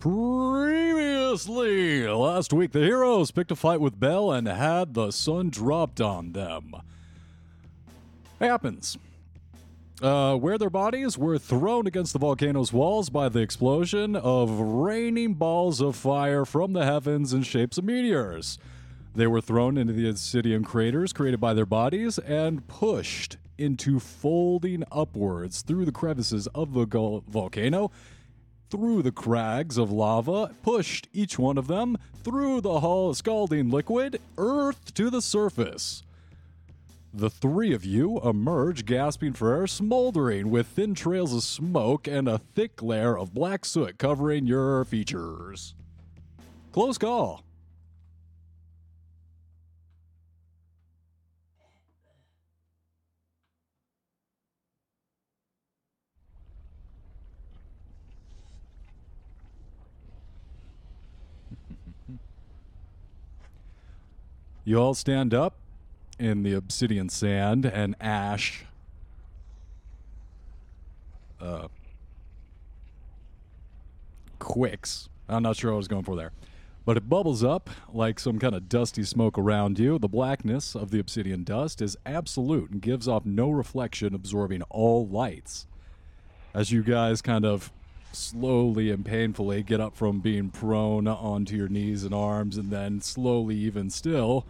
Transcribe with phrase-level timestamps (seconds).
[0.00, 1.66] Previously,
[2.06, 6.32] last week, the heroes picked a fight with Bel and had the sun dropped on
[6.32, 6.72] them.
[8.38, 8.96] Happens.
[10.00, 15.34] Uh, where their bodies were thrown against the volcano's walls by the explosion of raining
[15.34, 18.60] balls of fire from the heavens in shapes of meteors.
[19.16, 24.84] They were thrown into the obsidian craters created by their bodies and pushed into folding
[24.92, 27.90] upwards through the crevices of the gul- volcano
[28.70, 34.20] through the crags of lava, pushed each one of them through the hull scalding liquid,
[34.36, 36.02] earth to the surface.
[37.12, 42.28] The three of you emerge gasping for air, smoldering with thin trails of smoke and
[42.28, 45.74] a thick layer of black soot covering your features.
[46.72, 47.42] Close call.
[64.68, 65.54] You all stand up
[66.18, 68.66] in the obsidian sand and ash.
[71.40, 71.68] Uh,
[74.38, 75.08] quicks.
[75.26, 76.32] I'm not sure what I was going for there.
[76.84, 79.98] But it bubbles up like some kind of dusty smoke around you.
[79.98, 85.08] The blackness of the obsidian dust is absolute and gives off no reflection, absorbing all
[85.08, 85.66] lights.
[86.52, 87.72] As you guys kind of
[88.12, 93.00] slowly and painfully get up from being prone onto your knees and arms, and then
[93.00, 94.46] slowly, even still,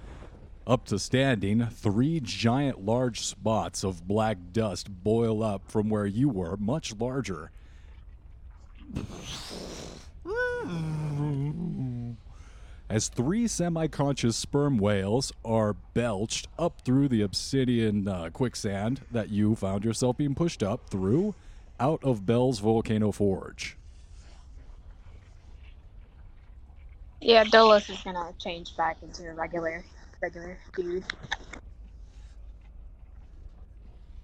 [0.66, 6.28] up to standing, three giant large spots of black dust boil up from where you
[6.28, 7.50] were, much larger.
[12.90, 19.28] As three semi conscious sperm whales are belched up through the obsidian uh, quicksand that
[19.28, 21.34] you found yourself being pushed up through
[21.80, 23.76] out of Bel's volcano forge.
[27.20, 29.84] Yeah, Dolos is gonna change back into a regular,
[30.22, 31.04] regular dude.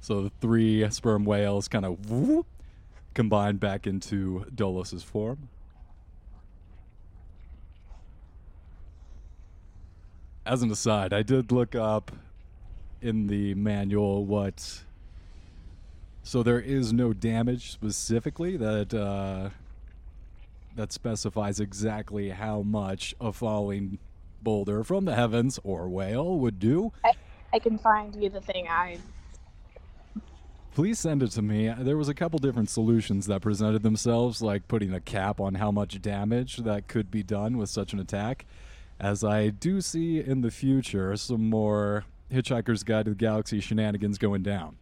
[0.01, 2.45] So the three sperm whales kind of
[3.15, 5.49] combine back into Dolos's form.
[10.47, 12.13] As an aside, I did look up
[13.01, 14.83] in the manual what.
[16.27, 19.51] So there is no damage specifically that uh,
[20.75, 23.99] that specifies exactly how much a falling
[24.43, 26.93] boulder from the heavens or whale would do.
[27.53, 28.99] I can find you the thing I.
[30.75, 31.73] Please send it to me.
[31.79, 35.71] There was a couple different solutions that presented themselves, like putting a cap on how
[35.71, 38.47] much damage that could be done with such an attack.
[38.99, 44.19] As I do see in the future some more Hitchhiker's Guide to the Galaxy shenanigans
[44.19, 44.79] going down.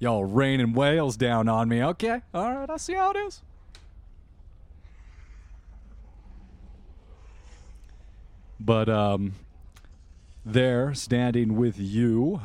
[0.00, 1.82] Y'all raining whales down on me.
[1.82, 3.42] Okay, all right, I see how it is.
[8.60, 9.34] But um,
[10.44, 12.40] there, standing with you,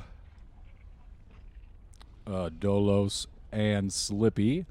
[2.27, 4.65] uh, Dolos and Slippy,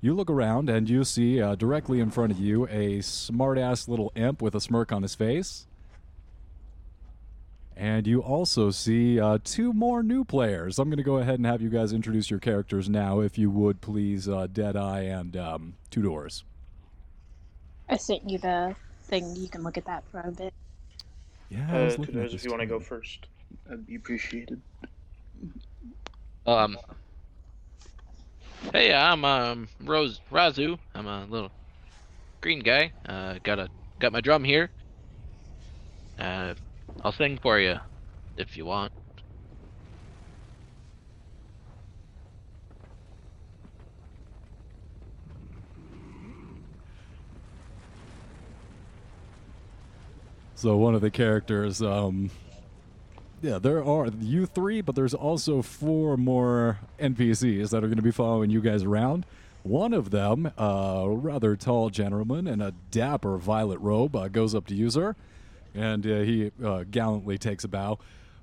[0.00, 4.12] you look around and you see uh, directly in front of you a smartass little
[4.14, 5.67] imp with a smirk on his face.
[7.78, 10.80] And you also see uh, two more new players.
[10.80, 13.52] I'm going to go ahead and have you guys introduce your characters now, if you
[13.52, 16.42] would please, uh, Deadeye and um, Two Doors.
[17.88, 18.74] I sent you the
[19.04, 19.36] thing.
[19.36, 20.52] You can look at that for a bit.
[21.50, 23.28] Yeah, I Uh, to looking at those this if you want to go first,
[23.64, 24.60] that'd be appreciated.
[26.46, 26.76] Um.
[28.72, 30.80] Hey, I'm um Rose Razu.
[30.96, 31.52] I'm a little
[32.40, 32.90] green guy.
[33.06, 33.68] Uh, got a
[34.00, 34.70] got my drum here.
[36.18, 36.54] Uh,
[37.04, 37.76] I'll sing for you
[38.36, 38.92] if you want.
[50.58, 52.32] So one of the characters, um,
[53.40, 58.02] yeah, there are you three, but there's also four more NPCs that are going to
[58.02, 59.24] be following you guys around.
[59.62, 64.66] One of them, a rather tall gentleman in a dapper violet robe, uh, goes up
[64.66, 65.14] to you, sir,
[65.74, 67.98] and uh, he uh, gallantly takes a bow.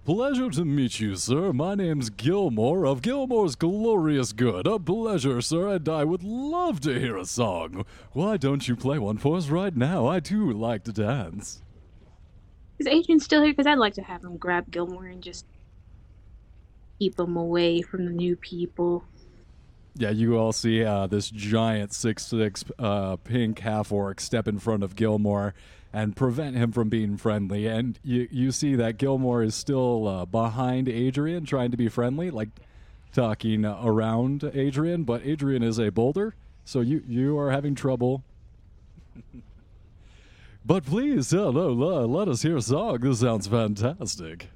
[0.05, 1.51] Pleasure to meet you, sir.
[1.51, 4.67] My name's Gilmore of Gilmore's Glorious Good.
[4.67, 7.85] A pleasure, sir, and I would love to hear a song.
[8.11, 10.05] Why don't you play one for us right now?
[10.05, 11.63] I do like to dance.
[12.77, 13.53] Is Adrian still here?
[13.53, 15.47] Because I'd like to have him grab Gilmore and just
[16.99, 19.05] keep him away from the new people.
[19.95, 24.59] Yeah, you all see uh, this giant six six uh, pink half orc step in
[24.59, 25.55] front of Gilmore
[25.95, 27.67] and prevent him from being friendly.
[27.67, 32.29] And you you see that Gilmore is still uh, behind Adrian, trying to be friendly,
[32.29, 32.49] like
[33.13, 38.25] talking around Adrian, but Adrian is a boulder, so you you are having trouble.
[40.65, 42.99] but please, uh, no, no, let us hear a song.
[42.99, 44.49] This sounds fantastic.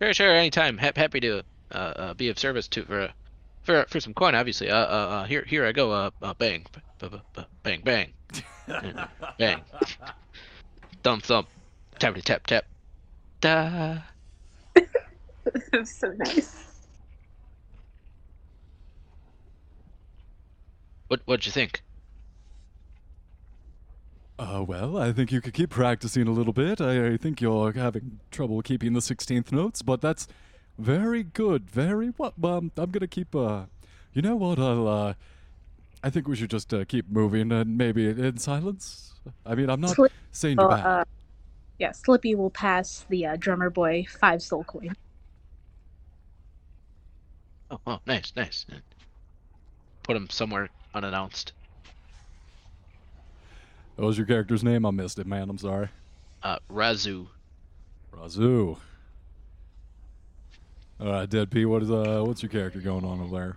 [0.00, 0.32] Sure, sure.
[0.32, 0.78] Anytime.
[0.78, 3.12] Ha- happy to uh, uh, be of service to for
[3.70, 4.34] for for some coin.
[4.34, 4.70] Obviously.
[4.70, 5.92] Uh, uh, uh here here I go.
[5.92, 6.66] Uh, uh bang,
[7.62, 8.12] bang, bang,
[9.38, 9.60] bang.
[11.02, 11.48] Thumb thump,
[11.98, 12.64] tappity tap tap.
[13.40, 13.98] Da.
[15.84, 16.66] so nice.
[21.08, 21.82] What what'd you think?
[24.38, 26.80] Uh, well, I think you could keep practicing a little bit.
[26.80, 30.26] I, I think you're having trouble keeping the 16th notes, but that's
[30.80, 31.70] very good.
[31.70, 32.34] Very what?
[32.42, 33.34] Um, I'm gonna keep.
[33.34, 33.64] Uh,
[34.12, 34.58] you know what?
[34.58, 34.88] I'll.
[34.88, 35.14] Uh,
[36.02, 39.14] I think we should just uh, keep moving and maybe in silence.
[39.44, 40.86] I mean, I'm not Slip- saying you're Oh, bad.
[40.86, 41.04] uh,
[41.78, 44.94] yeah, Slippy will pass the uh, drummer boy five soul coin.
[47.70, 48.66] Oh, oh, nice, nice.
[50.02, 51.52] Put him somewhere unannounced.
[53.96, 54.86] What was your character's name?
[54.86, 55.50] I missed it, man.
[55.50, 55.88] I'm sorry.
[56.42, 57.26] Uh, Razu.
[58.16, 58.78] Razoo.
[61.00, 61.64] All right, Dead P.
[61.64, 62.22] What is uh?
[62.26, 63.56] What's your character going on over there?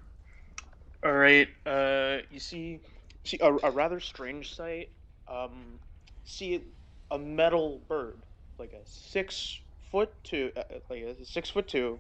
[1.04, 1.50] All right.
[1.66, 2.80] Uh, you see,
[3.26, 4.90] see a, a rather strange sight.
[5.28, 5.78] Um,
[6.24, 6.64] see
[7.12, 8.18] a metal bird,
[8.58, 9.60] like a six
[9.92, 12.00] foot two, uh, like a six foot two,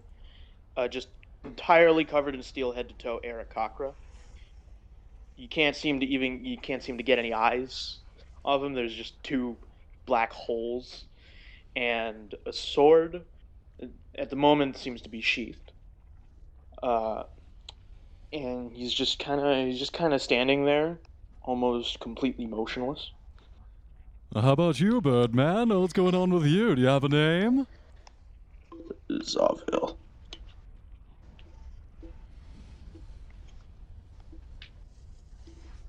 [0.77, 1.09] uh, just
[1.43, 3.93] entirely covered in steel head to toe, Aarakocra.
[5.35, 7.97] You can't seem to even you can't seem to get any eyes
[8.45, 8.73] of him.
[8.73, 9.57] There's just two
[10.05, 11.03] black holes,
[11.75, 13.23] and a sword.
[14.15, 15.71] At the moment, seems to be sheathed.
[16.81, 17.23] Uh,
[18.31, 20.99] and he's just kind of he's just kind of standing there,
[21.43, 23.11] almost completely motionless.
[24.35, 25.69] Uh, how about you, Birdman?
[25.69, 26.75] What's going on with you?
[26.75, 27.67] Do you have a name?
[29.09, 29.97] Zavil.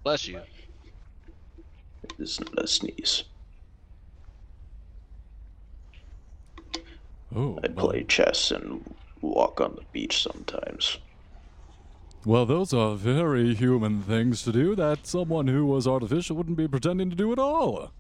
[0.03, 0.41] Bless you.
[2.19, 3.25] It's not a sneeze.
[7.35, 10.99] Oh, I well- play chess and walk on the beach sometimes.
[12.27, 16.67] Well, those are very human things to do that someone who was artificial wouldn't be
[16.67, 17.93] pretending to do at all.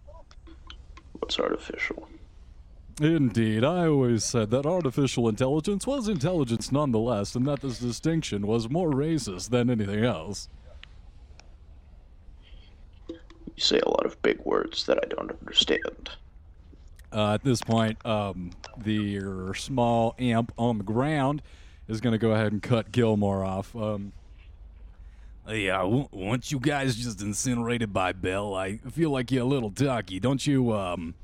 [1.18, 2.08] What's artificial?
[3.00, 8.70] Indeed, I always said that artificial intelligence was intelligence nonetheless, and that this distinction was
[8.70, 10.48] more racist than anything else.
[13.08, 13.18] You
[13.58, 16.10] say a lot of big words that I don't understand.
[17.14, 19.20] Uh, at this point, um, the
[19.54, 21.42] small amp on the ground
[21.86, 23.74] is going to go ahead and cut Gilmore off.
[23.76, 24.12] Um,
[25.48, 29.70] yeah, w- once you guys just incinerated by Bel, I feel like you're a little
[29.70, 30.18] ducky.
[30.18, 30.72] Don't you?
[30.72, 31.14] Um,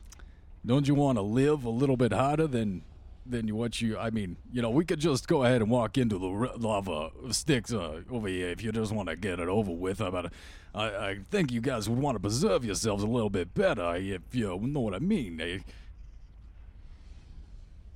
[0.65, 2.83] don't you want to live a little bit harder than
[3.31, 3.99] than you- what you?
[3.99, 6.27] I mean, you know, we could just go ahead and walk into the
[6.59, 9.99] lava sticks uh, over here if you just want to get it over with.
[9.99, 10.33] But
[10.75, 14.23] I, I think you guys would want to preserve yourselves a little bit better if
[14.33, 15.41] you know what I mean.
[15.41, 15.59] Eh?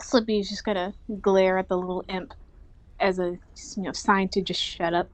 [0.00, 2.34] Slippy's just gonna glare at the little imp
[3.00, 3.38] as a
[3.76, 5.08] you know sign to just shut up.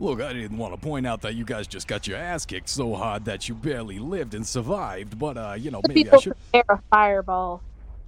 [0.00, 2.68] Look, I didn't want to point out that you guys just got your ass kicked
[2.68, 6.34] so hard that you barely lived and survived, but uh, you know, maybe I should.
[6.52, 7.62] prepare a fireball.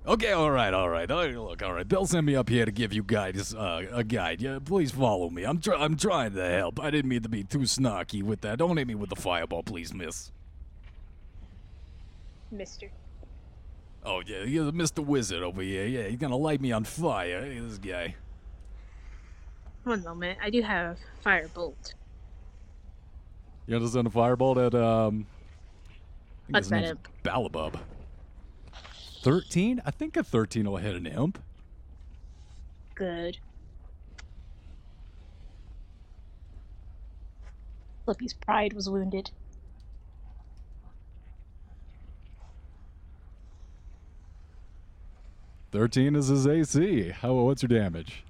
[0.06, 1.10] Okay, all right, all right.
[1.10, 1.88] All right look, all right.
[1.88, 4.40] They'll send me up here to give you guys uh, a guide.
[4.40, 5.44] Yeah, please follow me.
[5.44, 6.80] I'm try- I'm trying to help.
[6.80, 8.58] I didn't mean to be too snarky with that.
[8.58, 10.32] Don't hit me with the fireball, please, miss.
[12.50, 12.90] Mister.
[14.04, 15.04] Oh yeah, you're Mr.
[15.04, 15.86] Wizard over here.
[15.86, 17.44] Yeah, he's gonna light me on fire.
[17.44, 18.14] Hey, this guy.
[19.84, 20.38] One moment.
[20.42, 21.94] I do have firebolt.
[23.66, 25.26] You understand a fireball at um.
[26.52, 26.96] I think What's that?
[27.22, 27.78] Balabub.
[29.22, 29.82] Thirteen?
[29.84, 31.42] I think a thirteen will hit an imp.
[32.94, 33.38] Good.
[38.04, 39.30] Slippy's pride was wounded.
[45.70, 47.10] Thirteen is his AC.
[47.10, 47.34] How?
[47.34, 48.24] What's your damage?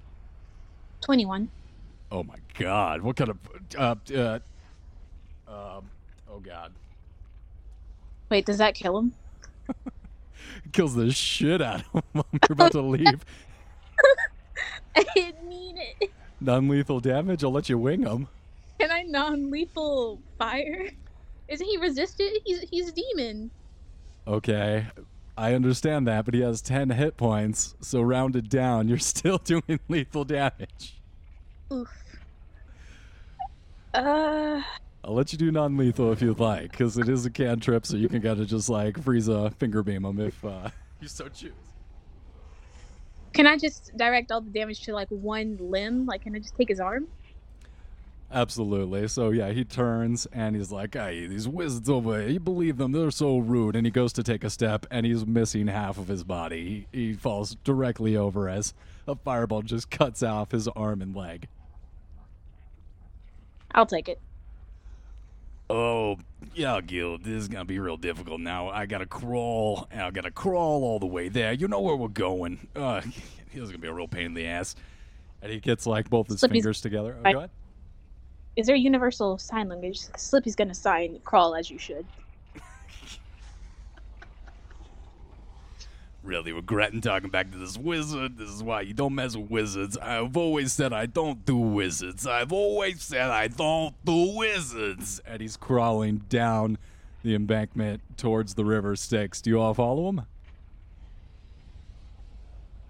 [0.99, 1.49] Twenty-one.
[2.11, 3.01] Oh my God!
[3.01, 3.37] What kind of?
[3.77, 4.39] Uh, uh,
[5.47, 5.89] um,
[6.29, 6.73] oh God!
[8.29, 9.13] Wait, does that kill him?
[10.71, 12.03] Kills the shit out of him.
[12.13, 13.25] when You're about to leave.
[14.95, 16.11] I didn't mean it.
[16.39, 17.43] Non-lethal damage.
[17.43, 18.27] I'll let you wing him.
[18.79, 20.89] Can I non-lethal fire?
[21.47, 22.31] Isn't he resisted?
[22.45, 23.51] He's he's a demon.
[24.27, 24.87] Okay,
[25.37, 27.75] I understand that, but he has ten hit points.
[27.81, 30.99] So rounded down, you're still doing lethal damage.
[31.71, 31.89] Oof.
[33.93, 34.61] Uh,
[35.03, 38.07] I'll let you do non-lethal if you'd like, because it is a cantrip, so you
[38.07, 40.69] can kind of just like freeze a finger beam him if uh,
[41.01, 41.53] you so choose.
[43.33, 46.05] Can I just direct all the damage to like one limb?
[46.05, 47.07] Like, can I just take his arm?
[48.33, 49.07] Absolutely.
[49.07, 52.91] So yeah, he turns and he's like, "Hey, these wizards over here, you believe them?
[52.91, 56.07] They're so rude." And he goes to take a step, and he's missing half of
[56.07, 56.87] his body.
[56.91, 58.73] He, he falls directly over as
[59.07, 61.47] a fireball just cuts off his arm and leg.
[63.73, 64.19] I'll take it.
[65.71, 66.17] Oh,
[66.53, 68.69] yeah, Gil, this is gonna be real difficult now.
[68.69, 71.53] I gotta crawl, and I gotta crawl all the way there.
[71.53, 72.67] You know where we're going.
[72.75, 73.01] Uh,
[73.53, 74.75] this is gonna be a real pain in the ass.
[75.41, 77.17] And he gets like both his Slippy's- fingers together.
[77.23, 77.49] Oh, I- go ahead.
[78.57, 79.99] Is there universal sign language?
[80.17, 82.05] Slippy's gonna sign crawl as you should.
[86.23, 88.37] really regretting talking back to this wizard.
[88.37, 89.97] This is why you don't mess with wizards.
[89.97, 92.27] I've always said I don't do wizards.
[92.27, 95.21] I've always said I don't do wizards.
[95.25, 96.77] And he's crawling down
[97.23, 99.41] the embankment towards the river Styx.
[99.41, 100.21] Do you all follow him?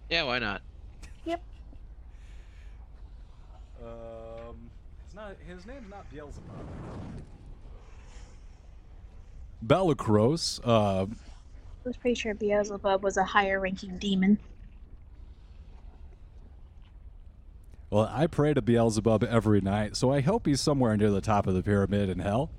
[0.09, 0.61] Yeah, why not?
[1.25, 1.41] Yep.
[3.81, 4.69] Um,
[5.05, 5.35] it's not.
[5.47, 6.43] His name's not Beelzebub.
[9.65, 11.05] Balakros, uh,
[11.83, 14.37] I was pretty sure Beelzebub was a higher ranking demon.
[17.91, 21.45] well, I pray to Beelzebub every night, so I hope he's somewhere near the top
[21.45, 22.49] of the pyramid in hell.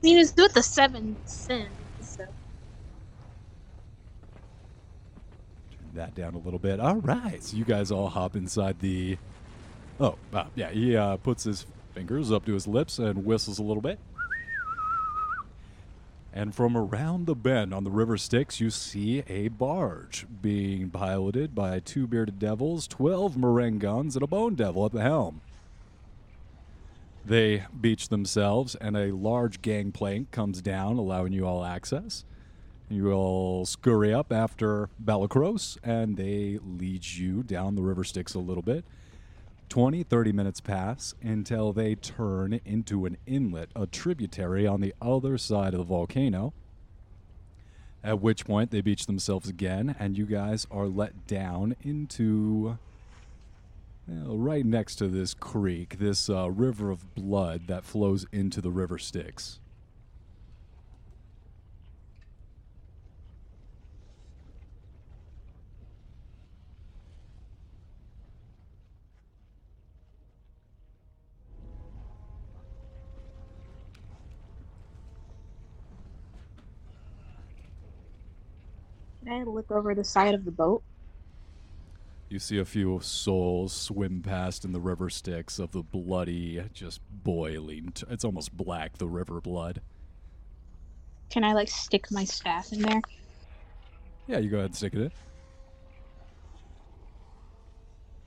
[0.00, 1.68] He was with the seven sins.
[2.00, 2.24] So.
[2.24, 2.30] Turn
[5.94, 6.80] that down a little bit.
[6.80, 9.18] All right, so you guys all hop inside the.
[10.00, 13.62] Oh, uh, yeah, he uh, puts his fingers up to his lips and whistles a
[13.62, 13.98] little bit.
[16.38, 21.52] And from around the bend on the river Styx, you see a barge being piloted
[21.52, 25.40] by two bearded devils, 12 Marengons, and a bone devil at the helm.
[27.26, 32.24] They beach themselves, and a large gangplank comes down, allowing you all access.
[32.88, 38.38] You all scurry up after Balakros, and they lead you down the river Styx a
[38.38, 38.84] little bit.
[39.68, 45.38] 20, 30 minutes pass until they turn into an inlet, a tributary on the other
[45.38, 46.52] side of the volcano.
[48.02, 52.78] At which point they beach themselves again, and you guys are let down into
[54.08, 58.98] right next to this creek, this uh, river of blood that flows into the river
[58.98, 59.60] Styx.
[79.30, 80.82] I look over the side of the boat?
[82.28, 87.00] You see a few souls swim past in the river Styx of the bloody, just
[87.10, 87.92] boiling.
[87.92, 89.80] T- it's almost black, the river blood.
[91.30, 93.00] Can I like stick my staff in there?
[94.26, 95.10] Yeah, you go ahead and stick it in.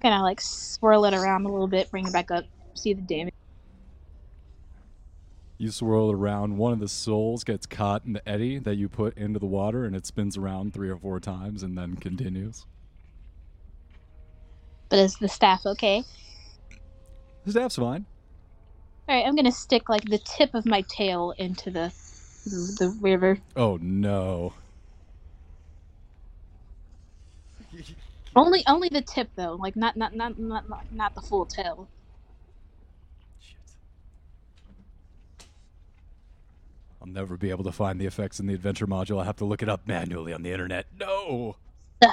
[0.02, 3.02] Can I like swirl it around a little bit, bring it back up, see the
[3.02, 3.36] damage?
[5.62, 6.58] You swirl it around.
[6.58, 9.86] One of the souls gets caught in the eddy that you put into the water,
[9.86, 12.66] and it spins around three or four times and then continues.
[14.90, 16.04] But is the staff okay?
[17.46, 18.08] The staff's fine.
[19.08, 21.94] All right, I'm gonna stick like the tip of my tail into the
[22.48, 23.38] the, river.
[23.56, 24.54] Oh no.
[28.36, 31.88] Only only the tip though, like not not not not not, not the full tail.
[37.02, 39.18] I'll never be able to find the effects in the adventure module.
[39.18, 40.86] I'll have to look it up manually on the internet.
[41.00, 41.56] No.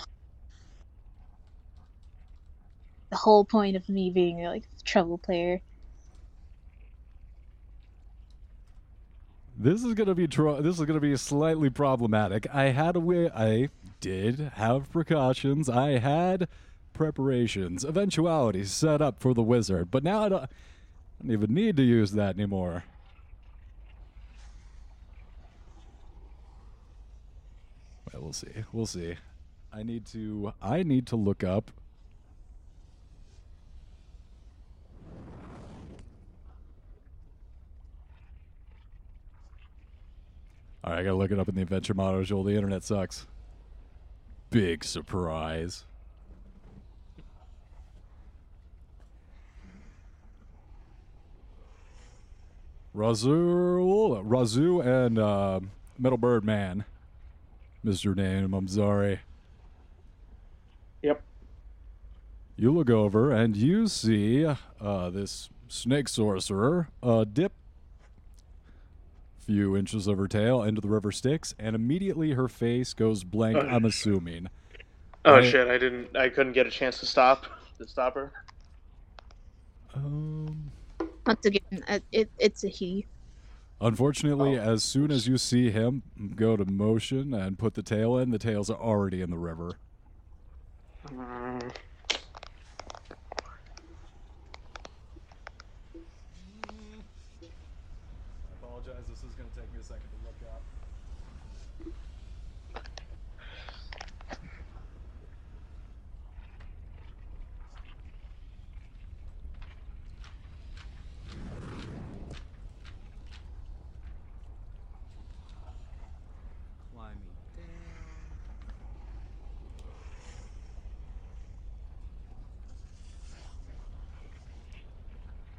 [3.11, 5.63] The whole point of me being like a trouble player.
[9.57, 12.47] This is gonna be tr- this is gonna be slightly problematic.
[12.55, 13.31] I had a way.
[13.31, 15.71] I did have precautions.
[15.71, 16.49] I had
[16.93, 20.49] preparations, eventualities set up for the wizard, but now I don't, I
[21.23, 22.85] don't even need to use that anymore.
[28.21, 28.49] Well, see.
[28.73, 29.17] We'll see.
[29.73, 30.53] I need to.
[30.61, 31.71] I need to look up.
[40.85, 42.45] All right, I gotta look it up in the adventure module.
[42.45, 43.27] The internet sucks.
[44.51, 45.85] Big surprise.
[52.97, 55.61] Razoo, Razoo, and uh,
[55.99, 56.85] Metal Bird Man.
[57.89, 58.53] Missed your name.
[58.53, 59.21] I'm sorry.
[61.01, 61.23] Yep.
[62.55, 67.53] You look over and you see uh, this snake sorcerer uh, dip
[69.39, 73.57] few inches of her tail into the river Styx, and immediately her face goes blank.
[73.57, 73.67] Oh.
[73.67, 74.51] I'm assuming.
[75.25, 75.67] Oh I- shit!
[75.67, 76.15] I didn't.
[76.15, 77.47] I couldn't get a chance to stop.
[77.79, 78.33] To stop her.
[79.95, 80.71] Um,
[81.27, 83.07] Once again, uh, it, it's a he.
[83.81, 84.75] Unfortunately, Oh.
[84.75, 86.03] as soon as you see him
[86.37, 89.73] go to motion and put the tail in, the tails are already in the river.
[91.07, 91.71] Mm,
[97.43, 97.47] I
[98.63, 99.05] apologize.
[99.09, 100.63] This is going to take me a second to look up.
[116.95, 117.19] Climbing
[117.57, 117.69] down.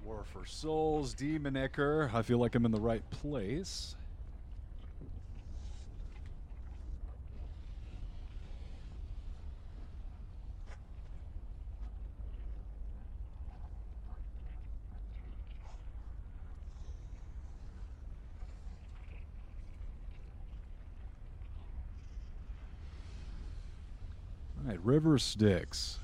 [0.06, 2.14] War for Souls, Demon Icker.
[2.14, 3.96] I feel like I'm in the right place.
[24.58, 26.00] All right, River Styx.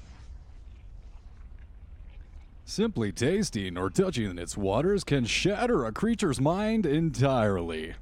[2.75, 7.93] Simply tasting or touching its waters can shatter a creature's mind entirely.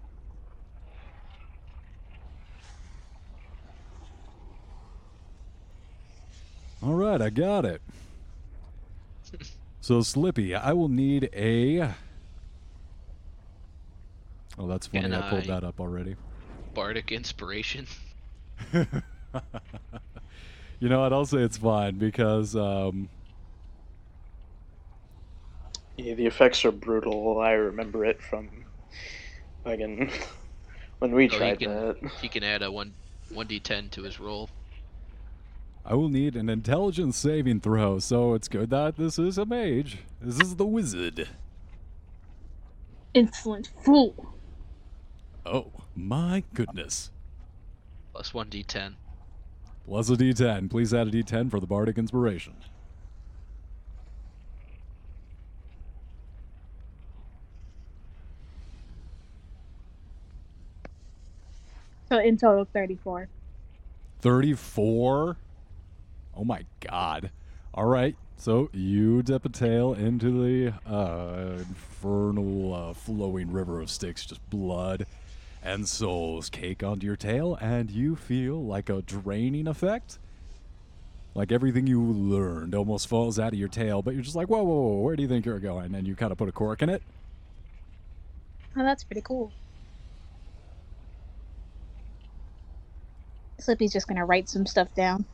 [6.82, 7.84] All right, I got it.
[9.80, 11.94] So, Slippy, I will need a.
[14.58, 15.04] Oh, that's funny.
[15.04, 16.16] Can I pulled I- that up already.
[16.74, 17.86] Bardic inspiration.
[18.74, 18.88] you
[20.82, 21.14] know what?
[21.14, 23.08] I'll say it's fine because um,
[25.98, 27.40] yeah, the effects are brutal.
[27.40, 28.50] I remember it from,
[29.66, 30.10] again,
[31.00, 32.12] when we Oh, he tried can- that.
[32.22, 32.94] He can add a one
[33.30, 34.50] one d10 to his roll.
[35.86, 39.98] I will need an intelligence saving throw, so it's good that this is a mage.
[40.22, 41.28] This is the wizard.
[43.14, 44.34] Insolent fool.
[45.46, 47.12] Oh, my goodness.
[48.14, 48.94] Plus one d10.
[49.86, 50.70] Plus a d10.
[50.70, 52.54] Please add a d10 for the bardic inspiration.
[62.14, 63.28] So in total, 34.
[64.22, 65.36] 34?
[66.38, 67.32] Oh my god.
[67.74, 73.90] All right, so you dip a tail into the uh, infernal uh, flowing river of
[73.90, 75.08] Styx, just blood
[75.64, 80.20] and souls cake onto your tail, and you feel like a draining effect.
[81.34, 84.62] Like everything you learned almost falls out of your tail, but you're just like, whoa,
[84.62, 85.96] whoa, whoa, where do you think you're going?
[85.96, 87.02] And you kind of put a cork in it.
[88.78, 89.52] Oh, that's pretty cool.
[93.60, 95.26] Slippy's just gonna write some stuff down.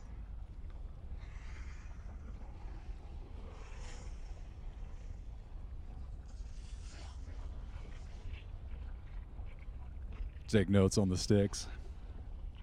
[10.48, 11.68] Take notes on the Styx.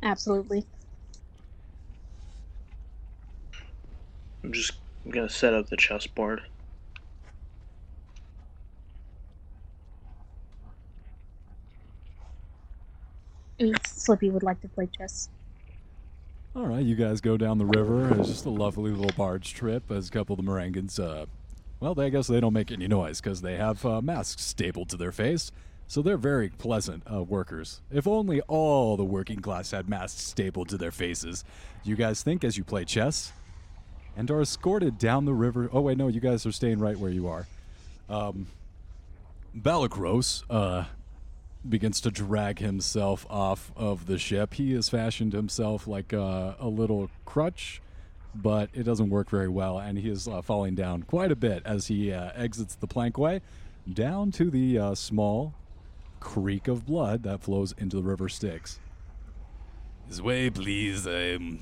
[0.04, 0.66] Absolutely.
[4.44, 4.74] I'm just
[5.10, 6.42] gonna set up the chessboard.
[13.62, 15.30] Ooh, Slippy would like to play chess.
[16.58, 18.12] All right, you guys go down the river.
[18.20, 21.28] It's just a lovely little barge trip as a couple of the Marangans, uh,
[21.80, 24.90] well, they, I guess they don't make any noise because they have uh, masks stapled
[24.90, 25.52] to their face.
[25.86, 27.82] So they're very pleasant uh, workers.
[27.92, 31.44] If only all the working class had masks stapled to their faces.
[31.84, 33.34] You guys think as you play chess
[34.16, 35.70] and are escorted down the river.
[35.72, 37.46] Oh, wait, no, you guys are staying right where you are.
[38.10, 38.48] Um,
[39.56, 40.86] Balakros, uh,
[41.68, 44.56] begins to drag himself off of the ship.
[44.56, 47.82] He has fashioned himself like a, a little crutch,
[48.36, 51.62] but it doesn't work very well, and he is uh, falling down quite a bit
[51.66, 53.42] as he uh, exits the plankway
[53.92, 55.54] down to the uh, small
[56.20, 58.80] creek of blood that flows into the river Styx.
[60.08, 61.06] This way, please.
[61.06, 61.62] I'm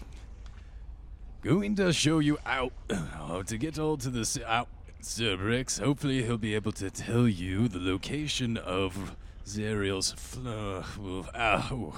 [1.42, 4.68] going to show you out how to get all to this out.
[5.02, 5.38] Sir
[5.80, 11.94] hopefully he'll be able to tell you the location of Zariel's fl- ow,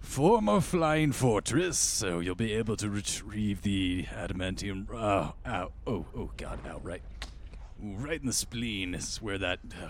[0.00, 4.86] former flying fortress, so you'll be able to retrieve the adamantium.
[4.92, 7.02] Uh, ow, oh, oh, God, ow, right,
[7.80, 9.60] right in the spleen is where that.
[9.82, 9.88] Uh,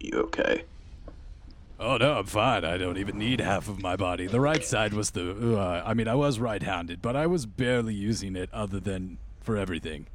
[0.00, 0.62] You okay?
[1.80, 2.64] oh no, I'm fine.
[2.64, 4.26] I don't even need half of my body.
[4.28, 5.58] The right side was the.
[5.58, 9.56] Uh, I mean, I was right-handed, but I was barely using it other than for
[9.56, 10.06] everything.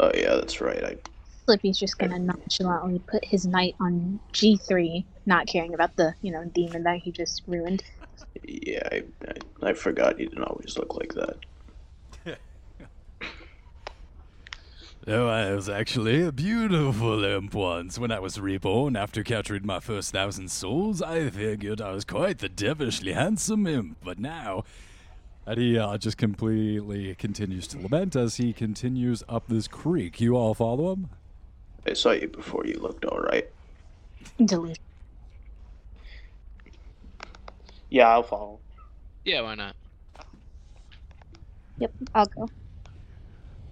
[0.00, 0.82] Oh yeah, that's right.
[0.82, 0.96] I
[1.44, 6.44] Slippy's just gonna nonchalantly put his knight on G3, not caring about the, you know,
[6.44, 7.82] demon that he just ruined.
[8.42, 9.02] Yeah, I,
[9.62, 11.36] I, I forgot he didn't always look like that.
[15.06, 17.98] Oh, I was actually a beautiful imp once.
[17.98, 22.38] When I was reborn after capturing my first thousand souls, I figured I was quite
[22.38, 23.98] the devilishly handsome imp.
[24.02, 24.64] But now,
[25.44, 30.22] and he uh, just completely continues to lament as he continues up this creek.
[30.22, 31.10] You all follow him?
[31.86, 32.66] I saw you before.
[32.66, 33.48] You looked all right.
[34.44, 34.78] Delete.
[37.90, 38.58] Yeah, I'll follow.
[39.24, 39.76] Yeah, why not?
[41.78, 42.48] Yep, I'll go.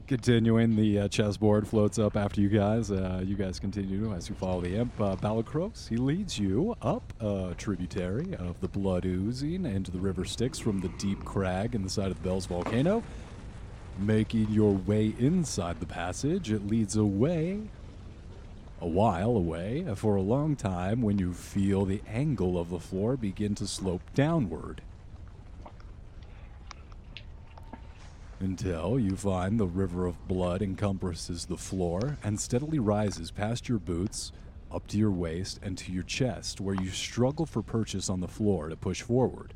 [0.09, 2.90] Continuing, the uh, chessboard floats up after you guys.
[2.90, 5.01] Uh, you guys continue as you follow the imp.
[5.01, 10.25] Uh, Balacros, he leads you up a tributary of the blood oozing into the river
[10.25, 13.03] Styx from the deep crag in the side of the Bel's volcano.
[13.98, 17.61] Making your way inside the passage, it leads away,
[18.83, 22.81] a while away, uh, for a long time when you feel the angle of the
[22.81, 24.83] floor begin to slope downward.
[28.40, 33.79] until you find the river of blood encompasses the floor and steadily rises past your
[33.79, 34.33] boots,
[34.68, 38.27] up to your waist, and to your chest, where you struggle for purchase on the
[38.27, 39.55] floor to push forward.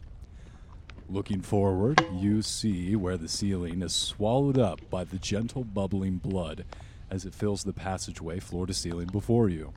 [1.09, 6.65] Looking forward, you see where the ceiling is swallowed up by the gentle bubbling blood
[7.11, 9.73] as it fills the passageway floor to ceiling before you.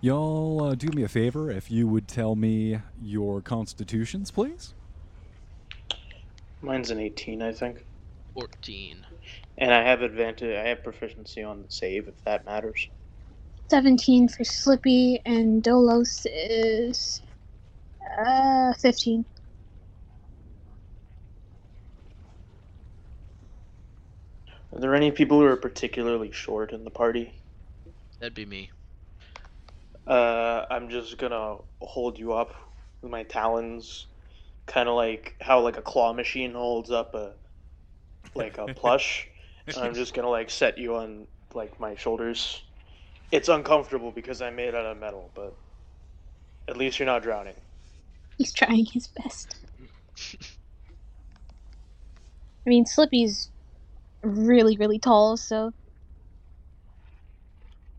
[0.00, 4.74] Y'all uh, do me a favor if you would tell me your constitutions, please.
[6.62, 7.84] Mine's an 18, I think.
[8.34, 9.04] 14.
[9.58, 10.56] And I have advantage.
[10.56, 12.88] I have proficiency on the save, if that matters.
[13.70, 17.22] 17 for Slippy, and Dolos is
[18.24, 19.24] uh 15.
[24.78, 27.34] Are there any people who are particularly short in the party?
[28.20, 28.70] That'd be me.
[30.06, 32.54] Uh, I'm just gonna hold you up
[33.02, 34.06] with my talons,
[34.66, 37.32] kind of like how like a claw machine holds up a
[38.36, 39.26] like a plush.
[39.66, 42.62] and I'm just gonna like set you on like my shoulders.
[43.32, 45.56] It's uncomfortable because I'm made out of metal, but
[46.68, 47.56] at least you're not drowning.
[48.36, 49.56] He's trying his best.
[52.64, 53.48] I mean, Slippy's
[54.22, 55.72] really, really tall, so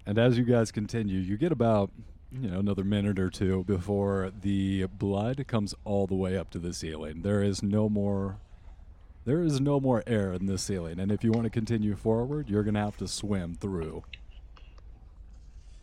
[0.05, 1.91] And as you guys continue, you get about
[2.31, 6.59] you know another minute or two before the blood comes all the way up to
[6.59, 7.21] the ceiling.
[7.21, 8.39] There is no more
[9.25, 12.49] there is no more air in this ceiling, and if you want to continue forward,
[12.49, 14.03] you're gonna have to swim through.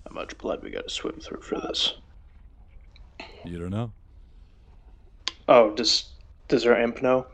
[0.09, 1.95] How much blood we gotta swim through for this?
[3.45, 3.93] You don't know.
[5.49, 6.11] Oh, does
[6.49, 7.27] does our imp know?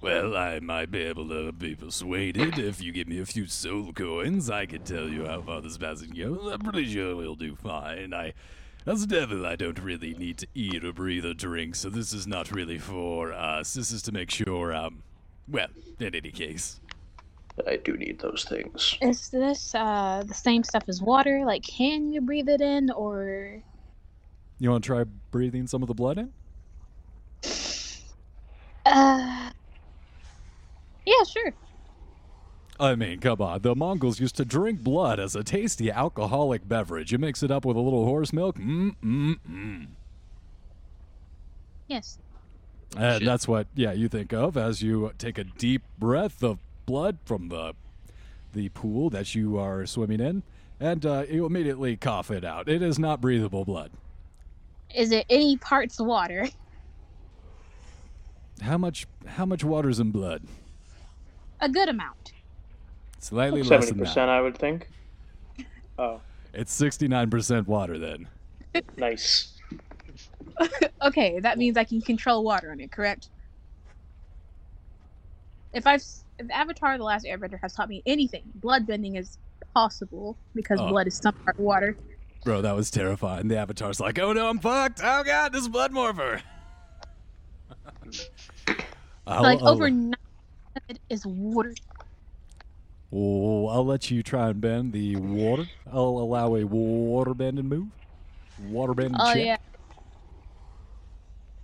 [0.00, 3.92] Well, I might be able to be persuaded if you give me a few soul
[3.92, 4.48] coins.
[4.48, 6.52] I can tell you how far this passage goes.
[6.52, 8.14] I'm pretty sure we'll do fine.
[8.14, 8.32] I,
[8.86, 12.12] as a devil, I don't really need to eat or breathe or drink, so this
[12.12, 13.74] is not really for us.
[13.74, 15.02] This is to make sure, um,
[15.48, 15.66] well,
[15.98, 16.80] in any case.
[17.66, 18.96] I do need those things.
[19.00, 21.42] is this uh the same stuff as water?
[21.44, 23.60] Like, can you breathe it in, or
[24.60, 26.32] You want to try breathing some of the blood in?
[28.86, 29.50] uh?
[31.08, 31.54] Yeah, sure.
[32.78, 33.62] I mean, come on.
[33.62, 37.12] The Mongols used to drink blood as a tasty alcoholic beverage.
[37.12, 38.58] You mix it up with a little horse milk.
[38.58, 39.86] Mm mm mm.
[41.86, 42.18] Yes.
[42.94, 43.26] And Shit.
[43.26, 47.48] that's what, yeah, you think of as you take a deep breath of blood from
[47.48, 47.74] the
[48.52, 50.42] the pool that you are swimming in,
[50.80, 52.68] and uh, you immediately cough it out.
[52.68, 53.90] It is not breathable blood.
[54.94, 56.48] Is it any parts water?
[58.62, 59.06] How much?
[59.26, 60.42] How much water's in blood?
[61.60, 62.32] A good amount.
[63.18, 64.04] Slightly less Seventy than that.
[64.06, 64.88] percent, I would think.
[65.98, 66.20] Oh,
[66.54, 67.98] It's sixty-nine percent water.
[67.98, 68.28] Then
[68.96, 69.54] nice.
[71.02, 73.30] okay, that means I can control water on it, correct?
[75.72, 76.02] If I've
[76.38, 79.38] if Avatar: The Last Airbender has taught me anything, bloodbending is
[79.74, 80.88] possible because Oh.
[80.88, 81.96] blood is some part water.
[82.44, 83.48] Bro, that was terrifying.
[83.48, 85.00] The Avatar's like, oh no, I'm fucked.
[85.02, 86.40] Oh god, this is blood morpher.
[89.26, 90.27] I'll, like I'll- over ninety of
[90.88, 91.74] it is water.
[93.12, 95.64] Oh, I'll let you try and bend the water.
[95.90, 97.88] I'll allow a water bending move.
[98.68, 99.44] Water bending Oh check.
[99.44, 99.56] yeah.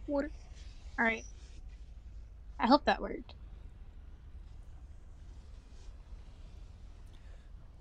[0.07, 0.31] Water.
[0.99, 1.25] All right.
[2.59, 3.35] I hope that worked.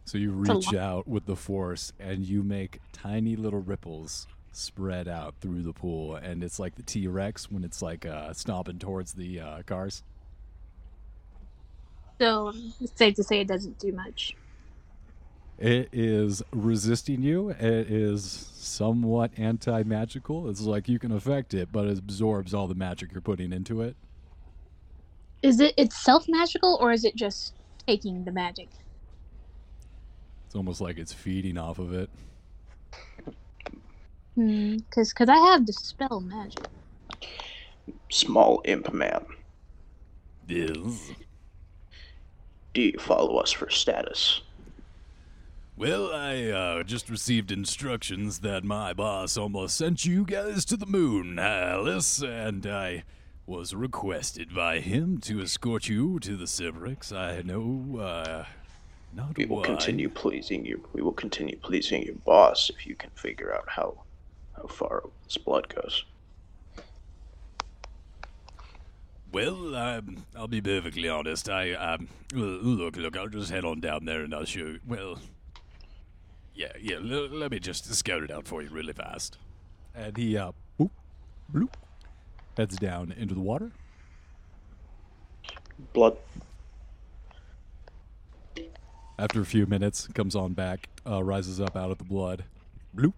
[0.05, 5.33] So you reach out with the force and you make tiny little ripples spread out
[5.41, 9.13] through the pool, and it's like the T Rex when it's like uh, stomping towards
[9.13, 10.03] the uh, cars.
[12.19, 14.35] So it's safe to say it doesn't do much.
[15.57, 17.49] It is resisting you.
[17.49, 20.49] It is somewhat anti magical.
[20.49, 23.81] It's like you can affect it, but it absorbs all the magic you're putting into
[23.81, 23.95] it.
[25.41, 27.53] Is it itself magical or is it just
[27.85, 28.69] taking the magic?
[30.45, 32.09] It's almost like it's feeding off of it.
[34.35, 34.77] Hmm.
[34.89, 36.65] Cause, cause I have dispel magic.
[38.09, 39.25] Small imp man.
[40.47, 41.11] Yes.
[42.73, 44.41] Do you follow us for status?
[45.77, 50.85] Well, I uh, just received instructions that my boss almost sent you guys to the
[50.85, 53.03] moon, Alice, and I
[53.45, 57.11] was requested by him to escort you to the Sibriex.
[57.11, 58.45] I know, uh,
[59.15, 59.65] not We will why.
[59.65, 60.87] continue pleasing you.
[60.93, 63.95] We will continue pleasing your boss if you can figure out how
[64.55, 66.05] how far this blood goes.
[69.33, 71.49] Well, um, I'll be perfectly honest.
[71.49, 73.17] I um, look, look.
[73.17, 74.79] I'll just head on down there and I'll show you.
[74.87, 75.17] Well,
[76.53, 76.97] yeah, yeah.
[76.97, 79.39] L- let me just scout it out for you really fast.
[79.95, 80.91] And he uh, boop,
[81.51, 81.73] bloop,
[82.55, 83.71] heads down into the water.
[85.93, 86.15] Blood.
[89.17, 92.43] After a few minutes, comes on back, uh, rises up out of the blood.
[92.95, 93.13] Bloop.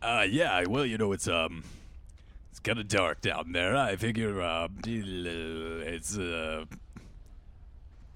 [0.00, 0.64] Uh, yeah.
[0.68, 1.64] Well, you know, it's um,
[2.50, 3.76] it's kind of dark down there.
[3.76, 6.66] I figure uh, it's a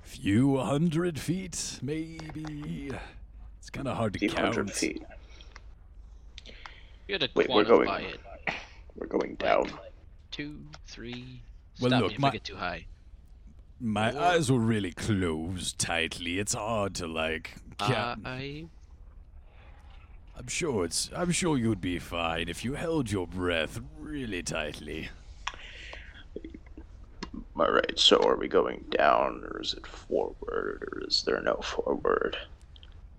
[0.03, 2.90] few hundred feet, maybe.
[3.59, 4.55] It's kind of hard to Few count.
[4.55, 5.03] hundred feet.
[7.09, 8.21] You had to Wait, we're going it.
[8.97, 9.71] We're going down.
[10.31, 11.42] Two, three.
[11.81, 12.87] Well, Stop look, me my- get too high.
[13.81, 14.21] My Four.
[14.23, 16.38] eyes were really closed tightly.
[16.38, 17.57] It's hard to like.
[17.81, 18.23] Uh, count.
[18.27, 18.66] I
[20.37, 21.11] I'm sure it's.
[21.14, 25.11] I'm sure you'd be fine if you held your breath really tightly.
[27.57, 27.99] All right.
[27.99, 32.37] So are we going down, or is it forward, or is there no forward?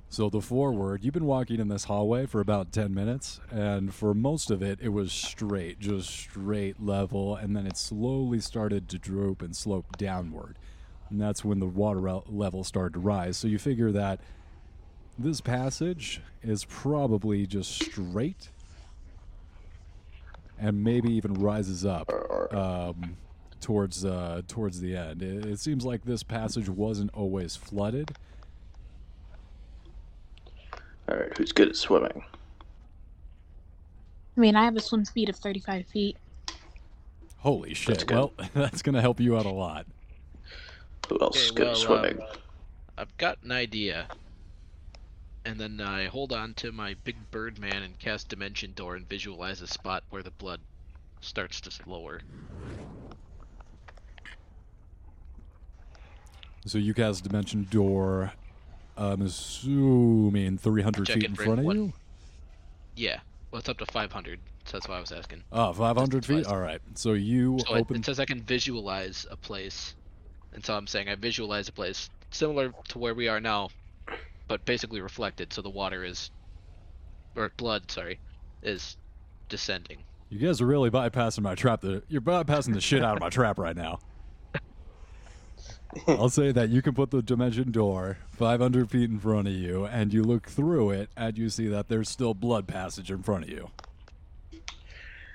[0.09, 4.13] So the forward, you've been walking in this hallway for about 10 minutes, and for
[4.13, 8.99] most of it, it was straight, just straight level, and then it slowly started to
[8.99, 10.59] droop and slope downward.
[11.09, 13.37] And that's when the water level started to rise.
[13.37, 14.19] So you figure that
[15.17, 18.49] this passage is probably just straight
[20.59, 23.17] and maybe even rises up Or, or um,
[23.59, 25.21] towards uh, towards the end.
[25.21, 28.11] It, it seems like this passage wasn't always flooded.
[31.09, 31.35] all right.
[31.37, 32.23] Who's good at swimming?
[34.35, 36.17] I mean, I have a swim speed of 35 feet.
[37.37, 38.05] Holy shit!
[38.07, 38.15] good.
[38.15, 39.85] Well, that's gonna help you out a lot.
[41.09, 42.21] Who else is good well, at swimming?
[42.21, 42.27] um,
[42.97, 44.07] I've got an idea.
[45.45, 49.09] And then I hold on to my big bird man and cast Dimension Door and
[49.09, 50.61] visualize a spot where the blood
[51.21, 52.21] starts to lower.
[56.65, 58.31] So you cast Dimension Door.
[58.95, 61.93] I'm assuming 300 Check feet in front of what- you.
[62.95, 63.19] Yeah,
[63.51, 65.43] well, it's up to 500, so that's why I was asking.
[65.51, 66.45] Ah, oh, 500 feet.
[66.45, 66.79] All right.
[66.93, 67.97] So you So it, open.
[67.97, 69.95] it says I can visualize a place,
[70.53, 73.69] and so I'm saying I visualize a place similar to where we are now,
[74.47, 76.31] but basically reflected, so the water is,
[77.35, 78.19] or blood, sorry,
[78.61, 78.97] is
[79.49, 79.99] descending.
[80.29, 81.81] you guys are really bypassing my trap.
[81.81, 83.99] The, you're bypassing the shit out of my trap right now.
[86.07, 89.85] I'll say that you can put the dimension door 500 feet in front of you,
[89.85, 93.43] and you look through it, and you see that there's still blood passage in front
[93.43, 93.69] of you.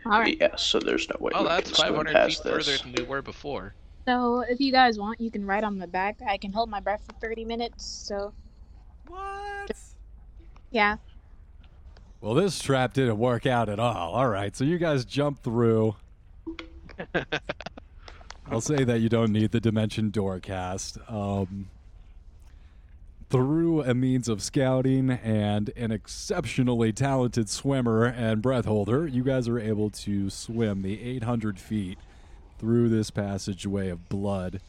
[0.06, 0.36] All right.
[0.40, 0.56] Yeah.
[0.56, 2.80] So there's no way Oh, we that's can swim 500 feet past further this.
[2.82, 3.74] than we were before.
[4.06, 6.18] So if you guys want, you can ride on my back.
[6.26, 7.84] I can hold my breath for 30 minutes.
[7.84, 8.32] So
[9.08, 9.76] What?
[10.70, 10.96] yeah.
[12.20, 14.14] Well, this trap didn't work out at all.
[14.14, 15.96] All right, so you guys jump through.
[18.50, 20.98] I'll say that you don't need the dimension door cast.
[21.08, 21.68] Um,
[23.30, 29.48] through a means of scouting and an exceptionally talented swimmer and breath holder, you guys
[29.48, 31.98] are able to swim the 800 feet
[32.58, 34.60] through this passageway of blood,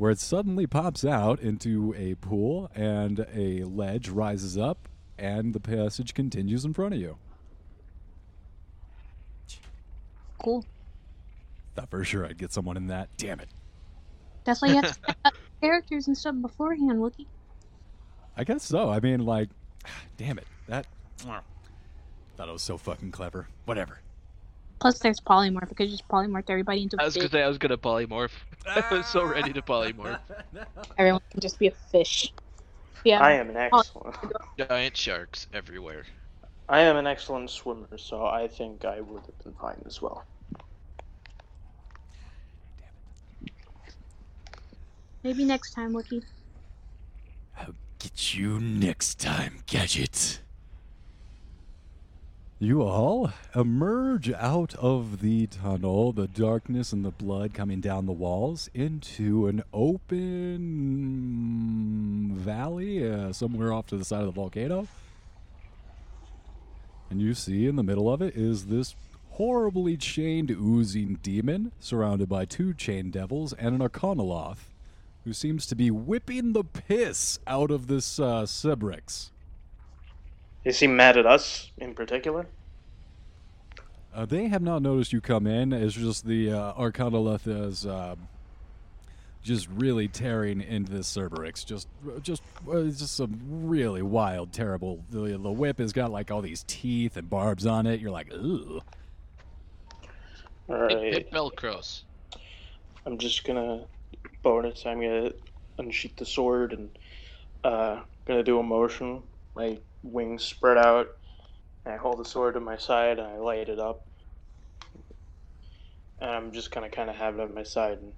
[0.00, 5.60] where it suddenly pops out into a pool and a ledge rises up, and the
[5.60, 7.18] passage continues in front of you.
[10.42, 10.64] Cool.
[11.76, 13.10] Thought for sure I'd get someone in that.
[13.18, 13.50] Damn it.
[14.44, 17.26] That's why you have to set up characters and stuff beforehand, Wookie.
[18.38, 18.88] I guess so.
[18.88, 19.50] I mean, like,
[20.16, 20.46] damn it.
[20.66, 20.86] That.
[21.18, 21.44] Thought
[22.48, 23.48] I was so fucking clever.
[23.66, 24.00] Whatever.
[24.80, 25.70] Plus, there's polymorph.
[25.70, 27.02] I could just polymorph everybody into fish.
[27.02, 27.22] I was fish.
[27.22, 28.32] gonna say I was gonna polymorph.
[28.66, 30.18] I was so ready to polymorph.
[30.98, 32.32] Everyone can just be a fish.
[33.04, 33.20] Yeah.
[33.20, 33.78] I am an oh.
[33.78, 34.16] excellent.
[34.58, 36.04] Giant sharks everywhere.
[36.68, 40.24] I am an excellent swimmer, so I think I would have been fine as well.
[45.22, 46.22] Maybe next time, Wookie.
[47.58, 50.40] I'll get you next time, Gadget.
[52.62, 58.12] You all emerge out of the tunnel, the darkness and the blood coming down the
[58.12, 60.18] walls, into an open
[62.34, 64.86] valley uh, somewhere off to the side of the volcano.
[67.08, 68.94] And you see in the middle of it is this
[69.30, 74.68] horribly chained, oozing demon surrounded by two chain devils and an Arcanoloth
[75.24, 78.44] who seems to be whipping the piss out of this uh.
[80.64, 82.46] Is he mad at us in particular?
[84.14, 85.72] Uh, they have not noticed you come in.
[85.72, 88.16] It's just the uh, Arcanoloth is uh,
[89.42, 91.64] just really tearing into this Sibriex.
[91.64, 91.88] Just,
[92.20, 95.02] just, uh, it's just some really wild, terrible.
[95.10, 98.00] The, the whip has got like all these teeth and barbs on it.
[98.00, 98.80] You're like, ooh.
[100.68, 102.02] All Hit, Velcros.
[103.06, 103.84] I'm just gonna
[104.42, 104.84] bonus.
[104.86, 105.32] I'm gonna
[105.78, 106.90] unsheath the sword and
[107.64, 109.22] uh, gonna do a motion.
[109.56, 111.08] My wings spread out.
[111.84, 114.04] And I hold the sword to my side and I light it up.
[116.20, 118.12] And I'm just gonna kind of have it at my side and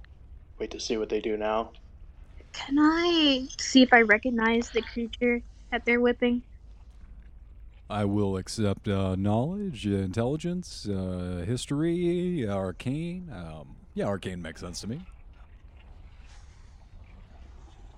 [0.59, 1.73] wait to see what they do now.
[2.53, 6.43] Can I see if I recognize the creature that they're whipping?
[7.89, 13.31] I will accept uh, knowledge, intelligence, uh, history, arcane.
[13.31, 15.01] Um, yeah, arcane makes sense to me.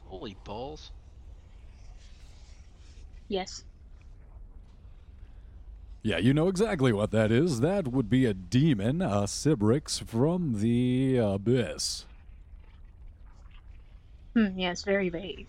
[0.07, 0.91] Holy balls.
[3.29, 3.65] Yes.
[6.07, 7.61] Yeah, you know exactly what that is.
[7.61, 12.05] That would be a demon, a Sibriex from the abyss.
[14.35, 15.47] Hmm, yes, very vague.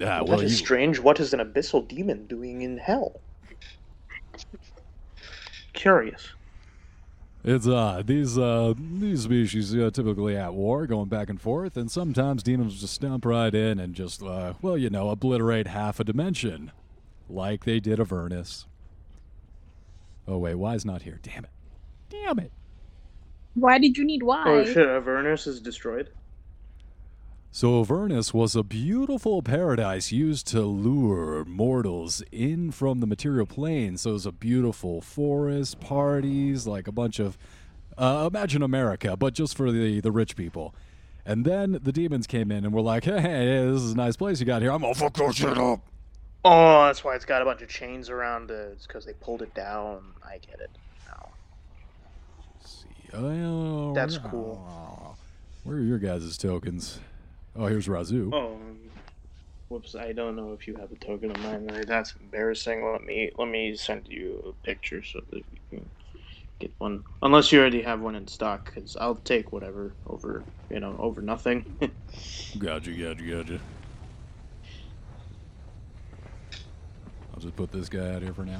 [0.00, 1.00] Ah, that well, is you, strange.
[1.00, 3.20] What is an abyssal demon doing in hell?
[5.72, 6.28] Curious.
[7.42, 11.90] it's uh these uh these species uh, typically at war, going back and forth, and
[11.90, 16.04] sometimes demons just stomp right in and just uh well, you know, obliterate half a
[16.04, 16.70] dimension,
[17.28, 18.66] like they did Avernus.
[20.30, 21.18] Oh wait, why's not here?
[21.22, 21.50] Damn it!
[22.08, 22.52] Damn it!
[23.54, 24.44] Why did you need why?
[24.46, 24.86] Oh shit!
[24.86, 26.10] Avernus is destroyed.
[27.50, 33.96] So Avernus was a beautiful paradise used to lure mortals in from the material plane.
[33.96, 37.36] So it was a beautiful forest, parties, like a bunch of
[37.98, 40.76] uh, imagine America, but just for the the rich people.
[41.26, 44.14] And then the demons came in and were like, "Hey, hey, this is a nice
[44.14, 44.70] place you got here.
[44.70, 45.80] I'm gonna fuck your shit up."
[46.44, 48.70] Oh, that's why it's got a bunch of chains around it.
[48.72, 50.14] It's because they pulled it down.
[50.24, 50.70] I get it
[51.06, 51.28] now.
[52.64, 55.16] see, oh, That's cool.
[55.64, 56.98] Where are your guys' tokens?
[57.54, 58.32] Oh, here's Razu.
[58.32, 58.58] Oh,
[59.68, 59.94] whoops!
[59.94, 61.66] I don't know if you have a token of mine.
[61.86, 62.90] That's embarrassing.
[62.90, 65.90] Let me let me send you a picture so that you can
[66.58, 67.04] get one.
[67.22, 71.20] Unless you already have one in stock, because I'll take whatever over you know over
[71.20, 71.64] nothing.
[72.58, 73.60] Gotcha, gotcha, gotcha.
[77.40, 78.58] I'll just put this guy out here for now.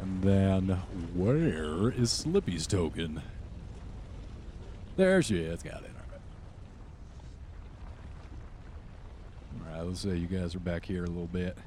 [0.00, 0.68] And then,
[1.14, 3.20] where is Slippy's token?
[4.96, 5.62] There she is.
[5.62, 5.90] Got it.
[9.58, 9.74] All right.
[9.74, 9.86] All right.
[9.86, 11.58] Let's say you guys are back here a little bit.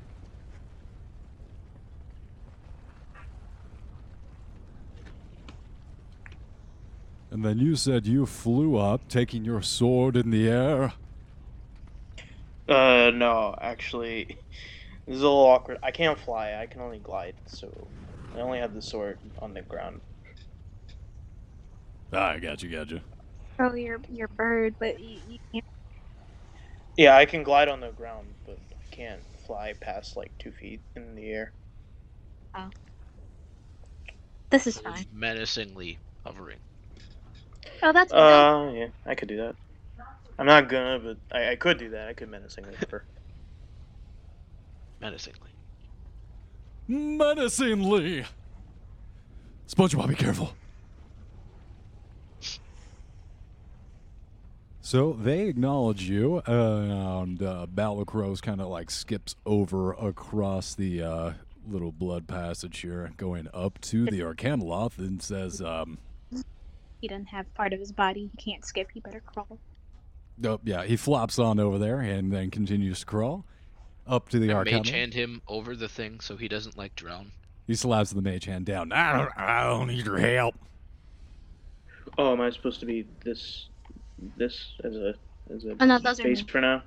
[7.29, 10.93] And then you said you flew up, taking your sword in the air.
[12.69, 14.25] Uh, no, actually,
[15.07, 15.77] this is a little awkward.
[15.83, 16.55] I can't fly.
[16.55, 17.89] I can only glide, so
[18.35, 20.01] I only have the sword on the ground.
[22.13, 23.01] Ah, I got you, got you.
[23.59, 25.65] Oh, you're you're bird, but you, you can't.
[26.97, 30.81] Yeah, I can glide on the ground, but I can't fly past like two feet
[30.95, 31.53] in the air.
[32.57, 32.69] Oh,
[34.51, 35.05] this is fine.
[35.13, 36.59] menacingly hovering.
[37.83, 38.11] Oh, that's.
[38.11, 39.55] Uh, yeah, I could do that.
[40.39, 42.07] I'm not gonna, but I, I could do that.
[42.07, 43.03] I could menacingly hover.
[45.01, 45.49] Menacingly.
[46.87, 48.25] Menacingly!
[49.67, 50.53] SpongeBob, be careful.
[54.81, 61.33] So they acknowledge you, and uh, Balacrose kind of like skips over across the uh,
[61.67, 65.99] little blood passage here, going up to the Arcanoloth, and says, um,
[67.01, 68.31] He doesn't have part of his body.
[68.35, 68.87] He can't skip.
[68.93, 69.59] He better crawl.
[70.45, 73.45] Oh, yeah, he flops on over there and then continues to crawl
[74.07, 77.31] up to the I mage hand him over the thing so he doesn't like drown.
[77.67, 78.91] He slaps the mage hand down.
[78.91, 80.55] I don't, I don't need your help.
[82.17, 83.67] Oh, am I supposed to be this,
[84.35, 85.13] this as a
[85.53, 86.83] as a Oh, no, those are base for now?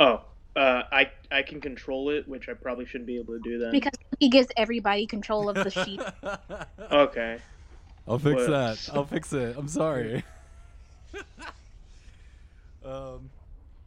[0.00, 0.22] Oh,
[0.56, 3.70] uh, I I can control it, which I probably shouldn't be able to do then.
[3.70, 6.00] Because he gives everybody control of the sheep.
[6.90, 7.38] Okay.
[8.08, 8.50] I'll fix What?
[8.50, 8.90] that.
[8.94, 9.56] I'll fix it.
[9.58, 10.24] I'm sorry.
[12.86, 13.28] Um,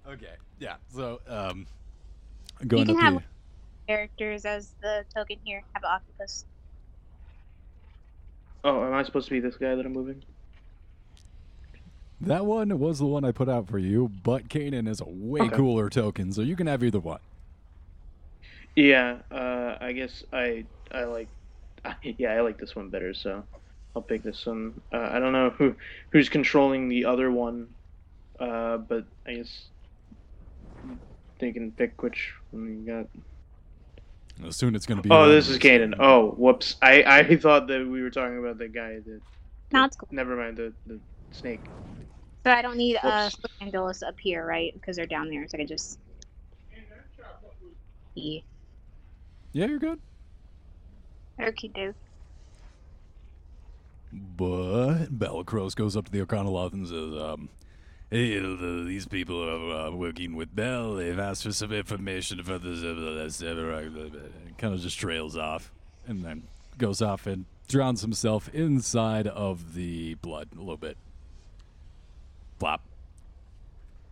[0.08, 0.34] okay.
[0.60, 0.76] Yeah.
[0.94, 1.66] So, um,
[2.68, 3.24] going can have- the-
[3.88, 6.46] Characters as the token here have octopus.
[8.64, 10.22] Oh, am I supposed to be this guy that I'm moving?
[12.22, 15.40] That one was the one I put out for you, but Kanan is a way
[15.42, 15.56] Okay.
[15.56, 17.22] cooler token, so you can have either one.
[18.76, 19.20] Yeah.
[19.32, 21.30] Uh, I guess I I like.
[22.04, 23.44] Yeah, I like this one better, so
[23.96, 24.80] I'll pick this one.
[24.94, 25.76] Uh, I don't know who
[26.12, 27.74] who's controlling the other one,
[28.40, 29.66] uh, but I guess
[31.40, 33.06] they can pick which one you
[34.42, 34.52] got.
[34.54, 35.10] Soon it's going to be.
[35.12, 35.72] Oh, this is these.
[35.72, 35.96] Kanan.
[36.00, 36.78] Oh, whoops.
[36.82, 39.22] I, I thought that we were talking about the guy that.
[39.72, 40.08] No, it's cool.
[40.12, 41.00] Never mind the, the
[41.32, 41.60] snake.
[42.46, 43.54] So I don't need uh Whoops.
[43.62, 44.74] Angelos up here, right?
[44.74, 46.00] Because they're down there, so I can just.
[48.16, 48.42] Yeah.
[49.52, 50.00] Yeah, you're good.
[51.42, 51.96] Okay, dude.
[54.12, 57.59] But Bellicros goes up to the Arcanoloth and says, um, Hey, uh,
[58.12, 60.96] these people are uh, working with Bel.
[60.96, 62.82] They've asked for some information for this.
[64.58, 65.72] Kind of just trails off
[66.08, 66.44] and then
[66.78, 70.98] goes off and drowns himself inside of the blood a little bit.
[72.60, 72.82] Flop.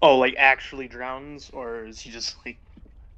[0.02, 2.58] Oh, like actually drowns, or is he just like?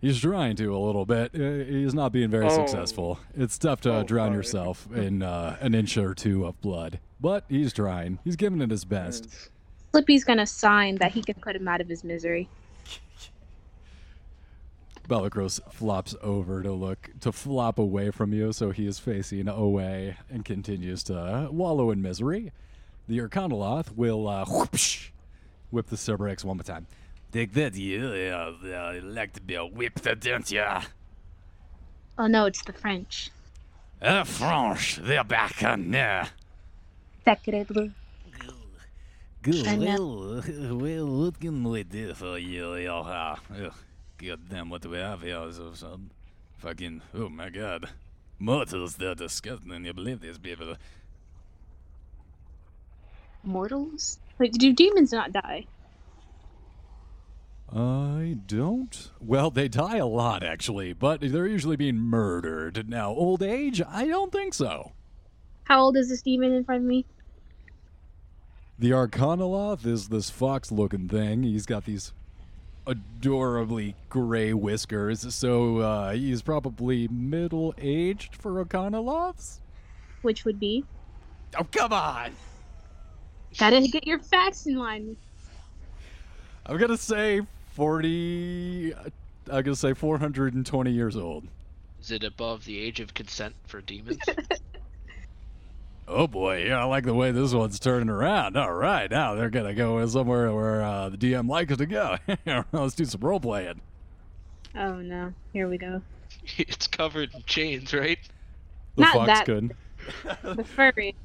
[0.01, 1.35] He's trying to a little bit.
[1.35, 2.65] Uh, He's not being very Oh.
[2.65, 3.19] successful.
[3.35, 4.37] It's tough to Oh, drown sorry.
[4.37, 8.19] yourself in uh, an inch or two of blood, but he's trying.
[8.23, 9.49] He's giving it his best.
[9.91, 12.47] Slippy's gonna sign that he can put him out of his misery.
[15.07, 20.17] Bellicros flops over to look to flop away from you, so he is facing away
[20.29, 22.51] and continues to wallow in misery.
[23.07, 25.09] The Arcanoloth will uh, whoopsh,
[25.71, 26.85] whip the Cerberus one more time.
[27.31, 28.05] Take that, you.
[28.07, 30.83] Uh, uh, like to be a whipped, don't ya?
[32.19, 33.31] Oh no, it's the French.
[34.01, 36.29] Uh, French, they're back on there.
[37.25, 37.91] Sacre bleu.
[39.41, 39.67] Good.
[39.67, 40.43] I Well,
[40.77, 42.73] well, what can we do for you?
[42.89, 43.69] Uh, uh,
[44.17, 45.49] God damn, what do we have here?
[45.53, 46.11] So, some
[46.57, 47.89] fucking, oh my god.
[48.37, 49.85] Mortals, they're disgusting.
[49.85, 50.75] You believe these people?
[53.43, 54.19] Mortals?
[54.39, 55.65] Wait, do demons not die?
[57.73, 59.11] I don't.
[59.21, 62.89] Well, they die a lot, actually, but they're usually being murdered.
[62.89, 63.81] Now, old age?
[63.87, 64.91] I don't think so.
[65.63, 67.05] How old is this demon in front of me?
[68.79, 71.43] The Arcanoloth is this fox looking thing.
[71.43, 72.13] He's got these
[72.87, 79.59] adorably gray whiskers, so uh, he's probably middle aged for Arcanoloths.
[80.21, 80.85] Which would be?
[81.57, 82.31] Oh, come on!
[83.57, 85.17] Gotta get your facts in line.
[86.65, 87.41] I'm gonna say
[87.73, 88.93] 40.
[88.93, 89.11] I'm
[89.63, 91.45] gonna say 420 years old.
[91.99, 94.19] Is it above the age of consent for demons?
[96.11, 98.57] Oh boy, yeah, I like the way this one's turning around.
[98.57, 102.17] All right, now they're gonna go somewhere where uh, the DM likes to go.
[102.71, 103.79] Let's do some role playing.
[104.75, 106.01] Oh no, here we go.
[106.57, 108.17] it's covered in chains, right?
[108.95, 109.71] The Not that- foxkin.
[110.55, 111.15] The furry.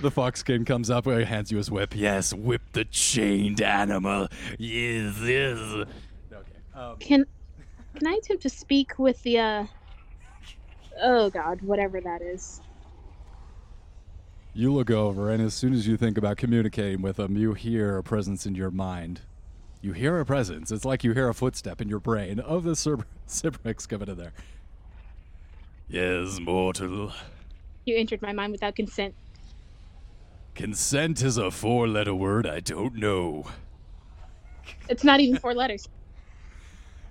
[0.00, 1.94] The foxkin comes up and hands you his whip.
[1.94, 4.28] Yes, whip the chained animal.
[4.58, 5.58] Yes, yes.
[5.58, 5.88] Okay.
[6.74, 7.26] Um, Can
[7.94, 9.66] can I attempt to speak with the uh
[11.02, 12.60] Oh god, whatever that is.
[14.56, 17.98] You look over, and as soon as you think about communicating with them, you hear
[17.98, 19.22] a presence in your mind.
[19.82, 20.70] You hear a presence.
[20.70, 24.32] It's like you hear a footstep in your brain of the Sibriex coming in there.
[25.88, 27.12] Yes, mortal.
[27.84, 29.16] You entered my mind without consent.
[30.54, 33.46] Consent is a four letter word I don't know.
[34.88, 35.88] It's not even four letters.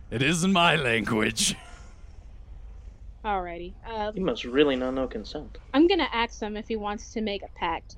[0.09, 1.55] It isn't my language.
[3.23, 3.73] Alrighty.
[3.87, 5.57] Uh, You must really not know consent.
[5.73, 7.95] I'm gonna ask him if he wants to make a pact.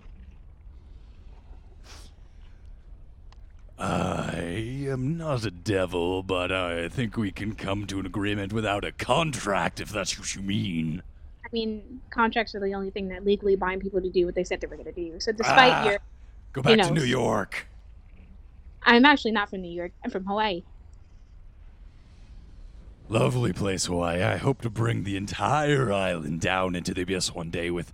[3.77, 8.85] I am not a devil, but I think we can come to an agreement without
[8.85, 11.01] a contract, if that's what you mean.
[11.43, 14.43] I mean, contracts are the only thing that legally bind people to do what they
[14.43, 15.19] said they were gonna do.
[15.19, 15.85] So despite Ah.
[15.89, 15.99] your
[16.53, 16.89] Go back to know.
[16.93, 17.67] New York.
[18.83, 19.91] I'm actually not from New York.
[20.05, 20.63] I'm from Hawaii.
[23.07, 24.23] Lovely place, Hawaii.
[24.23, 27.93] I hope to bring the entire island down into the abyss one day with.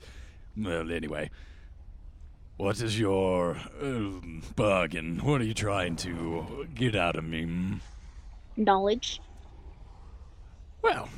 [0.58, 1.30] Well, anyway.
[2.58, 5.18] What is your um, bargain?
[5.24, 7.44] What are you trying to get out of me?
[7.44, 7.74] hmm?
[8.56, 9.20] Knowledge.
[10.82, 11.10] Well,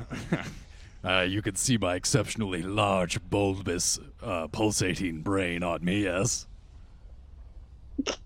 [1.04, 6.48] uh, you can see my exceptionally large, bulbous, uh, pulsating brain on me, yes?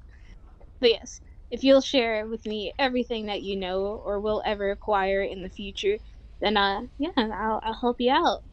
[0.80, 1.22] Yes,
[1.52, 5.50] if you'll share with me everything that you know or will ever acquire in the
[5.50, 5.98] future,
[6.40, 8.44] then uh, yeah, I'll, I'll help you out.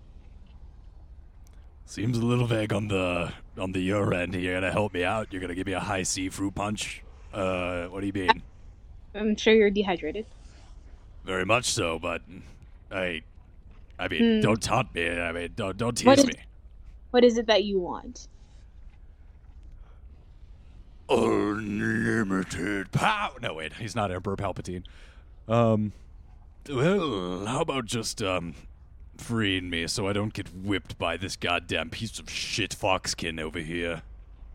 [1.87, 4.35] Seems a little vague on the on the your end.
[4.35, 5.29] You're gonna help me out.
[5.33, 7.03] You're gonna give me a high C fruit punch.
[7.33, 8.43] Uh, what do you mean?
[9.15, 10.25] I'm sure you're dehydrated.
[11.25, 12.23] Very much so, but
[12.91, 13.23] I,
[13.99, 14.41] I mean, Hmm.
[14.41, 15.09] don't taunt me.
[15.09, 16.35] I mean, don't don't tease What is- me.
[17.11, 18.27] What is it that you want?
[21.09, 23.33] Unlimited power.
[23.41, 24.85] No, wait, he's not Emperor Palpatine.
[25.49, 25.93] Um,
[26.69, 28.55] well, how about just um,
[29.19, 33.59] freeing me so I don't get whipped by this goddamn piece of shit foxkin over
[33.59, 34.03] here?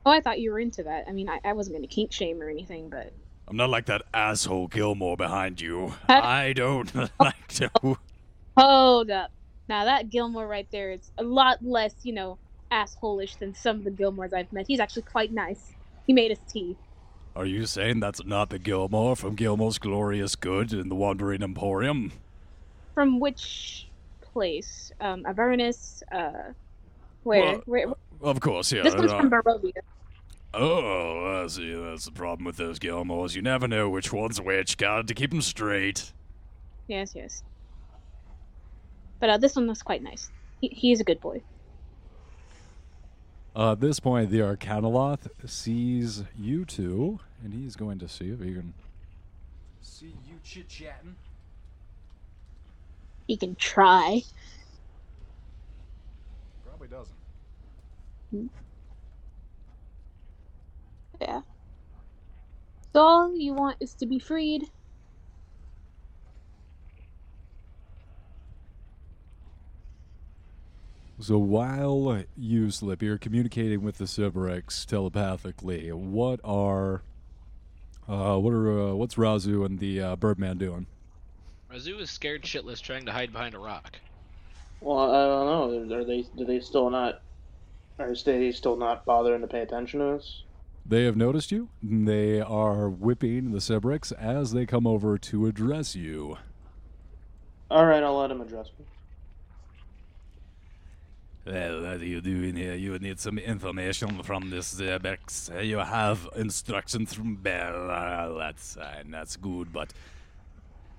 [0.06, 1.06] Oh, I thought you were into that.
[1.08, 3.12] I mean, I, I wasn't going to kink shame or anything, but
[3.48, 5.94] I'm not like that asshole Gilmore behind you.
[6.10, 7.70] I don't like to.
[8.58, 9.32] hold up.
[9.68, 12.40] Now that Gilmore right there is a lot less, you know,
[12.72, 14.66] assholish than some of the Gilmores I've met.
[14.68, 15.74] He's actually quite nice.
[16.10, 16.76] He made us tea.
[17.36, 22.14] Are you saying that's not the Gilmore from Gilmore's Glorious Good in the Wandering Emporium?
[22.96, 23.88] From which
[24.20, 24.92] place?
[25.00, 26.02] Um, Avernus.
[26.12, 26.54] Uh,
[27.22, 27.44] where?
[27.44, 27.86] Well, where?
[28.22, 28.82] Of course, yeah.
[28.82, 29.72] This one's uh, from Barovia.
[30.56, 31.76] Oh, I see.
[31.76, 33.36] That's the problem with those Gilmores.
[33.36, 34.80] You never know which one's which.
[34.80, 36.12] Got to keep them straight.
[36.88, 37.44] Yes, yes.
[39.20, 40.32] But uh, this one was quite nice.
[40.60, 41.44] He, he's a good boy.
[43.60, 48.40] Uh, at this point, the Arcanoloth sees you two, and he's going to see if
[48.40, 48.74] he can.
[49.82, 51.18] See you chit chatting.
[53.28, 54.22] He can try.
[56.66, 58.50] Probably doesn't.
[61.20, 61.42] Yeah.
[62.94, 64.64] So all you want is to be freed.
[71.22, 77.02] So while you, Slip, you're communicating with the Sibriex telepathically, what are.
[78.08, 80.88] Uh, what are uh, what's Razu and the uh, Birdman doing?
[81.72, 84.00] Razu is scared shitless trying to hide behind a rock.
[84.82, 85.98] Well, I don't know.
[85.98, 86.26] Are they?
[86.38, 87.22] Do they still not?
[88.00, 90.44] Are they still not bothering to pay attention to us?
[90.86, 91.70] They have noticed you.
[91.84, 96.38] They are whipping the Sibriex as they come over to address you.
[97.70, 98.86] All right, I'll let him address me.
[101.46, 102.76] Well, what are you doing here?
[102.76, 105.66] You need some information from this Zebex.
[105.66, 107.90] You have instructions from Bel.
[107.90, 109.10] Uh, that's fine.
[109.10, 109.94] That's good, but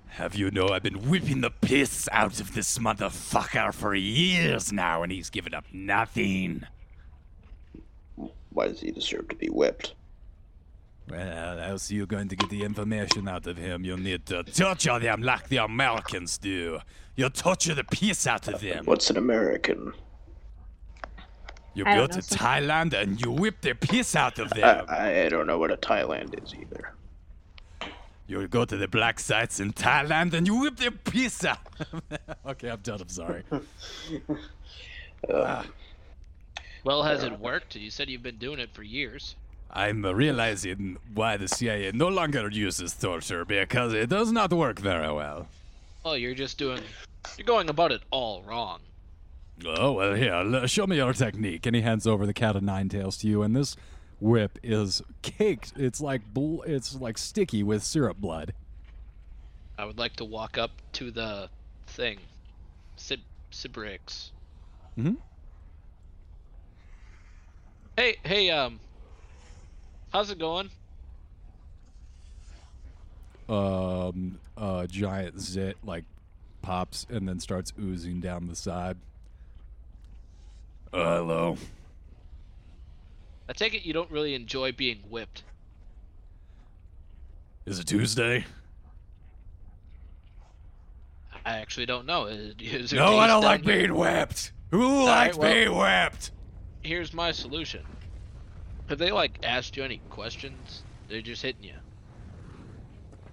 [0.09, 5.03] have you know I've been whipping the piss out of this motherfucker for years now,
[5.03, 6.65] and he's given up nothing.
[8.51, 9.95] Why does he deserve to be whipped?
[11.09, 13.85] Well, how's you going to get the information out of him?
[13.85, 16.81] You'll need to torture them like the Americans do.
[17.17, 18.85] You'll torture the piss out of them.
[18.85, 19.93] What's an American?
[21.75, 22.21] You I go to know.
[22.23, 24.87] Thailand and you whip the piss out of I, them.
[24.89, 26.93] I don't know what a Thailand is either.
[28.27, 31.59] You go to the black sites in Thailand and you whip their piss out.
[32.47, 33.01] okay, I'm done.
[33.01, 33.43] I'm sorry.
[35.29, 35.63] Uh,
[36.83, 37.77] Well, has it worked?
[37.77, 39.37] You said you've been doing it for years.
[39.71, 45.13] I'm realizing why the CIA no longer uses torture because it does not work very
[45.13, 45.47] well.
[46.07, 46.83] Oh, you're just doing.
[47.37, 48.81] You're going about it all wrong.
[49.67, 51.67] Oh, well, here, show me your technique.
[51.67, 53.77] And he hands over the cat of nine tails to you, and this
[54.21, 55.73] whip is caked.
[55.77, 58.55] It's like bl- it's like sticky with syrup blood.
[59.79, 61.49] I would like to walk up to the
[61.87, 62.19] thing.
[62.97, 64.31] Sib Sibriex.
[64.99, 65.17] Mhm.
[67.97, 68.79] Hey, hey, um,
[70.13, 70.71] how's it going?
[73.49, 76.05] Um, a giant zit like
[76.63, 78.97] pops and then starts oozing down the side.
[80.93, 81.57] Uh, hello.
[83.49, 85.43] I take it you don't really enjoy being whipped.
[87.67, 88.45] Is it Tuesday?
[91.45, 92.27] I actually don't know.
[92.27, 94.53] Is, is there No, I don't like here- being whipped.
[94.71, 96.31] Who right, likes well- being whipped?
[96.83, 97.83] Here's my solution.
[98.89, 100.83] Have they like asked you any questions?
[101.09, 101.75] They're just hitting you.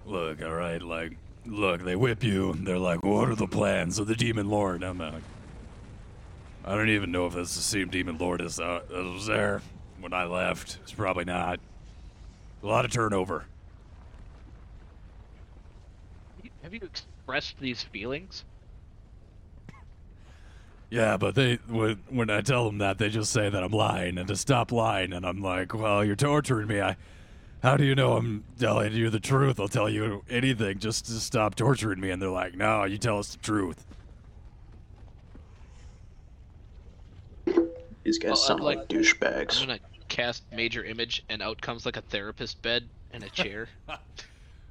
[0.04, 2.52] Look, all right, like, look, they whip you.
[2.52, 4.82] and They're like, what are the plans of the demon lord?
[4.82, 5.22] I'm like,
[6.68, 9.62] I don't even know if that's the same demon lord as uh, that was there
[10.00, 10.76] when I left.
[10.82, 11.60] It's probably not.
[12.62, 13.46] A lot of turnover.
[16.62, 18.44] Have you expressed these feelings?
[20.90, 24.18] Yeah, but they when when I tell them that, they just say that I'm lying
[24.18, 26.82] and to stop lying, and I'm like, well, you're torturing me.
[26.82, 26.96] I,
[27.62, 29.58] how do you know I'm telling you the truth?
[29.58, 32.10] I'll tell you anything just to stop torturing me.
[32.10, 33.86] And they're like, no, you tell us the truth.
[38.08, 39.60] These guys Well, I'd sound like, like- douchebags.
[39.60, 43.68] I'm gonna cast major image, and out comes like a therapist bed and a chair.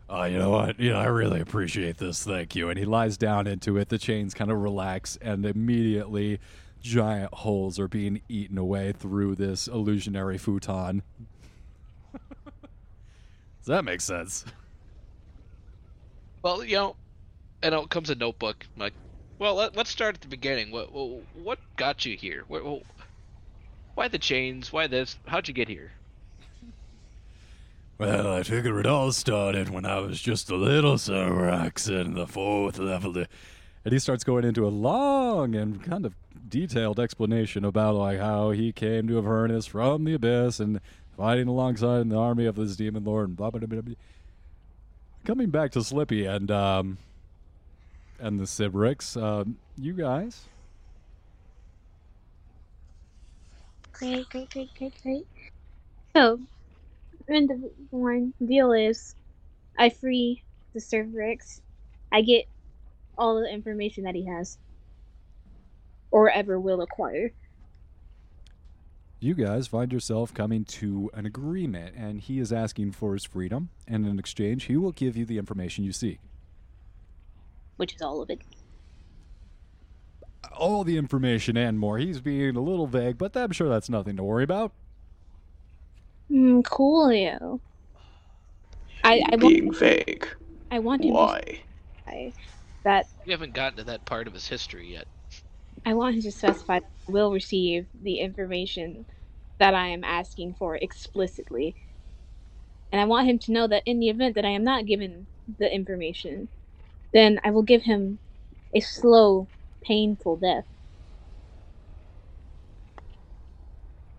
[0.10, 0.80] Oh, you know what?
[0.80, 2.24] You know, I really appreciate this.
[2.24, 2.72] Thank you.
[2.72, 3.90] And he lies down into it.
[3.90, 6.40] The chains kind of relax, and immediately,
[6.82, 11.04] giant holes are being eaten away through this illusionary futon.
[12.44, 14.46] Does that make sense?
[16.42, 16.96] Well, you know,
[17.62, 18.66] and out comes a notebook.
[18.76, 18.94] I'm like,
[19.38, 20.72] well, let, let's start at the beginning.
[20.72, 22.44] What what, what got you here?
[22.48, 22.82] What, what,
[23.98, 24.72] why the chains?
[24.72, 25.18] Why this?
[25.26, 25.92] How'd you get here?
[27.98, 32.28] Well, I figure it all started when I was just a little Cyrax in the
[32.28, 33.18] fourth level.
[33.18, 36.14] And he starts going into a long and kind of
[36.48, 40.80] detailed explanation about like how he came to Avernus from the abyss and
[41.18, 43.82] fighting alongside the army of this demon lord and blah blah blah.
[43.82, 43.96] blah.
[45.26, 47.00] Coming back to Slippy and um
[48.20, 50.46] and the Sibriex, um, you guys.
[54.00, 55.28] Great, great, great, great, great.
[56.16, 56.40] So,
[57.28, 59.16] in the one deal is,
[59.78, 60.44] I free
[60.74, 61.62] the Sibriex.
[62.12, 62.46] I get
[63.18, 64.58] all the information that he has,
[66.12, 67.32] or ever will acquire.
[69.20, 73.70] you guys find yourself coming to an agreement, and he is asking for his freedom,
[73.88, 76.20] and in exchange, he will give you the information you seek.
[77.78, 78.42] which is all of it.
[80.54, 81.98] All the information and more.
[81.98, 84.74] He's being a little vague, but I'm sure that's nothing to worry about.
[86.32, 87.62] Mm, coolio.
[89.04, 90.28] I I Being want vague.
[90.72, 91.42] I want him Why?
[92.08, 92.32] to specify
[92.84, 95.08] that We haven't gotten to that part of his history yet.
[95.86, 99.06] I want him to specify that will receive the information
[99.60, 101.76] that I am asking for explicitly.
[102.92, 105.28] And I want him to know that in the event that I am not given
[105.60, 106.50] the information,
[107.14, 108.20] then I will give him
[108.76, 109.50] a slow,
[109.88, 110.66] painful death.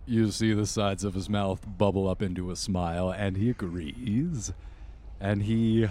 [0.07, 4.51] You see the sides of his mouth bubble up into a smile, and he agrees.
[5.19, 5.87] And he,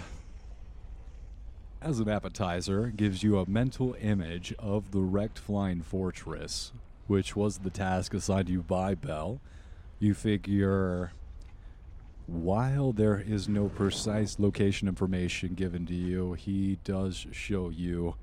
[1.81, 6.73] as an appetizer, gives you a mental image of the wrecked flying fortress,
[7.07, 9.39] which was the task assigned you by Bel.
[9.99, 11.13] You figure,
[12.27, 18.15] while there is no precise location information given to you, he does show you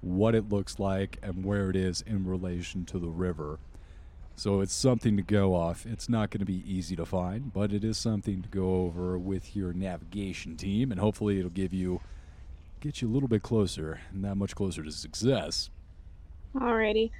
[0.00, 3.58] what it looks like and where it is in relation to the river.
[4.36, 5.84] So it's something to go off.
[5.84, 9.18] It's not going to be easy to find, but it is something to go over
[9.18, 12.00] with your navigation team, and hopefully it'll give you,
[12.80, 15.70] get you a little bit closer, and that much closer to success.
[16.54, 17.10] Alrighty.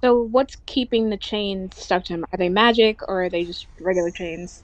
[0.00, 2.24] So what's keeping the chains stuck to him?
[2.32, 4.62] Are they magic or are they just regular chains?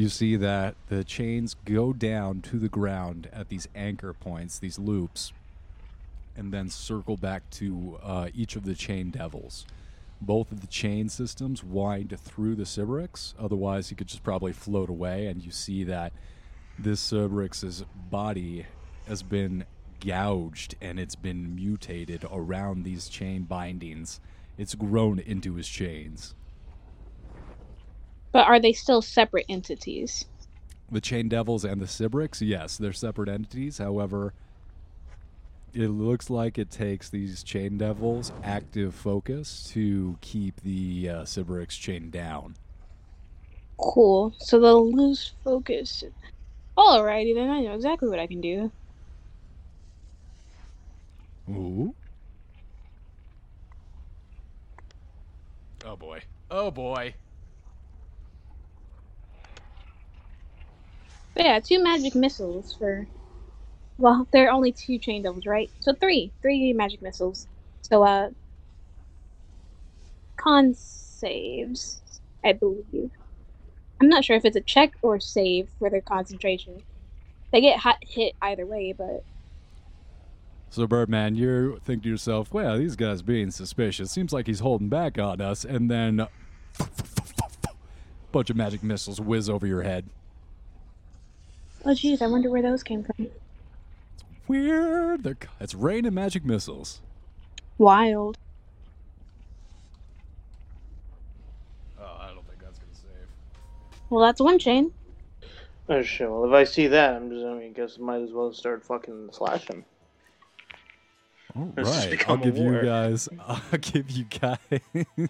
[0.00, 4.78] You see that the chains go down to the ground at these anchor points, these
[4.78, 5.34] loops,
[6.34, 9.66] and then circle back to uh, each of the chain devils.
[10.18, 14.88] Both of the chain systems wind through the Sibriex, otherwise, he could just probably float
[14.88, 15.26] away.
[15.26, 16.14] And you see that
[16.78, 18.64] this Sibriex's body
[19.06, 19.66] has been
[20.00, 24.18] gouged and it's been mutated around these chain bindings.
[24.56, 26.34] It's grown into his chains.
[28.32, 30.26] But are they still separate entities?
[30.90, 33.78] The Chain Devils and the Sibriex, yes, they're separate entities.
[33.78, 34.34] However,
[35.72, 41.78] it looks like it takes these Chain Devils active focus to keep the uh, Sibriex
[41.78, 42.56] chained down.
[43.78, 44.34] Cool.
[44.38, 46.04] So they'll lose focus.
[46.76, 48.70] Alrighty then, I know exactly what I can do.
[51.48, 51.94] Ooh.
[55.84, 56.22] Oh boy.
[56.50, 57.14] Oh boy.
[61.34, 63.08] But yeah, two magic missiles for.
[63.98, 65.70] Well, there are only two chain devils, right?
[65.80, 67.48] So three, three magic missiles.
[67.82, 68.30] So uh,
[70.36, 72.02] con saves,
[72.44, 73.10] I believe.
[74.00, 76.82] I'm not sure if it's a check or save for their concentration.
[77.52, 79.24] They get hot hit either way, but
[80.70, 84.10] So, Birdman, you think to yourself, well, these guys being suspicious.
[84.12, 85.64] Seems like he's holding back on us.
[85.64, 86.26] And then.
[88.32, 90.06] Bunch of magic missiles whiz over your head.
[91.84, 93.28] Oh geez, I wonder where those came from.
[94.48, 95.22] Weird.
[95.22, 97.00] They're, it's rain and magic missiles.
[97.78, 98.36] Wild.
[102.00, 104.00] Oh, I don't think that's going to save.
[104.10, 104.92] Well, that's one chain.
[105.88, 106.30] Oh shit.
[106.30, 107.44] Well, if I see that, I'm just.
[107.44, 109.84] I mean, guess I might as well start fucking slashing.
[111.56, 113.28] All It's just right, I'll become a give you guys.
[113.46, 114.68] I'll give you guys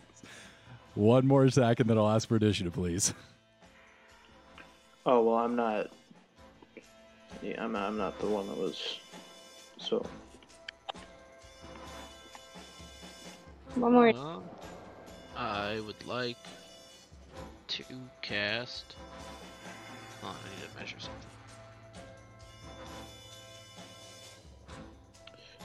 [0.95, 3.15] one more attack, and then I'll ask for initiative, please.
[5.07, 5.89] Oh well, I'm not.
[7.43, 7.75] Yeah, I'm.
[7.77, 8.99] I'm not the one that was.
[9.79, 10.07] So
[13.75, 14.09] One more.
[14.11, 14.41] Uh,
[15.37, 16.37] I would like
[17.69, 17.85] to
[18.21, 18.97] cast.
[20.23, 21.31] Oh, I need to measure something.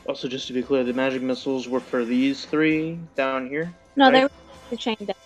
[0.08, 3.74] also, just to be clear, the magic missiles were for these three down here.
[3.96, 4.14] No, right?
[4.14, 4.32] they were
[4.70, 5.18] the chain devils.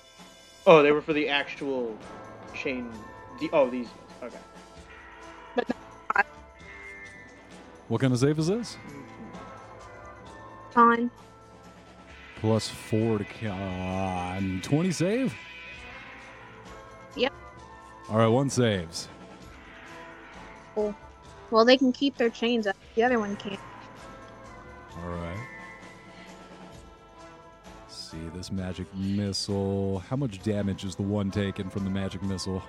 [0.66, 1.98] Oh, they were for the actual
[2.56, 2.90] chain.
[3.40, 3.88] The, oh, these.
[4.24, 4.38] Okay.
[7.90, 8.78] What kind of save is this?
[10.74, 11.12] Con.
[12.40, 13.52] Plus four to con.
[13.52, 15.36] Uh, 20 save?
[17.16, 17.34] Yep.
[18.10, 19.10] All right, one saves.
[21.52, 22.76] Well, they can keep their chains up.
[22.96, 23.60] The other one can't.
[25.02, 25.48] All right.
[27.82, 30.00] Let's see this magic missile.
[30.08, 32.62] How much damage is the one taken from the magic missile?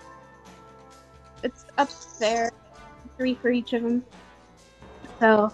[1.42, 2.52] It's up there.
[3.18, 4.02] Three for each of them.
[5.20, 5.52] So,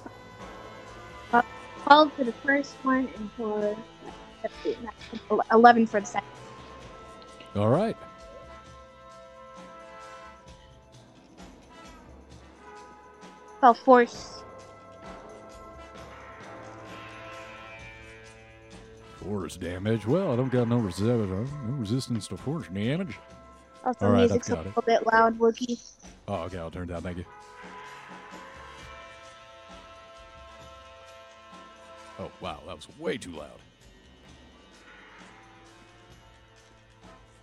[1.33, 1.43] uh,
[1.83, 3.77] 12 for the first one and for
[5.51, 6.29] 11 for the second.
[7.57, 7.97] All right.
[13.61, 14.43] So, force.
[19.17, 20.07] Force damage.
[20.07, 21.47] Well, I don't got no, resi- no
[21.79, 23.17] resistance to force damage.
[23.85, 24.77] Also, All right, music's I've a got it.
[24.77, 25.81] little bit loud, Wookie.
[26.29, 27.03] Oh, okay, I'll turn it down.
[27.03, 27.25] Thank you.
[32.19, 33.61] Oh, wow, that was way too loud.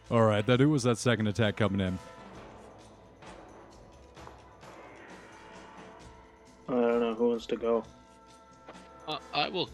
[0.09, 1.97] All right, that who was that second attack coming in?
[6.67, 7.83] I don't know who wants to go.
[9.07, 9.69] Uh, I will.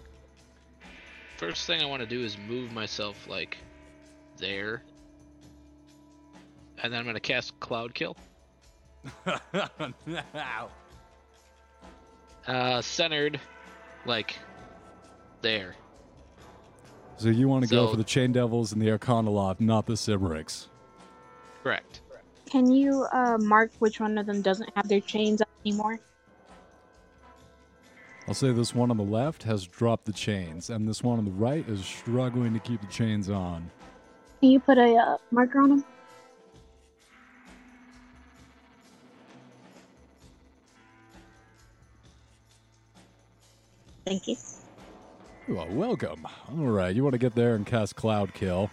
[1.38, 3.58] First thing I want to do is move myself like
[4.38, 4.84] there,
[6.84, 8.16] and then I'm gonna cast Cloud Kill.
[12.47, 13.39] Uh, centered,
[14.08, 14.36] like
[15.42, 15.76] there.
[17.18, 20.68] so you want to go for the Chain Devils and the Arcanoloth, not the Simmerics.
[21.64, 22.02] Correct.
[22.50, 26.00] Can you uh, mark which one of them doesn't have their chains up anymore?
[28.28, 31.26] I'll say this one on the left has dropped the chains, and this one on
[31.26, 33.70] the right is struggling to keep the chains on.
[34.40, 35.86] Can you put a uh, marker on them?
[44.06, 44.38] Thank you.
[45.50, 46.28] You are welcome.
[46.52, 48.70] All right, you want to get there and cast Cloud Kill.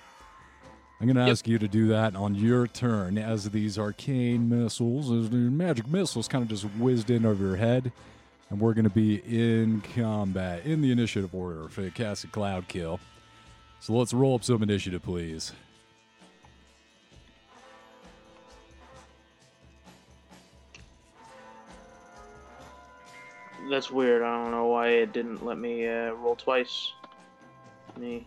[1.00, 1.30] I'm going to Yep.
[1.30, 5.86] ask you to do that on your turn as these arcane missiles, as the magic
[5.88, 7.92] missiles kind of just whizzed in over your head.
[8.50, 12.68] And we're going to be in combat in the initiative order for the casted Cloud
[12.68, 13.00] Kill.
[13.80, 15.52] So let's roll up some initiative, please.
[23.68, 24.22] That's weird.
[24.22, 26.92] I don't know why it didn't let me uh, roll twice.
[27.96, 28.26] Me.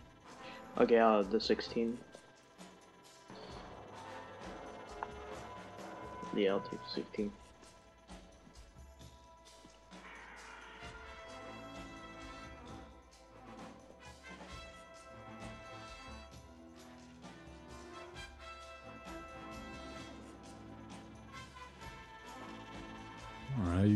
[0.78, 1.96] Okay, I'll the 16.
[6.34, 7.32] Yeah, I'll take the 16.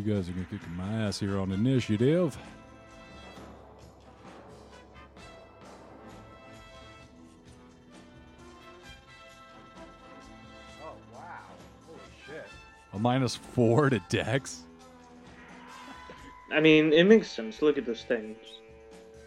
[0.04, 2.36] Guys are going to kick my ass here on initiative.
[10.82, 11.20] Oh wow!
[11.86, 12.46] Holy shit!
[12.92, 14.62] A minus four to Dex.
[16.52, 17.62] I mean, it makes sense.
[17.62, 18.36] Look at this thing.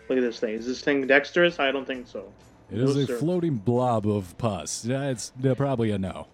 [0.09, 0.53] Look at this thing.
[0.53, 1.59] Is this thing dexterous?
[1.59, 2.31] I don't think so.
[2.71, 3.17] It is No, a sir.
[3.17, 4.85] floating blob of pus.
[4.85, 6.27] Yeah, it's probably a no.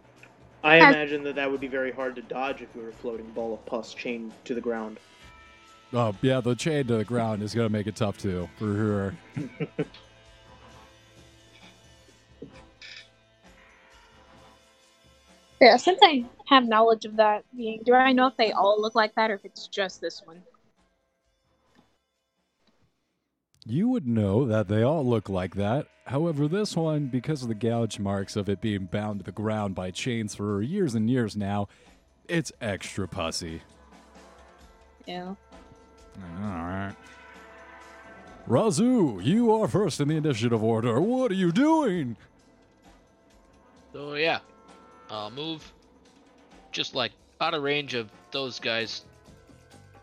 [0.63, 2.93] I Has- imagine that that would be very hard to dodge if you were a
[2.93, 4.99] floating ball of pus chained to the ground.
[5.91, 8.73] Oh, yeah, the chain to the ground is going to make it tough too, for
[8.75, 9.13] sure.
[15.61, 18.95] Yeah, since I have knowledge of that being, do I know if they all look
[18.95, 20.41] like that or if it's just this one?
[23.65, 25.87] You would know that they all look like that.
[26.05, 29.73] However, this one, because of the gouge marks of it being bound to the ground
[29.73, 31.69] by chains for years and years now,
[32.27, 33.61] it's extra pussy.
[35.05, 35.35] Yeah.
[36.41, 36.95] Alright.
[38.47, 40.99] Razu, you are first in the initiative order.
[40.99, 42.17] What are you doing?
[43.93, 44.39] So yeah,
[45.09, 45.71] I'll move
[46.71, 49.05] just like out of range of those guys.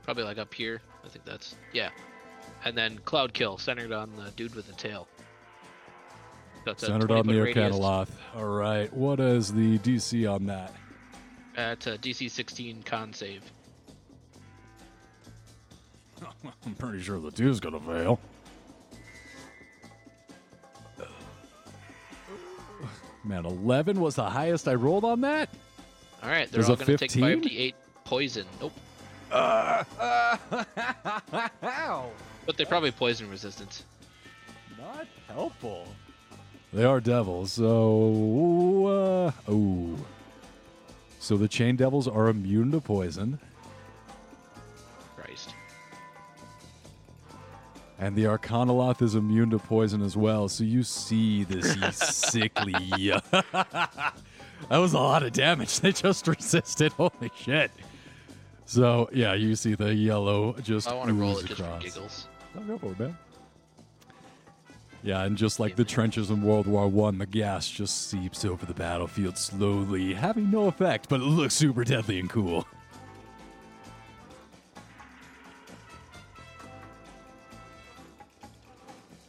[0.03, 0.81] Probably like up here.
[1.05, 1.91] I think that's yeah.
[2.65, 5.09] And then cloud kill centered on the dude with the tail.
[6.67, 7.79] So Centered on the foot radius.
[8.37, 10.75] Alright, what is the DC on that?
[11.57, 13.43] At a DC 16 con save.
[16.67, 18.21] I'm pretty sure the two's gonna fail.
[23.25, 25.51] Man, 11 was the highest I rolled on that?
[26.23, 27.43] All right, they're There's all a gonna take 15?
[27.43, 28.47] 5d8 poison.
[28.61, 28.73] Nope,
[29.31, 29.85] Uh,
[31.63, 32.11] ow!
[32.47, 33.85] but they're probably poison resistant.
[34.79, 35.87] Not helpful.
[36.73, 37.53] They are devils.
[37.53, 39.97] So, uh, oh.
[41.19, 43.39] So the chain devils are immune to poison,
[45.17, 45.55] Christ.
[47.99, 50.49] and the Arcanoloth is immune to poison as well.
[50.49, 53.13] So you see this you sickly.
[53.33, 54.15] that
[54.71, 55.81] was a lot of damage.
[55.81, 56.93] They just resisted.
[56.93, 57.71] Holy shit.
[58.71, 60.87] So yeah, you see the yellow just.
[60.87, 61.83] I want to roll it just across.
[61.83, 62.29] for giggles.
[62.57, 63.19] Oh, go for it, man.
[65.03, 68.65] Yeah, and just like the trenches in World War One, the gas just seeps over
[68.65, 72.65] the battlefield slowly, having no effect, but it looks super deadly and cool.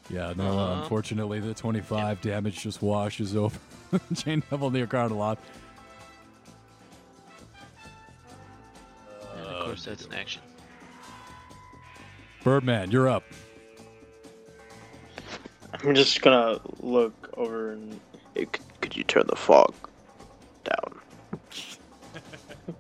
[0.10, 0.82] Yeah, no, uh, Uh-huh.
[0.84, 3.58] unfortunately, the 25 damage just washes over
[4.16, 5.38] Chain Devil near Cardalot.
[9.62, 10.42] Of course, that's an action.
[12.44, 13.24] Birdman, you're up.
[15.74, 18.00] I'm just gonna look over and
[18.36, 19.74] hey, c- could you turn the fog
[20.64, 21.00] down?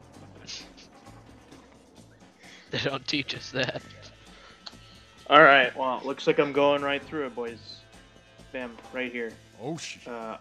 [2.71, 3.81] They don't teach us that.
[5.29, 5.75] All right.
[5.75, 7.81] Well, looks like I'm going right through it, boys.
[8.53, 9.33] Bam, right here.
[9.61, 10.07] Oh, shit.
[10.07, 10.37] Uh,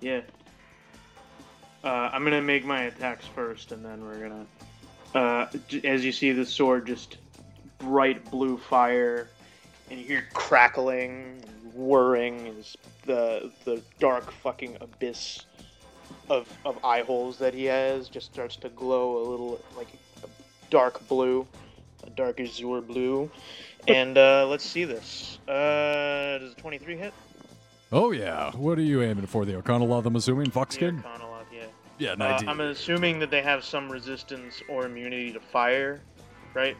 [0.00, 0.22] yeah.
[1.84, 4.46] Uh, I'm gonna make my attacks first, and then we're gonna.
[5.14, 5.46] Uh,
[5.84, 7.16] as you see, the sword just
[7.78, 9.28] bright blue fire,
[9.90, 11.42] and you hear crackling,
[11.74, 15.44] whirring, as the the dark fucking abyss
[16.28, 19.88] of of eye holes that he has just starts to glow a little like
[20.22, 20.28] a
[20.70, 21.46] dark blue,
[22.06, 23.30] a dark azure blue.
[23.88, 25.38] And uh, let's see this.
[25.48, 27.14] Uh, does a 23 hit?
[27.92, 28.50] Oh, yeah.
[28.52, 29.44] What are you aiming for?
[29.44, 30.50] The Arcanoloth, I'm assuming?
[30.50, 31.02] Fuckskin?
[31.02, 31.29] The Arcanoloth,
[32.00, 32.12] yeah.
[32.18, 36.00] Uh, I'm assuming that they have some resistance or immunity to fire,
[36.54, 36.76] right?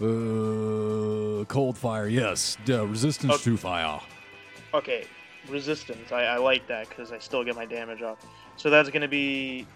[0.00, 2.56] Uh, cold fire, yes.
[2.68, 3.44] Uh, resistance Okay.
[3.44, 4.00] to fire.
[4.74, 5.04] Okay,
[5.48, 6.12] resistance.
[6.12, 8.18] I, I like that because I still get my damage off.
[8.56, 9.66] So that's going to be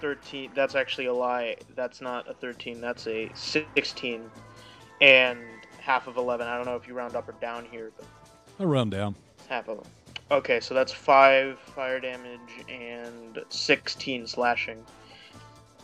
[0.00, 0.50] 13.
[0.54, 1.56] That's actually a lie.
[1.74, 2.80] That's not a 13.
[2.80, 4.30] That's a 16.
[5.00, 5.38] And
[5.80, 6.46] half of 11.
[6.46, 8.06] I don't know if you round up or down here, but
[8.60, 9.14] I'll run down.
[9.48, 9.86] half of them.
[10.30, 14.84] Okay, so that's 5 fire damage and 16 slashing.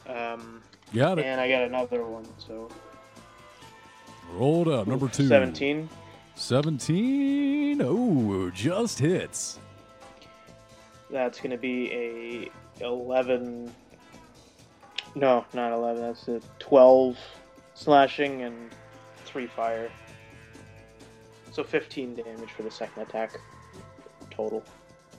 [0.06, 0.62] Um,
[0.94, 1.26] Got it.
[1.26, 2.68] and I got another one, so.
[4.32, 4.86] Rolled up.
[4.86, 5.28] Number two.
[5.28, 5.88] 17.
[6.36, 7.82] 17.
[7.82, 9.58] Oh, just hits.
[11.10, 13.72] That's going to be a 11.
[15.14, 16.00] No, not 11.
[16.02, 17.16] That's a 12
[17.74, 18.70] slashing and
[19.26, 19.90] 3 fire.
[21.52, 23.32] So 15 damage for the second attack
[24.40, 24.62] total.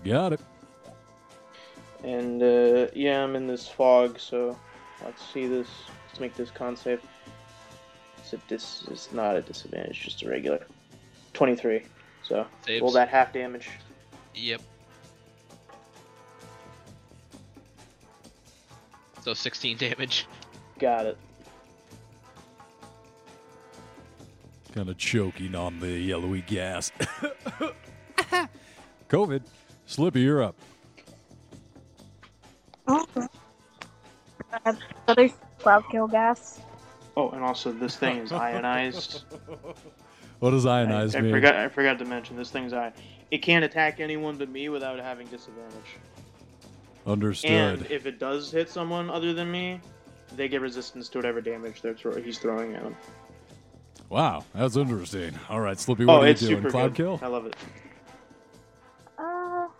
[0.03, 0.39] Got it.
[2.03, 4.57] And uh, yeah, I'm in this fog, so
[5.05, 5.67] let's see this.
[6.07, 7.01] Let's make this con save.
[8.17, 8.83] It's a dis.
[8.89, 10.65] It's not a disadvantage, just a regular.
[11.33, 11.83] 23.
[12.23, 12.81] So Saves.
[12.81, 13.69] roll that half damage.
[14.33, 14.61] Yep.
[19.21, 20.27] So 16 damage.
[20.79, 21.17] Got it.
[24.73, 26.91] Kind of choking on the yellowy gas.
[29.11, 29.41] COVID.
[29.87, 30.55] Slippy, you're up.
[32.87, 33.05] Oh.
[34.65, 34.73] Uh,
[35.07, 36.61] other cloud kill gas.
[37.17, 39.23] Oh, and also this thing is ionized.
[40.39, 41.33] What does ionized I mean?
[41.33, 41.55] forgot.
[41.55, 42.93] I forgot to mention this thing's ion.
[43.29, 45.97] It can't attack anyone but me without having disadvantage.
[47.05, 47.51] Understood.
[47.51, 49.79] And if it does hit someone other than me,
[50.35, 52.95] they get resistance to whatever damage they're throw- he's throwing at them.
[54.09, 55.37] Wow, that's interesting.
[55.47, 56.63] All right, Slippy, what oh, are you it's doing?
[56.63, 57.19] Cloud good.
[57.19, 57.19] kill?
[57.21, 57.55] I love it.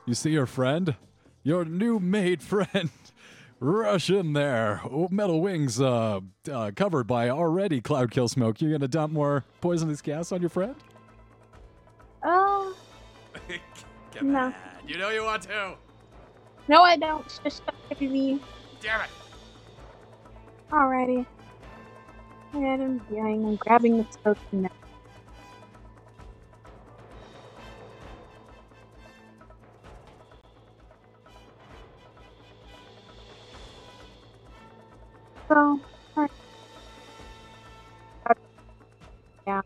[0.06, 0.95] You see your friend?
[1.43, 2.89] Your new made friend.
[3.60, 4.82] Rush in there.
[4.86, 6.20] Oh, Metal wings uh,
[6.52, 8.60] uh, covered by already cloud kill smoke.
[8.60, 10.76] You're gonna dump more poisonous gas on your friend?
[12.24, 12.72] uh,
[14.22, 14.54] no.
[14.88, 15.76] You know you want to.
[16.68, 17.28] No, I don't.
[17.43, 18.39] Just stop me.
[18.82, 19.10] Damn it.
[20.72, 21.26] Alrighty.
[22.54, 23.45] And I'm going.
[23.45, 24.70] I'm grabbing the smoke now.
[35.52, 35.82] So,
[36.16, 36.32] alright.
[39.45, 39.62] Yeah.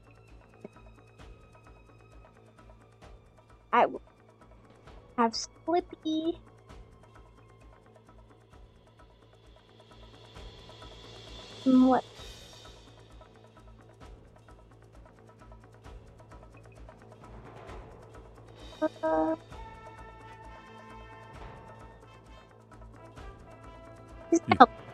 [3.72, 3.86] I
[5.18, 6.40] have Slippy.
[11.66, 12.06] What?
[18.82, 19.36] Uh,
[24.32, 24.85] You-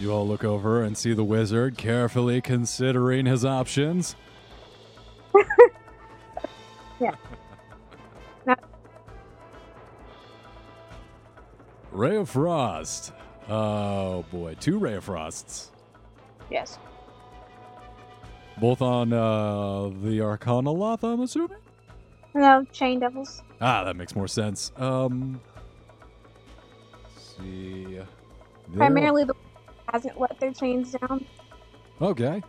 [0.00, 4.16] You all look over and see the wizard carefully considering his options.
[7.00, 7.14] Yeah.
[8.44, 8.62] Not-
[11.92, 13.12] Ray of Frost.
[13.48, 15.70] Oh boy, two Ray of Frosts.
[16.50, 16.78] Yes.
[18.60, 21.56] Both on uh, the Arcanoloth, I'm assuming?
[22.34, 23.42] No, Chain Devils.
[23.62, 24.70] Ah, that makes more sense.
[24.76, 25.40] Um,
[27.02, 27.98] let's see.
[28.76, 29.34] Primarily the
[29.92, 31.24] hasn't let their chains down.
[32.00, 32.42] Okay.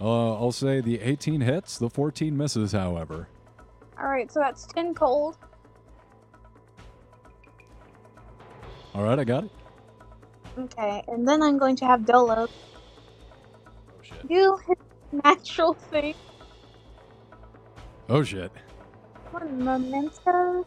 [0.00, 3.28] Uh, I'll say the 18 hits, the 14 misses, however.
[4.00, 5.36] Alright, so that's 10 cold.
[8.94, 9.50] All right, I got it.
[10.58, 14.26] Okay, and then I'm going to have Dolo Oh shit.
[14.28, 14.76] do his
[15.24, 16.14] natural thing.
[18.08, 18.50] Oh shit.
[19.30, 20.66] One memento.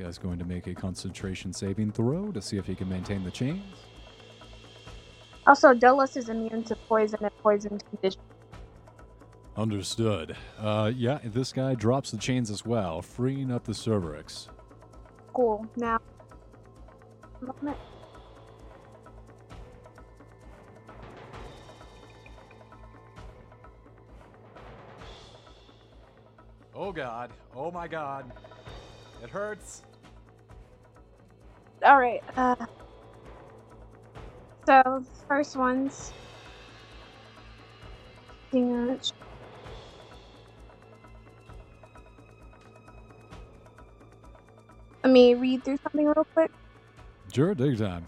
[0.00, 3.30] Guy's going to make a concentration saving throw to see if he can maintain the
[3.30, 3.62] chains.
[5.46, 8.24] Also, Dolus is immune to poison and poisoned conditions.
[9.58, 10.36] Understood.
[10.58, 14.48] Uh, yeah, this guy drops the chains as well, freeing up the Sibriex.
[15.34, 15.66] Cool.
[15.76, 15.98] Now,
[17.42, 17.76] moment.
[26.74, 27.32] Oh god.
[27.54, 28.32] Oh my god.
[29.22, 29.82] It hurts.
[31.84, 32.22] All right.
[32.36, 32.54] Uh,
[34.66, 36.12] so first one's.
[38.52, 39.12] Let
[45.12, 46.50] me read through something real quick.
[47.32, 48.06] Sure, your time.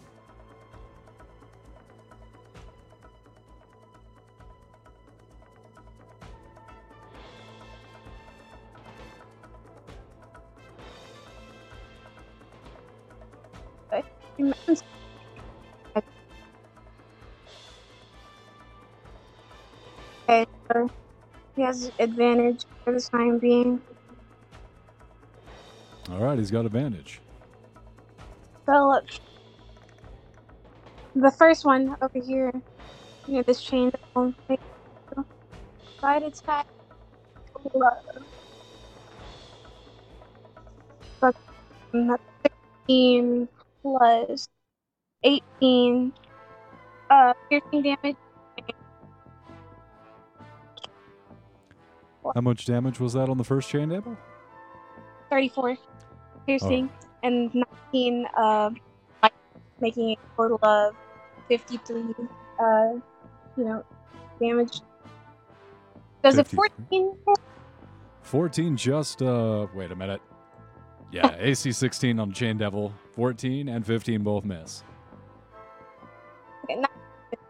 [21.62, 23.80] He has advantage for the time being.
[26.10, 27.20] All right, he's got advantage.
[28.66, 29.04] So look,
[31.14, 32.52] the first one over here,
[33.28, 34.58] near this chain, will make
[36.00, 36.66] side attack.
[41.20, 41.36] But
[41.92, 42.16] um,
[42.88, 43.48] 16
[43.82, 44.48] plus
[45.22, 46.12] 18,
[47.08, 48.16] uh, piercing damage.
[52.34, 54.16] How much damage was that on the first chain table?
[55.30, 55.76] 34
[56.46, 56.90] piercing
[57.22, 58.70] and 19 uh
[59.80, 60.94] making a total of
[61.48, 62.02] 53
[62.60, 62.92] uh
[63.56, 63.84] you know
[64.40, 64.80] damage
[66.22, 66.68] does it 53.
[66.88, 67.16] 14
[68.22, 70.20] 14 just, uh, wait a minute.
[71.10, 74.84] Yeah, AC 16 on Chain Devil, 14 and 15 both miss.
[76.64, 76.90] okay, not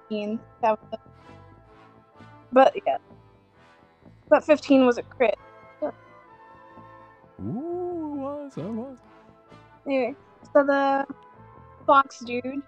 [0.08, 1.00] 15 that was
[2.52, 2.96] but yeah
[4.32, 5.38] but 15 was a crit
[5.82, 5.90] Ooh,
[7.44, 8.98] it was, it was.
[9.86, 10.14] anyway
[10.52, 11.06] so the
[11.86, 12.62] fox dude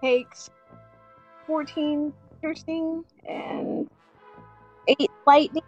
[0.00, 0.50] takes
[1.46, 3.90] 14 piercing and
[4.86, 5.62] 8 lightning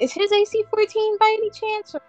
[0.00, 1.94] is his AC 14 by any chance?
[1.94, 2.00] Or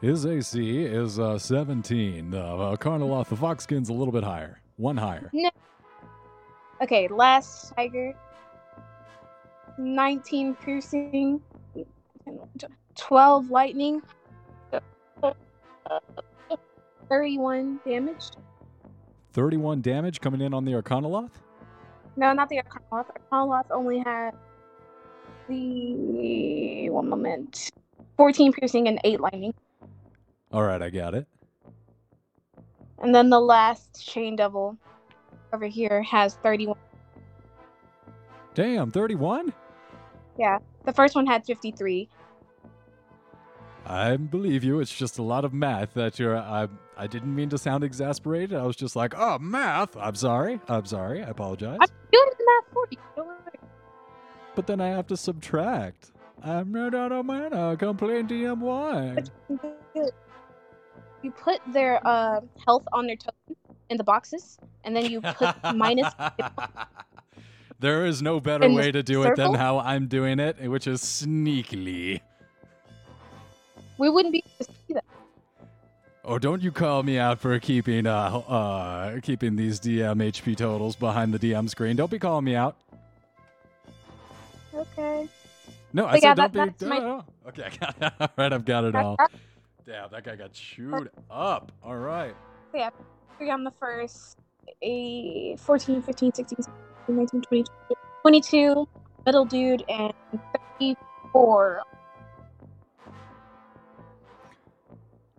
[0.00, 2.34] His AC is uh, 17.
[2.34, 4.60] Uh, uh, Arcanoloth, the Foxkin's a little bit higher.
[4.76, 5.30] One higher.
[6.84, 8.12] Okay, last tiger.
[9.78, 11.40] 19 piercing.
[12.94, 14.02] 12 lightning.
[15.22, 15.32] uh,
[17.08, 18.32] 31 damage.
[19.32, 21.30] 31 damage coming in on the Arcanoloth.
[22.16, 23.06] No, not the Arcanoloth.
[23.32, 24.32] Arcanoloth only had
[25.48, 26.90] the.
[26.90, 27.70] One moment.
[28.18, 29.54] 14 piercing and 8 lightning.
[30.52, 31.26] All right, I got it.
[32.98, 34.76] And then the last Chain Devil
[35.54, 36.76] over here has 31.
[38.54, 39.52] Damn, 31?
[40.38, 40.58] Yeah.
[40.84, 42.08] The first one had 53.
[43.86, 44.80] I believe you.
[44.80, 46.36] It's just a lot of math that you're.
[46.36, 48.58] I, I didn't mean to sound exasperated.
[48.58, 49.96] I was just like, oh, math.
[49.96, 50.60] I'm sorry.
[50.68, 51.22] I'm sorry.
[51.22, 51.78] I apologize.
[51.80, 52.98] I'm doing the math for you.
[53.16, 53.36] Don't worry.
[54.54, 56.12] But then I have to subtract.
[56.42, 57.76] I'm not out of mana.
[57.76, 59.28] Complain DM1.
[61.22, 63.56] You put their uh, health on their token
[63.90, 66.12] in the boxes, and then you put minus.
[67.80, 71.02] there is no better way to do it than how I'm doing it, which is
[71.02, 72.20] sneakily.
[73.98, 75.04] We wouldn't be able to see that.
[76.24, 80.96] Oh, don't you call me out for keeping uh uh keeping these DM HP totals
[80.96, 81.96] behind the DM screen.
[81.96, 82.76] Don't be calling me out.
[84.74, 85.28] Okay.
[85.92, 86.86] No, I But said yeah, don't be.
[86.86, 87.24] my- no, no.
[87.48, 88.12] Okay, I got it.
[88.20, 89.16] All right, I've got it all.
[89.18, 89.30] That-
[89.86, 91.70] Damn, that guy got chewed up.
[91.82, 92.34] All right.
[92.70, 92.82] three
[93.40, 94.38] on the first,
[94.82, 96.58] a 14, 15, 16,
[97.06, 97.64] 17, 19, 20,
[98.22, 98.88] 22,
[99.26, 100.12] middle dude, and
[100.80, 101.82] 34.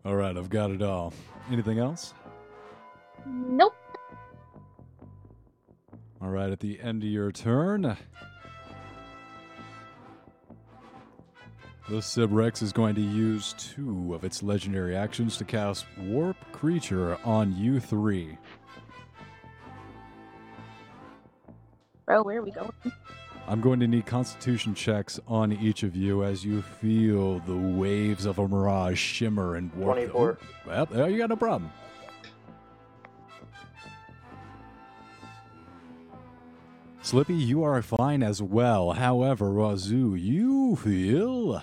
[0.06, 1.14] All right, I've got it all.
[1.52, 2.14] Anything else?
[3.26, 3.74] Nope.
[6.22, 7.98] All right, at the end of your turn,
[11.88, 17.18] the Sibriex is going to use two of its legendary actions to cast Warp Creature
[17.24, 18.38] on you three.
[22.06, 22.72] Bro, where are we going?
[23.48, 28.26] I'm going to need constitution checks on each of you as you feel the waves
[28.26, 29.98] of a mirage shimmer and warp.
[29.98, 30.40] 24.
[30.66, 31.72] Well, there you got no problem.
[37.04, 38.94] Slippy, you are fine as well.
[38.94, 41.62] However, Razoo, you feel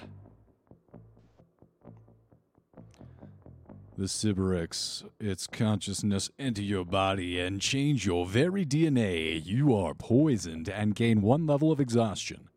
[4.02, 9.40] the Sibriex, its consciousness into your body and change your very DNA.
[9.46, 12.48] You are poisoned and gain one level of exhaustion.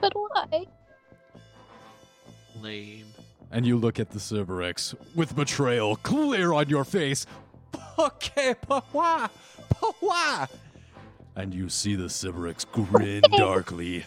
[0.00, 0.66] But why?
[2.60, 3.04] Lame.
[3.52, 7.24] And you look at the Sibriex with betrayal clear on your face.
[8.00, 9.28] Okay, but why?
[9.80, 10.48] But why?
[11.36, 14.06] And you see the Sibriex grin darkly.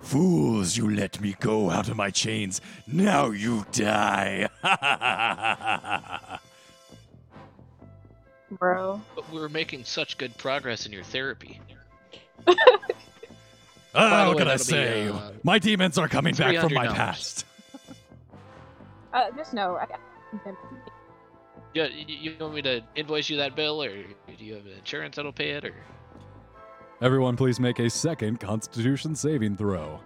[0.00, 2.60] Fools, you let me go out of my chains.
[2.86, 4.48] Now you die.
[8.50, 9.00] Bro.
[9.14, 11.60] But we were making such good progress in your therapy.
[12.48, 12.54] ah,
[13.94, 15.08] the what way, can I that'll be, say?
[15.08, 16.94] uh, my demons are coming back from my $300.
[16.94, 17.44] past.
[19.10, 19.76] Uh, just no.
[19.76, 19.86] I,
[21.72, 25.16] Yeah, you, you want me to invoice you that bill, or do you have insurance
[25.16, 25.74] that'll pay it, or?
[27.00, 30.00] Everyone, please make a second Constitution saving throw.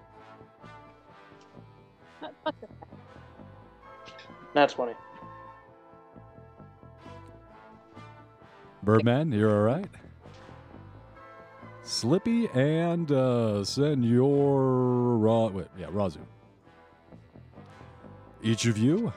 [4.53, 4.93] That's funny.
[8.83, 9.89] Birdman, you're all right.
[11.83, 16.19] Slippy and uh, Senor Ra- wait, yeah, Razu.
[18.43, 19.13] Each of you,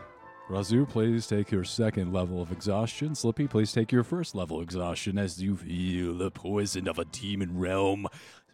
[0.50, 3.16] Razu, please take your second level of exhaustion.
[3.16, 7.06] Slippy, please take your first level of exhaustion as you feel the poison of a
[7.06, 8.06] demon realm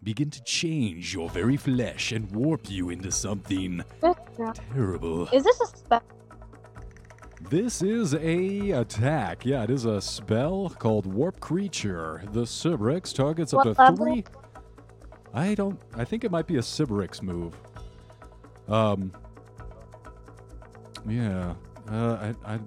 [0.01, 3.83] begin to change your very flesh and warp you into something
[4.71, 5.27] terrible.
[5.29, 6.03] Is this a spell?
[7.49, 9.45] This is a attack.
[9.45, 12.23] Yeah, it is a spell called Warp Creature.
[12.31, 13.97] The Sibriex targets up What to level?
[13.97, 14.23] three.
[15.33, 15.79] I don't.
[15.95, 17.53] I think it might be a Sibriex move.
[18.69, 19.11] Um.
[21.07, 21.55] Yeah.
[21.91, 22.33] Uh.
[22.45, 22.53] I.
[22.53, 22.59] I.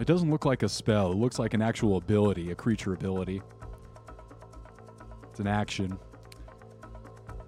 [0.00, 1.12] It doesn't look like a spell.
[1.12, 3.42] It looks like an actual ability, a creature ability.
[5.30, 5.98] It's an action.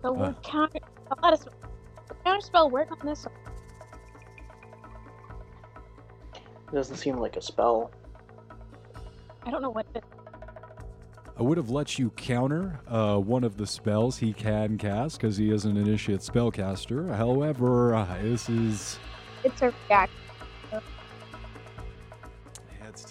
[0.03, 0.33] So Uh.
[0.43, 0.79] counter.
[1.11, 1.55] A lot of sp-
[2.25, 3.27] counter spell work on this.
[6.35, 7.91] It doesn't seem like a spell.
[9.45, 9.87] I don't know what.
[9.95, 10.03] It,
[11.39, 15.37] I would have let you counter uh, one of the spells he can cast because
[15.37, 17.15] he is an initiate spellcaster.
[17.15, 18.99] However, uh, this is
[19.45, 20.13] it's a react.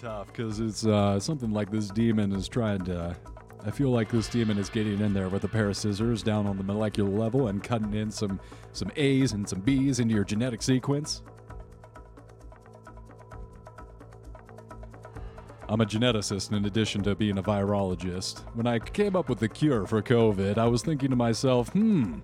[0.04, 3.16] Tough because it's uh, something like this demon is trying to.
[3.64, 6.46] I feel like this demon is getting in there with a pair of scissors down
[6.46, 8.38] on the molecular level and cutting in some
[8.74, 11.22] some A's and some B's into your genetic sequence.
[15.70, 18.40] I'm a geneticist in addition to being a virologist.
[18.54, 22.18] When I came up with the cure for COVID, I was thinking to myself, hmm,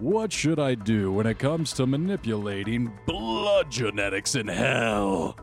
[0.00, 5.36] what should I do when it comes to manipulating blood genetics in hell?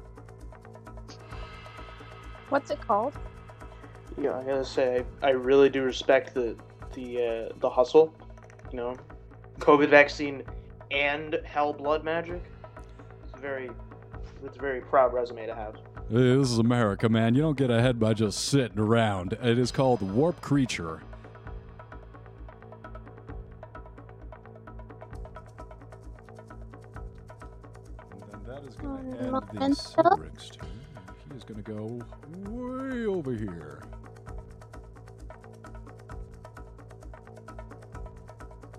[2.50, 3.14] What's it called?
[4.22, 6.56] Yeah, I gotta say, I, I really do respect the
[6.94, 8.14] the uh, the hustle.
[8.72, 8.96] You know,
[9.60, 10.44] COVID vaccine
[10.92, 12.44] and hell blood magic.
[13.24, 13.70] It's a very
[14.44, 15.76] it's a very proud resume to have.
[16.10, 17.34] This is America, man.
[17.34, 19.34] You don't get ahead by just sitting around.
[19.34, 21.02] It is called Warp Creature.
[28.32, 30.30] And that is going to end the
[31.36, 32.00] is going to go
[32.50, 33.82] way over here.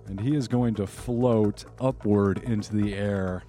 [0.06, 3.42] And he is going to float upward into the air.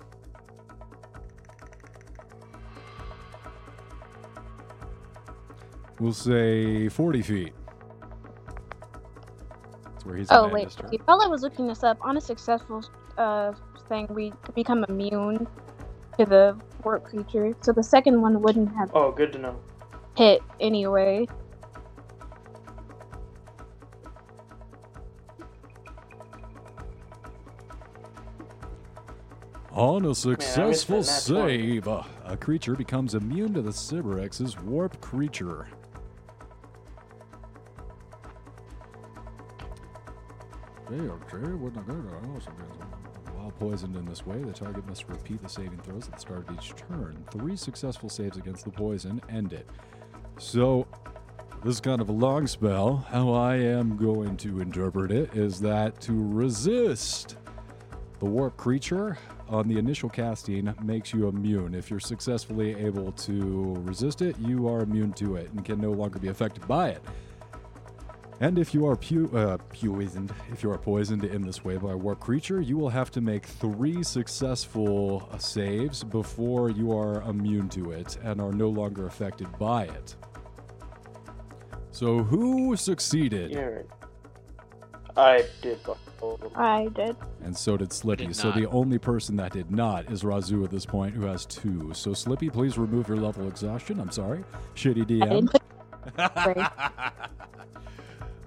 [5.99, 7.53] We'll say 40 feet.
[9.83, 10.75] That's where he's Oh wait,
[11.05, 12.83] while I was looking this up, on a successful
[13.17, 13.53] uh
[13.87, 15.47] thing, we become immune
[16.19, 17.55] to the warp creature.
[17.61, 19.55] So the second one wouldn't have Oh, good to know.
[20.15, 21.27] hit anyway.
[29.71, 31.57] On a missed successful that nat 20.
[31.57, 35.67] save, uh, a creature becomes immune to the Sibriex's warp creature.
[40.89, 42.67] They are very when the good are also good.
[42.79, 43.06] While
[43.59, 46.55] poisoned in this way, the target must repeat the saving throws at the start of
[46.55, 47.23] each turn.
[47.31, 49.67] Three successful saves against the poison end it.
[50.37, 50.87] So,
[51.63, 52.97] this is kind of a long spell.
[53.09, 57.37] How I am going to interpret it is that to resist
[58.19, 59.17] the warp creature
[59.49, 61.73] on the initial casting makes you immune.
[61.73, 65.91] If you're successfully able to resist it, you are immune to it and can no
[65.91, 67.03] longer be affected by it.
[68.39, 71.93] And if you are pu- uh, poisoned, if you are poisoned in this way by
[71.93, 77.21] a warp creature, you will have to make three successful uh, saves before you are
[77.23, 80.15] immune to it and are no longer affected by it.
[81.89, 83.51] So who succeeded?
[83.51, 83.85] Yeah, right.
[85.15, 86.51] I did both of them.
[86.55, 87.15] I did.
[87.43, 88.27] And so did Slippy.
[88.27, 91.47] did So the only person that did not is Razu at this point, who has
[91.47, 91.91] two.
[91.95, 93.99] So Slippy, please remove your level exhaustion.
[93.99, 94.43] I'm sorry.
[94.75, 97.11] Shitty I DM.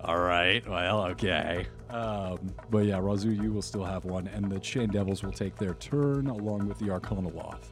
[0.05, 0.66] All right.
[0.68, 1.66] Well, okay.
[1.90, 2.39] Um,
[2.70, 5.74] but yeah, Razu, you will still have one, and the Chain Devils will take their
[5.74, 7.64] turn along with the Arcanoloth.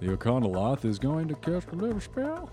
[0.00, 2.50] The Arcanoloth is going to cast a little spell.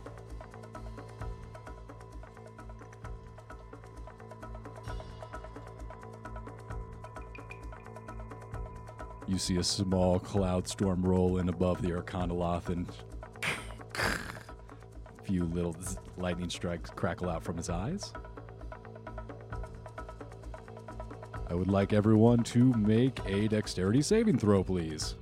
[9.27, 12.87] You see a small cloud storm roll in above the Arcanoloth and
[13.95, 15.75] a few little
[16.17, 18.11] lightning strikes crackle out from his eyes.
[21.49, 25.15] I would like everyone to make a dexterity saving throw, please.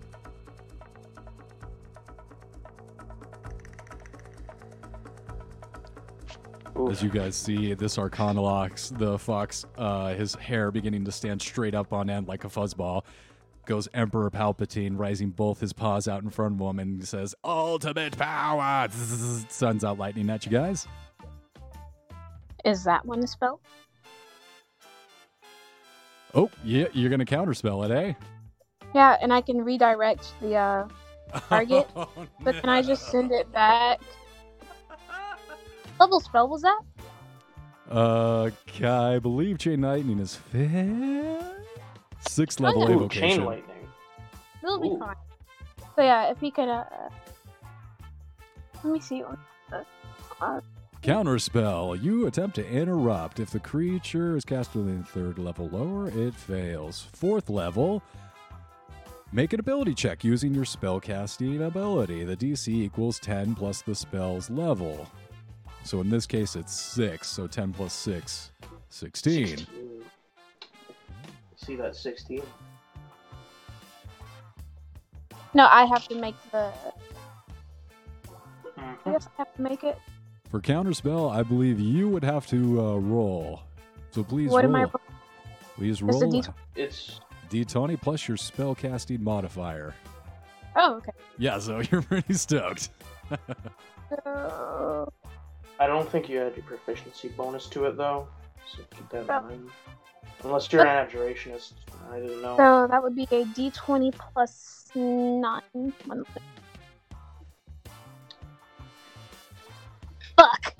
[6.89, 11.75] As you guys see, this Arcanoloth, the fox, uh, his hair beginning to stand straight
[11.75, 13.03] up on end like a fuzzball,
[13.65, 18.17] goes Emperor Palpatine, rising both his paws out in front of him, and says, Ultimate
[18.17, 18.87] power!
[19.49, 20.87] Suns out lightning at you guys.
[22.65, 23.59] Is that one a spell?
[26.33, 28.13] Oh, yeah, you're going to counterspell it, eh?
[28.93, 30.87] Yeah, and I can redirect the uh
[31.49, 31.87] Target?
[31.95, 32.09] Oh,
[32.41, 34.01] but can I just send it back?
[34.87, 36.81] What level spell was that?
[37.89, 38.49] Uh,
[38.83, 41.70] I believe Chain Lightning is fifth?
[42.27, 42.93] Sixth level Oh, yeah.
[42.93, 43.29] Ooh, evocation.
[43.29, 43.87] chain lightning.
[44.63, 44.99] It'll be Ooh.
[44.99, 45.15] fine.
[45.95, 46.85] So yeah, if he could uh
[48.83, 49.23] let me see
[50.41, 50.59] uh,
[51.03, 52.01] Counterspell.
[52.01, 53.39] You attempt to interrupt.
[53.39, 57.07] If the creature is cast within third level lower, it fails.
[57.13, 58.01] Fourth level.
[59.31, 62.23] Make an ability check using your spellcasting ability.
[62.25, 65.07] The DC equals 10 plus the spell's level.
[65.83, 67.27] So in this case, it's 6.
[67.27, 68.51] So 10 plus 6,
[68.89, 69.65] 16.
[71.63, 72.41] See that 16?
[75.53, 76.71] No, I have to make the
[78.77, 79.11] I Mhm.
[79.13, 79.99] guess I have to make it.
[80.49, 83.61] For counterspell, I believe you would have to uh, roll.
[84.11, 84.75] So please What roll.
[84.75, 84.99] am I
[85.75, 86.53] Please Just a roll D20.
[86.75, 87.19] It's
[87.49, 89.93] D20 plus your spellcasting modifier.
[90.75, 91.11] Oh, okay.
[91.37, 92.89] Yeah, so you're pretty stoked.
[94.23, 95.11] So,
[95.79, 98.27] I don't think you had your proficiency bonus to it though,
[98.67, 99.41] so keep that in Oh.
[99.41, 99.69] mind.
[100.43, 101.73] Unless you're an abjurationist,
[102.11, 102.57] I didn't know.
[102.57, 105.61] so that would be a D twenty plus nine.
[106.05, 106.25] One.
[110.35, 110.73] Fuck.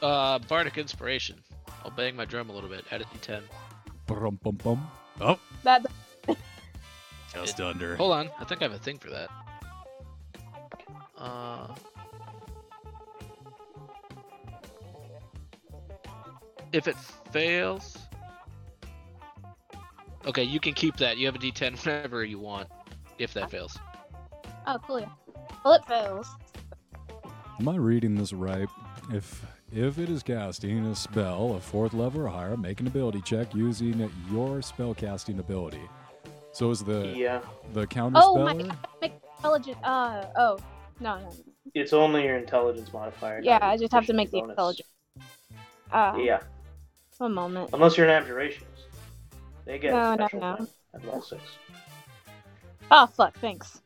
[0.00, 1.42] Uh, Bardic Inspiration.
[1.84, 2.84] I'll bang my drum a little bit.
[2.92, 3.42] Add a d10.
[4.06, 4.90] Bum, bum, bum.
[5.20, 5.84] Oh, That
[7.34, 7.96] just under.
[7.96, 8.30] Hold on.
[8.38, 9.28] I think I have a thing for that.
[11.16, 11.74] Uh.
[16.72, 16.96] If it
[17.32, 18.07] fails.
[20.28, 21.16] Okay, you can keep that.
[21.16, 22.68] You have a d10 whenever you want.
[23.18, 23.78] If that fails.
[24.66, 25.00] oh cool.
[25.00, 25.08] Yeah.
[25.64, 26.28] Well, it fails.
[27.58, 28.68] Am I reading this right?
[29.10, 29.42] If
[29.72, 33.54] if it is casting a spell of fourth level or higher, make an ability check
[33.54, 33.98] using
[34.30, 35.88] your spellcasting ability.
[36.52, 37.40] So is the yeah,
[37.72, 38.52] the counter Oh my!
[38.52, 38.70] speller?
[38.70, 39.78] I have to make intelligent.
[39.82, 40.58] Uh oh.
[41.00, 41.22] No, no.
[41.22, 41.32] no.
[41.74, 43.40] it's only your intelligence modifier.
[43.42, 44.88] Yeah, I just have to make the proficiency intelligent.
[45.90, 46.18] Uh.
[46.18, 46.40] Yeah,
[47.16, 47.70] one moment.
[47.72, 48.67] unless you're an abjurationist.
[49.68, 50.66] They get No, a no, special no.
[50.94, 51.42] at level 6.
[52.90, 53.38] Oh fuck!
[53.38, 53.82] Thanks.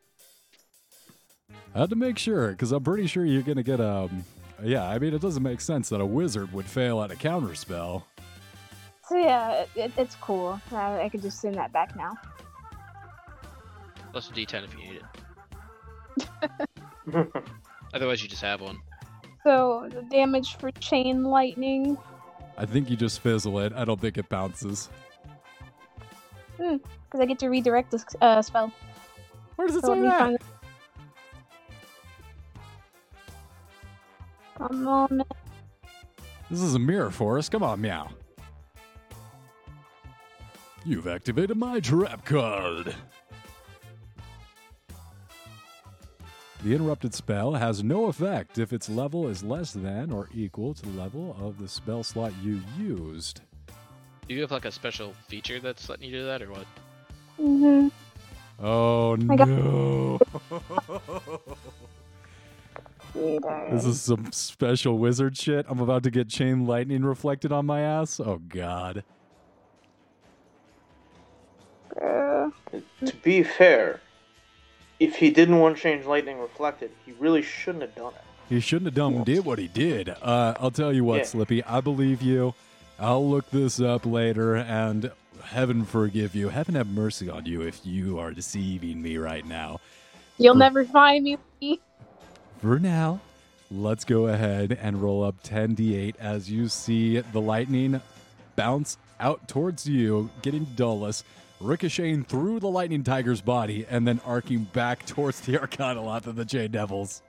[1.74, 4.24] I had to make sure because I'm pretty sure you're gonna get um.
[4.62, 7.56] Yeah, I mean it doesn't make sense that a wizard would fail at a counter
[7.56, 8.06] spell.
[9.09, 10.60] So yeah, it, it, it's cool.
[10.70, 12.14] I, I could just send that back now.
[14.12, 15.00] Plus a d10 if you need
[17.09, 17.26] it.
[17.92, 18.78] Otherwise, you just have one.
[19.42, 21.98] So the damage for chain lightning.
[22.56, 23.72] I think you just fizzle it.
[23.72, 24.88] I don't think it bounces.
[26.62, 28.72] Because I get to redirect the uh, spell.
[29.56, 30.18] Where does it So say that?
[30.18, 30.39] find-
[34.56, 35.26] Come on, man.
[36.51, 37.51] This is a mirror forest.
[37.51, 38.10] Come on, meow.
[40.84, 42.94] You've activated my trap card.
[46.64, 50.82] The interrupted spell has no effect if its level is less than or equal to
[50.82, 53.40] the level of the spell slot you used.
[54.28, 56.66] Do you have like a special feature that's letting you do that, or what?
[57.36, 57.89] hmm
[58.61, 60.20] Oh I no!
[63.70, 65.66] this is some special wizard shit.
[65.69, 68.20] I'm about to get chain lightning reflected on my ass.
[68.20, 69.03] Oh god.
[72.01, 72.51] Uh,
[73.05, 74.01] To be fair,
[75.01, 78.23] if he didn't want change lightning reflected, he really shouldn't have done it.
[78.49, 80.09] He shouldn't have done did what he did.
[80.09, 81.24] Uh, I'll tell you what, Yeah.
[81.24, 81.65] Slippy.
[81.65, 82.55] I believe you.
[82.98, 85.10] I'll look this up later, and
[85.44, 86.48] heaven forgive you.
[86.51, 89.81] Heaven have mercy on you if you are deceiving me right now.
[90.39, 91.24] you'll For- never find
[91.60, 91.81] me.
[92.60, 93.20] For now,
[93.70, 98.01] let's go ahead and roll up 10d8 as you see the lightning
[98.55, 101.24] bounce out towards you, getting Dulles,
[101.60, 106.44] ricocheting through the lightning tiger's body, and then arcing back towards the Arcanoloth of the
[106.44, 107.23] Chain Devils.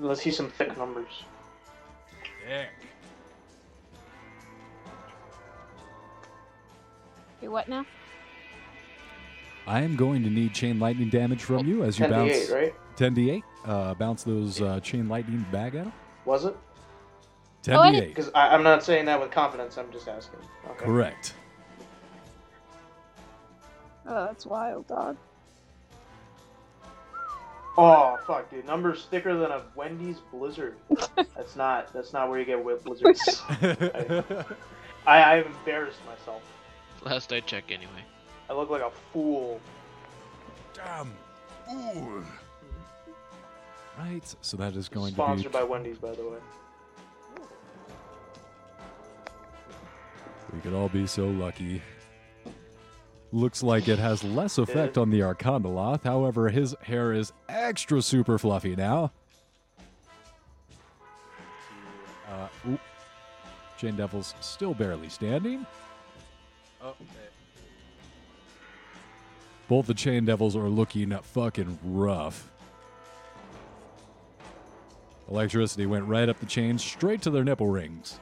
[0.00, 1.24] Let's see some thick numbers.
[2.48, 2.66] Yeah.
[7.40, 7.86] Wait, what now?
[9.66, 12.32] I am going to need chain lightning damage from you as you 10 bounce.
[12.32, 12.74] d8, right?
[12.96, 13.42] 10d8.
[13.64, 15.92] Uh, bounce those uh, chain lightning back at him.
[16.26, 16.56] Was it?
[17.62, 18.08] 10d8.
[18.08, 19.78] Because I'm not saying that with confidence.
[19.78, 20.40] I'm just asking.
[20.70, 20.84] Okay.
[20.84, 21.34] Correct.
[24.06, 25.16] Oh, that's wild, dog.
[27.76, 28.64] Oh fuck, dude!
[28.66, 30.76] Numbers thicker than a Wendy's Blizzard.
[31.16, 31.92] that's not.
[31.92, 33.42] That's not where you get whip blizzards.
[35.06, 36.42] I, I've embarrassed myself.
[37.02, 38.04] Last I check, anyway.
[38.48, 39.60] I look like a fool.
[40.72, 41.12] Damn.
[41.66, 42.22] fool.
[43.98, 44.34] Right.
[44.40, 46.38] So that is going Sponsored to be sponsored by Wendy's, by the way.
[50.52, 51.82] We could all be so lucky.
[53.34, 56.04] Looks like it has less effect on the Arcanoloth.
[56.04, 59.10] However, his hair is extra super fluffy now.
[62.30, 62.80] Uh, oop.
[63.96, 65.66] Devil's still barely standing.
[69.66, 72.52] Both the Chain Devils are looking fucking rough.
[75.28, 78.20] Electricity went right up the chain, straight to their nipple rings.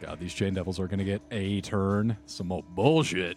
[0.00, 2.16] God, these Chain Devils are going to get a turn.
[2.24, 3.36] Some more bullshit.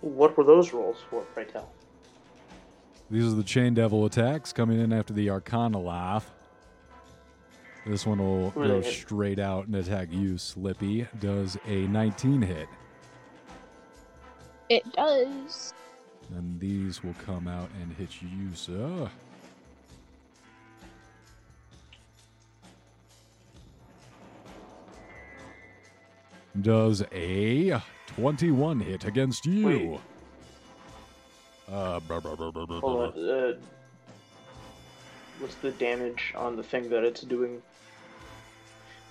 [0.00, 1.70] What were those rolls for, pray tell?
[3.10, 6.24] These are the Chain Devil attacks coming in after the Arcanoloth.
[7.86, 8.92] This one will go hit?
[8.92, 11.06] straight out and attack you, Slippy.
[11.18, 12.68] Does a 19 hit.
[14.70, 15.74] It does.
[16.36, 19.10] And these will come out and hit you, sir.
[26.62, 29.66] Does a 21 hit against you?
[29.66, 30.00] Wait.
[31.72, 33.28] Uh, brr, brr, brr, brr, brr, Hold on.
[33.28, 33.52] Uh,
[35.40, 37.60] what's the damage on the thing that it's doing?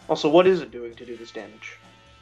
[0.08, 1.79] Also, what is it doing to do this damage?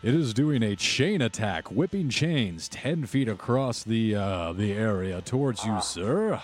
[0.07, 5.19] It is doing a chain attack, whipping chains 10 feet across the uh, the area
[5.19, 5.79] towards you, Ah.
[5.81, 6.41] sir.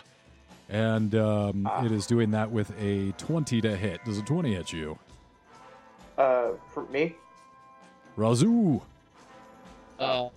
[0.67, 1.85] And um, Ah.
[1.85, 4.03] it is doing that with a 20 to hit.
[4.03, 4.99] Does a 20 hit you?
[6.17, 7.15] Uh, for me?
[8.17, 8.81] Razoo!
[9.97, 10.27] Uh,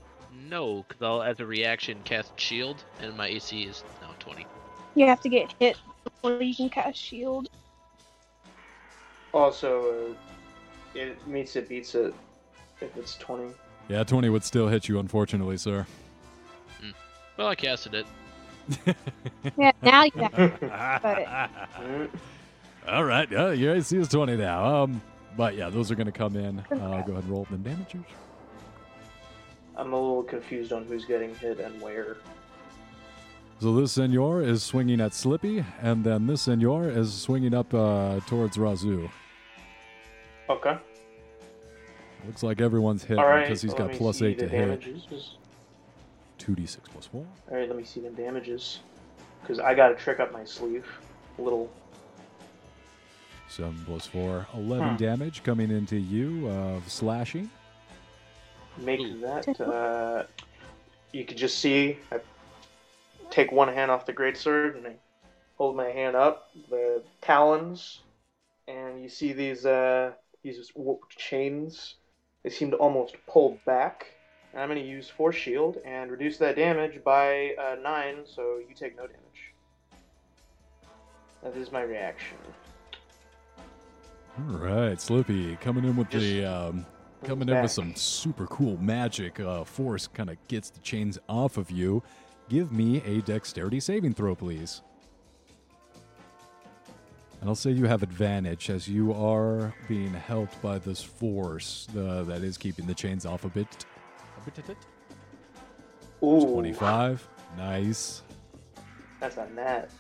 [0.48, 4.46] no, because I'll, as a reaction, cast Shield, and my AC is now 20.
[4.94, 7.48] You have to get hit before you can cast shield.
[9.34, 10.14] Also, uh,
[10.94, 12.14] it meets it, beats it
[12.80, 13.52] if it's 20.
[13.88, 15.86] Yeah, 20 would still hit you, unfortunately, sir.
[17.36, 18.06] Well, I casted it.
[19.56, 22.08] Yeah, now you have Mm,
[22.88, 24.82] All right, yeah, your AC is 20 now.
[24.82, 25.00] Um,
[25.36, 26.58] but yeah, those are going to come in.
[26.70, 28.02] Uh, go ahead and roll the damages.
[29.76, 32.16] I'm a little confused on who's getting hit and where.
[33.60, 38.20] So this senor is swinging at Slippy, and then this senor is swinging up uh,
[38.26, 39.10] towards Razoo.
[40.48, 40.76] Okay.
[42.26, 43.42] Looks like everyone's hit All right.
[43.46, 44.80] because he's let got me plus see 8 the to hit.
[46.38, 47.20] 2d6 plus 4.
[47.50, 48.80] All right, let me see the damages,
[49.40, 50.86] because I got a trick up my sleeve.
[51.38, 51.70] A little.
[53.48, 54.46] 7 plus 4.
[54.54, 54.96] 11 Hmm.
[54.96, 57.48] damage coming into you of slashing.
[58.78, 59.58] Make that.
[59.60, 60.24] Uh,
[61.12, 61.98] you can just see.
[62.12, 62.20] I
[63.30, 64.96] take one hand off the greatsword and I
[65.56, 68.00] hold my hand up, the talons,
[68.68, 70.12] and you see these uh,
[70.42, 70.70] these
[71.16, 71.94] chains.
[72.46, 74.06] They seem to almost pull back.
[74.52, 78.58] And I'm going to use force shield and reduce that damage by uh, nine, so
[78.58, 79.52] you take no damage.
[81.42, 82.36] That is my reaction.
[84.38, 86.86] All right, Slippy coming in with the um,
[87.24, 89.40] coming in with some super cool magic.
[89.40, 92.00] Uh, force kind of gets the chains off of you.
[92.48, 94.82] Give me a dexterity saving throw, please.
[97.46, 102.24] And I'll say you have advantage as you are being helped by this force uh,
[102.24, 103.86] that is keeping the chains off a bit.
[104.36, 104.76] A bit, a bit.
[106.24, 107.28] Ooh, 25.
[107.56, 108.22] Nice.
[109.20, 109.92] That's a net.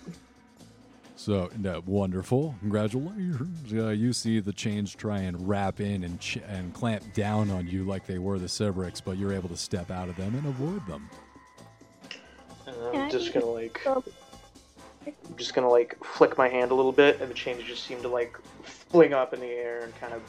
[1.14, 3.72] So no, wonderful, congratulations!
[3.72, 7.68] Uh, you see the chains try and wrap in and ch- and clamp down on
[7.68, 10.46] you like they were the Sibriex, but you're able to step out of them and
[10.46, 11.08] avoid them.
[12.66, 13.80] And I'm just gonna like.
[15.06, 15.28] So.
[15.30, 18.02] I'm just gonna like flick my hand a little bit, and the chains just seem
[18.02, 20.22] to like fling up in the air and kind of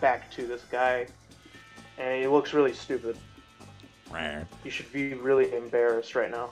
[0.00, 1.06] back to this guy.
[1.98, 3.16] And he looks really stupid.
[4.64, 6.50] You should be really embarrassed right now.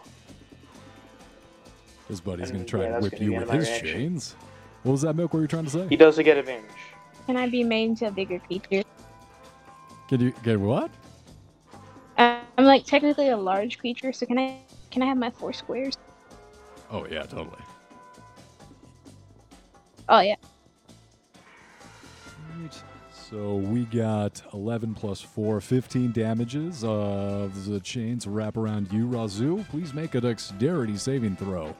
[2.08, 3.88] His buddy's gonna try yeah, and that's whip gonna you be with my his reaction.
[3.88, 4.36] chains.
[4.82, 5.32] What was that, Milk?
[5.32, 5.86] What were you trying to say?
[5.88, 6.70] He does it get advantage.
[7.26, 8.82] Can I be made into a bigger creature?
[10.08, 10.90] Can you get what?
[12.18, 14.58] Uh, I'm like technically a large creature, so can I
[14.90, 15.96] can I have my four squares?
[16.92, 17.56] Oh yeah, totally.
[20.10, 20.36] Oh yeah.
[22.60, 22.82] Right.
[23.10, 29.66] So we got 11 plus 4, 15 damages of the chains wrap around you, Razu.
[29.70, 31.74] Please make a dexterity saving throw.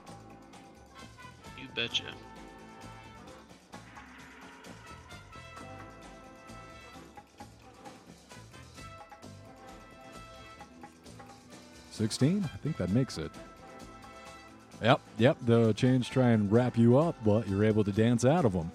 [1.61, 2.05] You betcha.
[11.91, 12.49] Sixteen?
[12.53, 13.31] I think that makes it.
[14.83, 15.37] Yep, yep.
[15.43, 18.71] The chains try and wrap you up, but you're able to dance out of them.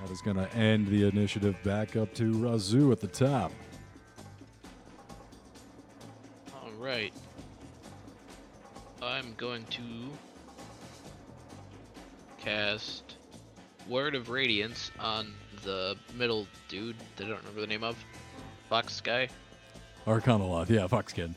[0.00, 3.52] That is going to end the initiative back up to Razu at the top.
[6.54, 7.12] All right.
[9.02, 9.82] I'm going to
[12.38, 13.16] cast
[13.88, 17.96] Word of Radiance on the middle dude that I don't remember the name of.
[18.68, 19.28] Fox guy.
[20.06, 21.34] Arcanoloth, yeah, Fox Kid.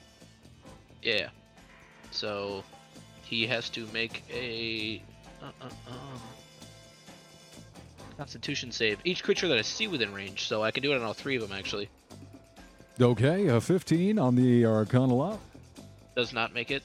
[1.04, 1.30] Yeah.
[2.12, 2.64] So
[3.26, 5.02] he has to make a
[5.42, 6.22] uh, uh, um,
[8.18, 9.00] Constitution save.
[9.04, 11.36] Each creature that I see within range, so I can do it on all three
[11.36, 11.90] of them actually.
[13.02, 15.40] Okay, a 15 on the Arcanoloth.
[16.16, 16.84] Does not make it.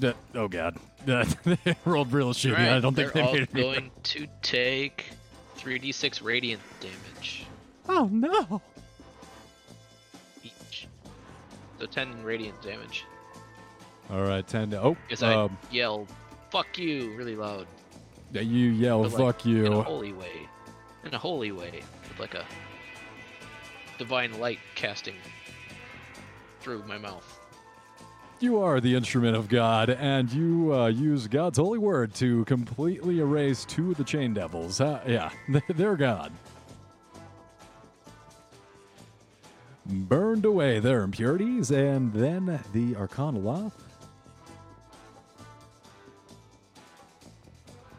[0.00, 0.76] That, oh god.
[1.06, 2.50] they rolled real shitty.
[2.50, 3.52] Alright, I don't think they're they all made it.
[3.52, 5.10] going to take
[5.58, 7.46] 3d6 radiant damage
[7.88, 8.60] Oh no.
[10.42, 10.88] each.
[11.78, 13.04] So 10 radiant damage.
[14.10, 14.80] All right, 10 to.
[14.82, 16.06] Oh, Because I um, yell,
[16.50, 17.66] "Fuck you!" really loud.
[18.32, 20.48] yeah, you yell, like, fuck you" in a holy way,
[21.04, 22.44] in a holy way, with like a
[23.98, 25.14] divine light casting
[26.60, 27.40] through my mouth.
[28.40, 33.20] You are the instrument of God, and you uh, use God's holy word to completely
[33.20, 34.80] erase two of the chain devils.
[34.80, 35.30] Uh, yeah,
[35.68, 36.32] they're God.
[39.86, 43.72] Burned away their impurities, and then the Arcanoloth.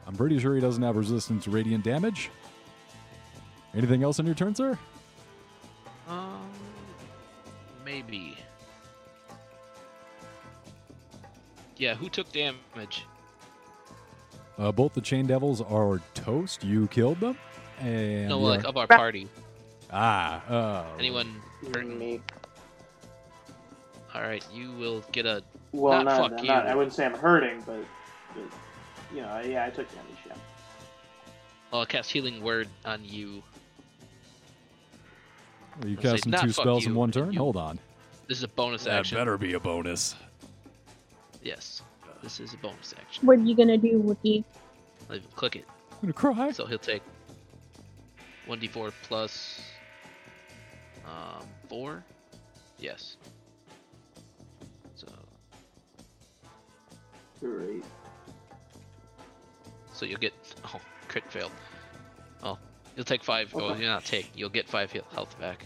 [0.07, 2.29] I'm pretty sure he doesn't have resistance to radiant damage.
[3.75, 4.77] Anything else on your turn, sir?
[6.07, 6.49] Um,
[7.83, 8.37] maybe.
[11.77, 13.05] Yeah, who took damage?
[14.57, 16.63] Uh, both the chain devils are toast.
[16.63, 17.37] You killed them,
[17.79, 19.27] and no, the like Ar- of our party.
[19.91, 20.95] ah, oh.
[20.97, 21.41] Anyone
[21.73, 21.99] hurting?
[21.99, 22.21] Me.
[24.13, 25.43] All right, you will get a.
[25.73, 26.67] Well, Not not, fuck I'm not.
[26.67, 27.83] I wouldn't say I'm hurting, but,
[28.33, 28.43] but
[29.15, 30.17] you know, yeah, I took damage.
[30.27, 30.33] Yeah.
[31.71, 33.41] I'll cast healing word on you.
[35.81, 37.31] Are you I'll say, casting "Not two fuck spells in one turn?
[37.31, 37.79] you- Hold on.
[38.27, 39.15] This is a bonus That action.
[39.15, 40.15] That better be a bonus.
[41.43, 41.81] Yes,
[42.23, 43.25] this is a bonus action.
[43.25, 44.43] What are you gonna do, Wookie?
[45.09, 45.65] I'll click it.
[45.91, 46.51] I'm gonna cry.
[46.51, 47.03] So he'll take
[48.47, 49.61] 1d4 plus
[51.05, 52.03] um, 4.
[52.79, 53.17] Yes.
[54.95, 55.07] So
[57.39, 57.83] Great.
[59.95, 60.33] So you'll get
[60.65, 61.51] oh crit failed.
[62.43, 62.57] Oh,
[62.95, 63.55] you'll take 5.
[63.55, 64.29] Oh, you'll not take.
[64.35, 65.65] You'll get 5 heal- health back.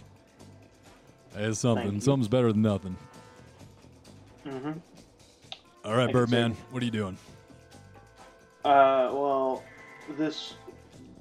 [1.36, 2.00] It's something.
[2.00, 2.96] Something's better than nothing.
[4.46, 4.72] Mm-hmm.
[5.86, 7.18] All right, I can Birdman, what are you doing?
[8.66, 9.64] Uh, well,
[10.18, 10.56] this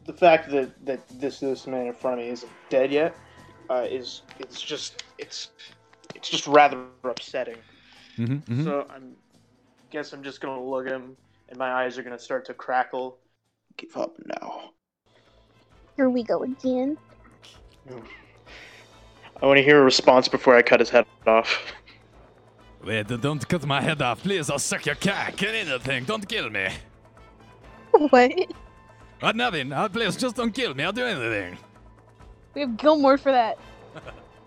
[0.06, 3.14] the fact that that this this man in front of me isn't dead yet
[3.70, 5.50] uh, is it's just it's
[6.14, 7.56] it's just rather upsetting.
[8.16, 9.14] Mm-hmm, So I'm
[9.90, 11.16] guess I'm just gonna look at him,
[11.48, 13.18] and my eyes are gonna start to crackle.
[13.76, 14.70] Give up now.
[15.96, 16.96] Here we go again.
[19.40, 21.72] I want to hear a response before I cut his head off.
[22.84, 24.50] Wait, don't cut my head off, please.
[24.50, 25.42] I'll suck your cock.
[25.42, 26.04] and Anything.
[26.04, 26.68] Don't kill me.
[28.10, 28.32] What?
[29.20, 29.72] Uh, nothing.
[29.72, 30.84] Uh, please, just don't kill me.
[30.84, 31.58] I'll do anything.
[32.54, 33.58] We have Gilmore for that.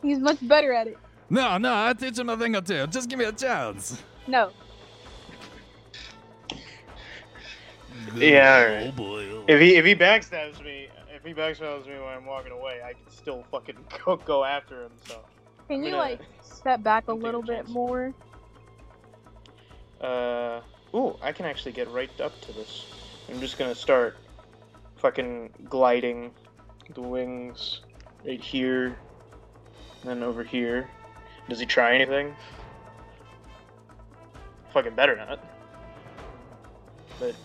[0.01, 0.97] He's much better at it.
[1.29, 2.87] No, no, I'll teach him a thing or two.
[2.87, 4.01] Just give me a chance.
[4.27, 4.51] No.
[8.15, 8.87] Yeah, alright.
[8.87, 9.43] Oh boy.
[9.47, 12.93] If he if he backstabs me, if he backstabs me when I'm walking away, I
[12.93, 14.91] can still fucking go, go after him.
[15.05, 15.19] So,
[15.67, 17.69] Can I'm you gonna- like step back a I'm taking little a bit chance.
[17.69, 18.13] more?
[20.01, 20.61] uh,
[20.95, 22.85] ooh, I can actually get right up to this.
[23.29, 24.17] I'm just gonna start
[24.97, 26.31] fucking gliding
[26.93, 27.81] the wings
[28.25, 28.87] right here,
[30.01, 30.89] and then over here.
[31.49, 32.35] Does he try anything?
[34.73, 35.43] Fucking better not.
[37.19, 37.35] But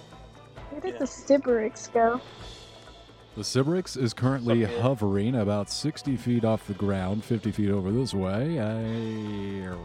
[0.71, 0.99] Where did Yeah.
[1.01, 2.21] the Sibriex go?
[3.37, 4.81] The Sibriex is currently Up here.
[4.83, 8.59] hovering about 60 feet off the ground, 50 feet over this way.
[8.61, 9.77] I...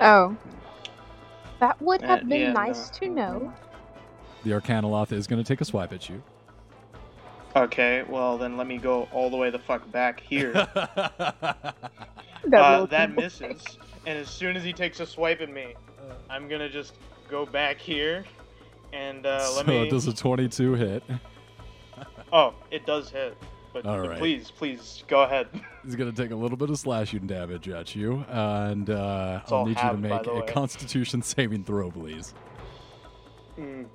[0.00, 0.36] Oh.
[1.60, 2.98] That would Uh, have been yeah, nice no.
[2.98, 3.52] to know.
[4.44, 6.22] The Arcanoloth is going to take a swipe at you.
[7.54, 10.52] okay, well then let me go all the way the fuck back here.
[12.48, 13.62] That Uh, that misses,
[14.04, 15.74] and as soon as he takes a swipe at me,
[16.28, 16.94] I'm gonna just
[17.28, 18.24] go back here,
[18.92, 19.88] and uh, so let me.
[19.88, 21.02] does a 22 hit.
[22.34, 23.36] Oh, it does hit,
[23.74, 24.18] but, All right.
[24.18, 25.48] please, please go ahead.
[25.84, 29.66] He's going to take a little bit of slashing damage at you, and uh, I'll
[29.66, 30.46] need you to make a way.
[30.46, 32.32] Constitution saving throw, please.
[33.58, 33.86] Mm.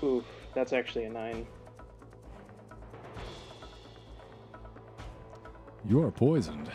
[0.00, 0.24] Oof,
[0.54, 1.44] that's actually a nine.
[5.88, 6.70] You are poisoned.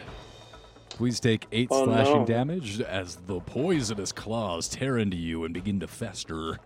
[0.95, 2.26] Please take eight Oh, slashing no.
[2.26, 6.60] damage as the poisonous claws tear into you and begin to fester.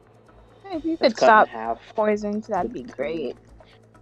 [0.69, 1.79] If you could stop in half.
[1.95, 3.37] poisons, that'd be great.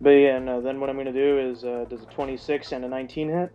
[0.02, 0.62] But yeah, no.
[0.62, 3.52] Then what I'm gonna do is, uh, does a 26 and a 19 hit?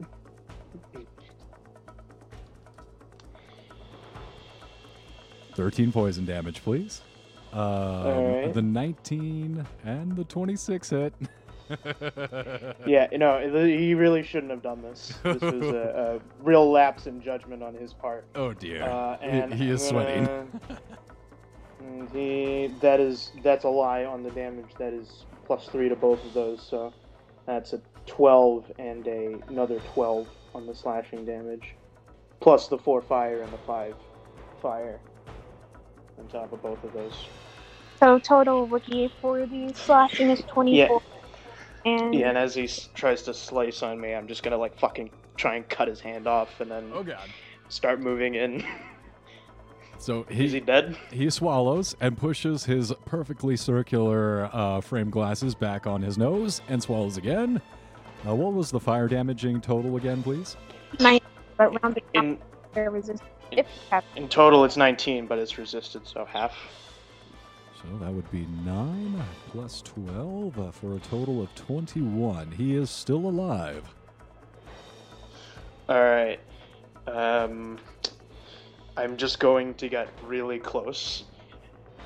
[5.55, 7.03] Thirteen poison damage, please.
[7.53, 8.55] Um, Alright.
[8.55, 11.15] The 19 and the 26 hit.
[12.87, 15.13] Yeah, no, th- he really shouldn't have done this.
[15.23, 18.25] This was a, a real lapse in judgment on his part.
[18.35, 18.83] Oh dear.
[18.83, 20.25] Uh, He- and he, is sweating.
[20.25, 20.81] gonna-
[22.13, 24.71] he that is that's a lie on the damage.
[24.79, 26.63] That is plus three to both of those.
[26.63, 26.93] So
[27.47, 31.75] that's a twelve and a another twelve on the slashing damage,
[32.41, 33.95] plus the four fire and the five
[34.61, 35.01] fire
[36.19, 37.15] on top of both of those.
[37.99, 41.03] So total rookie for the slashing is 24.
[41.85, 44.79] And Yeah, and as he s- tries to slice on me, I'm just gonna like
[44.79, 47.29] fucking try and cut his hand off and then Oh god.
[47.69, 48.65] start moving in.
[49.99, 50.97] So is he he dead?
[51.13, 56.83] he swallows and pushes his perfectly circular uh, frame glasses back on his nose and
[56.83, 57.61] swallows again.
[58.27, 60.57] Uh, what was the fire damaging total again, please?
[61.01, 61.21] nine,
[61.57, 62.39] but rounding up In
[62.75, 63.23] their resistance.
[63.53, 66.53] If you have in total, it's 19, but it's resisted, so half.
[67.83, 72.51] So that would be 9 plus 12 uh, for a total of 21.
[72.53, 73.85] He is still alive.
[75.89, 76.39] All right.
[77.07, 77.79] Um,
[78.97, 81.25] I'm just going to get really close,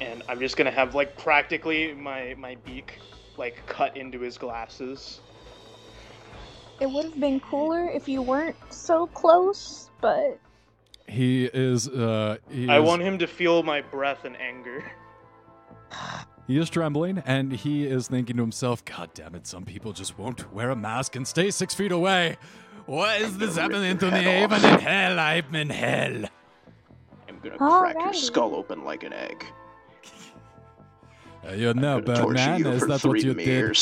[0.01, 2.99] and I'm just gonna have like practically my my beak
[3.37, 5.21] like cut into his glasses.
[6.81, 10.39] it would have been cooler if you weren't so close, but
[11.09, 14.85] He is uh he I is- want him to feel my breath and anger.
[16.47, 20.19] He is trembling and he is thinking to himself, God damn it, some people just
[20.19, 22.37] won't wear a mask and stay six feet away.
[22.87, 24.23] Why is this happening to me?
[24.23, 24.59] head off.
[24.59, 26.25] Even in hell, I'm in hell.
[27.29, 29.45] I'm gonna crack your skull open like an egg.
[31.47, 33.77] Uh, you know, Birdman, is that what you did?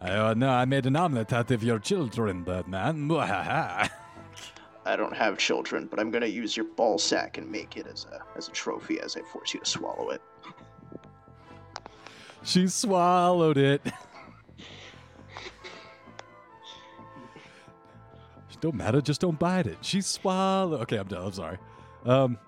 [0.00, 3.08] Uh, no, I made an omelet out of your children, Birdman.
[3.08, 3.88] Mwahaha.
[4.86, 8.06] I don't have children, but I'm gonna use your ball sack and make it as
[8.12, 10.20] a as a trophy as I force you to swallow it.
[12.44, 13.80] She swallowed it.
[18.60, 19.76] don't matter, just don't bite it.
[19.82, 20.80] She swallowed.
[20.82, 21.26] Okay, I'm done.
[21.26, 21.58] I'm sorry.
[22.06, 22.38] Um,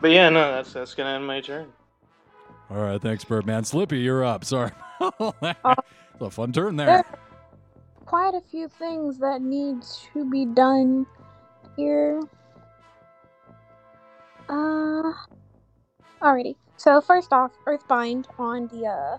[0.00, 1.72] But yeah, no, that's that's gonna end my turn.
[2.70, 3.64] all right, thanks, Birdman.
[3.64, 4.44] Slippy, you're up.
[4.44, 4.70] Sorry.
[5.00, 5.58] it's
[6.20, 7.04] a fun turn there.
[8.04, 9.82] quite a few things that need
[10.12, 11.06] to be done
[11.76, 12.20] here.
[14.48, 15.12] Uh,
[16.22, 16.56] alrighty.
[16.76, 19.18] So first off, Earthbind on the uh,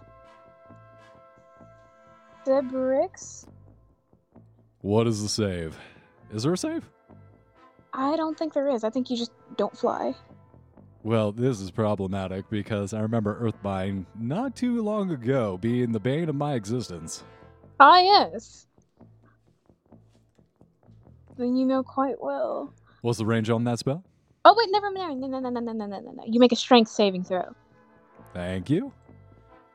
[2.45, 3.45] the bricks.
[4.81, 5.77] What is the save?
[6.31, 6.87] Is there a save?
[7.93, 8.83] I don't think there is.
[8.83, 10.13] I think you just don't fly.
[11.03, 16.29] Well, this is problematic because I remember Earthbind not too long ago being the bane
[16.29, 17.23] of my existence.
[17.79, 18.67] Ah, yes.
[21.37, 22.73] Then you know quite well.
[23.01, 24.03] What's the range on that spell?
[24.49, 25.19] Oh wait, never mind.
[25.19, 26.23] No, no, no, no, no, no, no, no.
[26.25, 27.53] You make a strength saving throw.
[28.33, 28.93] Thank you.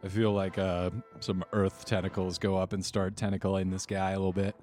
[0.02, 0.88] I feel like uh,
[1.20, 4.56] some earth tentacles go up and start tentacling this guy a little bit.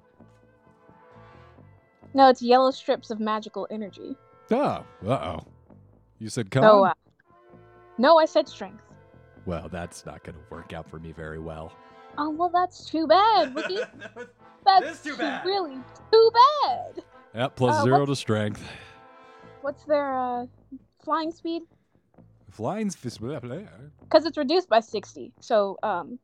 [2.12, 4.16] No, it's yellow strips of magical energy.
[4.50, 5.46] Oh, uh oh.
[6.18, 6.64] You said come.
[6.64, 6.92] Uh,
[7.96, 8.82] no, I said strength.
[9.46, 11.72] Well, that's not going to work out for me very well.
[12.18, 13.86] Oh well, that's too bad, Wookie.
[14.66, 15.46] no, that's too bad.
[15.46, 15.78] Really,
[16.10, 16.30] too
[16.64, 17.04] bad.
[17.32, 18.60] Yep, plus uh, zero to strength.
[19.62, 20.46] What's their uh,
[21.04, 21.62] flying speed?
[23.20, 23.58] Blah, blah.
[24.02, 25.32] Because it's reduced by sixty.
[25.40, 26.18] So um,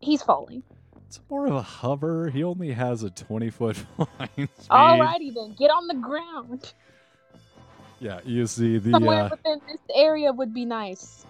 [0.00, 0.62] he's falling.
[1.08, 2.30] It's more of a hover.
[2.30, 4.70] He only has a 20 foot flying speed.
[4.70, 6.74] Alrighty then, get on the ground.
[8.00, 11.26] Yeah, you see the Somewhere uh, within this area would be nice.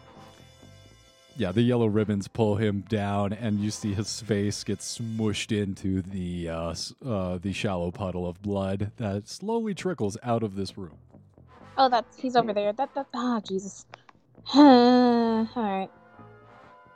[1.37, 6.03] yeah the yellow ribbons pull him down, and you see his face get smushed into
[6.03, 6.75] the uh,
[7.07, 10.99] uh, the shallow puddle of blood that slowly trickles out of this room.
[11.79, 12.73] Oh, that's he's over there.
[12.73, 13.85] That that ah Jesus.
[14.55, 15.91] All right.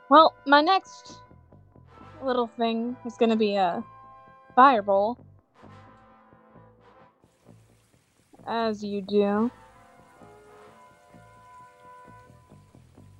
[0.09, 1.19] Well, my next
[2.23, 3.83] little thing is gonna be a
[4.55, 5.17] fireball,
[8.47, 9.51] as you do.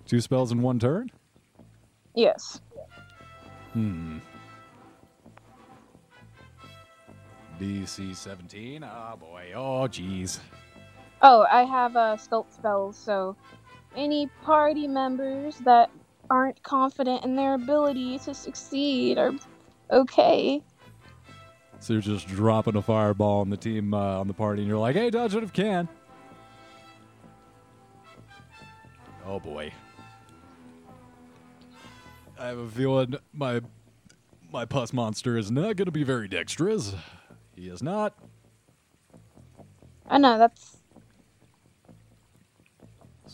[0.05, 1.09] Two spells in one turn.
[2.15, 2.59] Yes.
[3.73, 4.17] Hmm.
[7.59, 8.83] DC 17.
[8.83, 9.51] Oh boy.
[9.55, 10.39] Oh jeez.
[11.21, 13.35] Oh, I have uh, sculpt spells, so
[13.95, 15.91] any party members that
[16.29, 19.33] aren't confident in their ability to succeed are
[19.91, 20.63] okay.
[21.79, 24.79] So you're just dropping a fireball on the team uh, on the party, and you're
[24.79, 25.87] like, "Hey, dodge it if you can."
[29.25, 29.71] Oh boy.
[32.39, 33.61] I have a feeling my
[34.51, 36.95] my pus monster is not going to be very dexterous.
[37.55, 38.13] He is not.
[40.07, 40.80] I know that's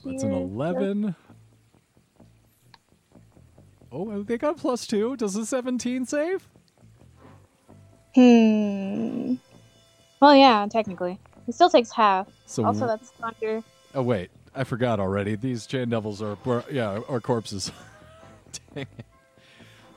[0.03, 1.15] So that's an 11.
[3.91, 5.15] Oh, they got plus two.
[5.15, 6.48] Does the 17 save?
[8.14, 9.36] hmm.
[10.19, 12.28] Well, yeah, technically, he still takes half.
[12.45, 13.64] So Also, that's thunder.
[13.94, 15.36] Oh wait, I forgot already.
[15.36, 16.38] These chain devils are
[16.72, 17.72] yeah are corpses.
[18.76, 19.06] Dang it.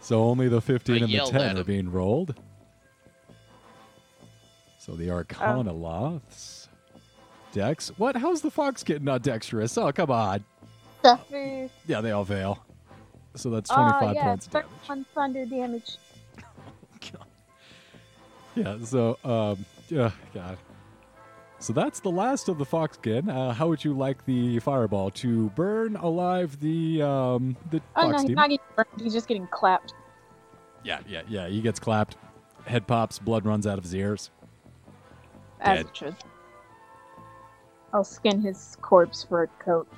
[0.00, 2.34] So only the 15 I and the 10 are being rolled.
[4.78, 6.59] So the Arcanoloths.
[7.52, 7.90] Dex.
[7.96, 8.16] What?
[8.16, 9.76] How's the fox getting not dexterous?
[9.78, 10.44] Oh, come on.
[11.02, 11.68] Suffer.
[11.86, 12.64] Yeah, they all fail.
[13.34, 14.66] So that's Oh, 25 yeah, points damage.
[14.86, 15.96] One thunder damage.
[18.56, 20.58] Yeah, so, um, yeah, God.
[21.60, 23.28] So that's the last of the foxkin.
[23.28, 28.18] Uh, how would you like the fireball to burn alive the um the Oh no,
[28.18, 29.00] he's not getting burned.
[29.00, 29.94] He's just getting clapped.
[30.82, 31.48] Yeah, yeah, yeah.
[31.48, 32.16] He gets clapped.
[32.66, 33.18] Head pops.
[33.18, 34.30] Blood runs out of his ears.
[35.60, 35.86] As Dead.
[35.86, 36.16] it should.
[37.92, 39.88] I'll skin his corpse for a coat.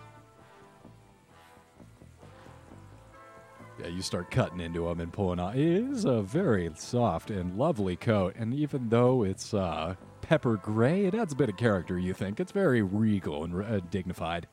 [3.81, 5.56] Yeah, you start cutting into him and pulling out.
[5.56, 11.06] It is a very soft and lovely coat, and even though it's uh, pepper gray,
[11.06, 11.98] it adds a bit of character.
[11.98, 14.47] You think it's very regal and uh, dignified.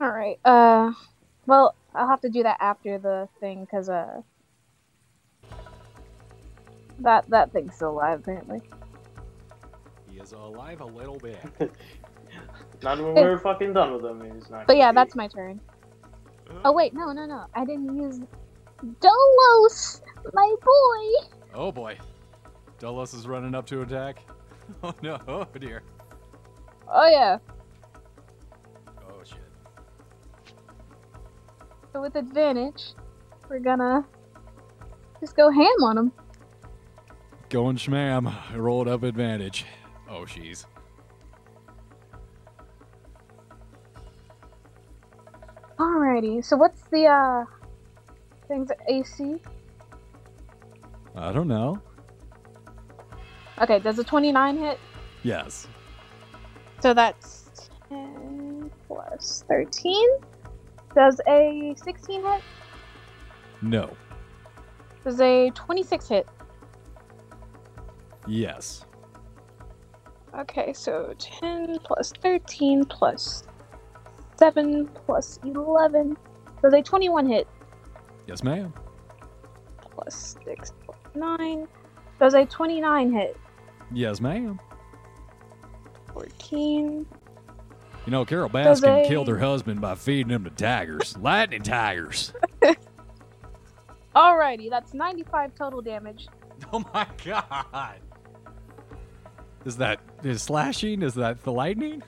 [0.00, 0.38] All right.
[0.44, 0.92] Uh,
[1.46, 4.22] well, I'll have to do that after the thing because uh,
[7.00, 8.60] that that thing's still alive apparently.
[10.10, 11.38] He is alive a little bit.
[12.82, 14.20] Not when we're fucking done with him.
[14.34, 14.66] He's not.
[14.66, 15.60] But yeah, be- that's my turn.
[16.64, 17.44] Oh wait, no, no, no.
[17.54, 18.20] I didn't use
[19.00, 20.00] Dolos,
[20.32, 21.28] my boy.
[21.54, 21.98] Oh boy,
[22.78, 24.22] Dolos is running up to attack.
[24.82, 25.18] Oh no!
[25.26, 25.82] Oh dear!
[26.92, 27.38] Oh yeah.
[29.00, 29.38] Oh shit!
[31.90, 32.92] So with advantage,
[33.48, 34.04] we're gonna
[35.20, 36.12] just go ham on him.
[37.48, 38.30] Going schmam.
[38.52, 39.64] I rolled up advantage.
[40.10, 40.66] Oh jeez.
[45.78, 46.44] Alrighty.
[46.44, 47.44] So what's the uh
[48.48, 49.36] things AC?
[51.14, 51.80] I don't know.
[53.60, 54.78] Okay, does a 29 hit?
[55.22, 55.66] Yes.
[56.80, 60.08] So that's 10 plus 13.
[60.94, 62.42] Does a 16 hit?
[63.62, 63.90] No.
[65.04, 66.28] Does a 26 hit?
[68.26, 68.84] Yes.
[70.38, 73.42] Okay, so 10 plus 13 plus
[74.38, 76.16] 7 plus 11.
[76.62, 77.46] So they 21 hit
[78.26, 78.72] Yes, ma'am.
[79.80, 81.66] plus 6 plus 9.
[82.20, 83.36] Does a 29 hit?
[83.92, 84.58] Yes, ma'am.
[86.12, 87.06] 14.
[88.06, 91.16] You know, Carole Baskin killed her husband by feeding him to tigers.
[91.20, 92.32] Lightning tigers.
[94.16, 96.26] Alrighty, that's 95 total damage.
[96.72, 98.00] Oh my god.
[99.64, 101.02] Is that is slashing?
[101.02, 102.02] Is that the lightning?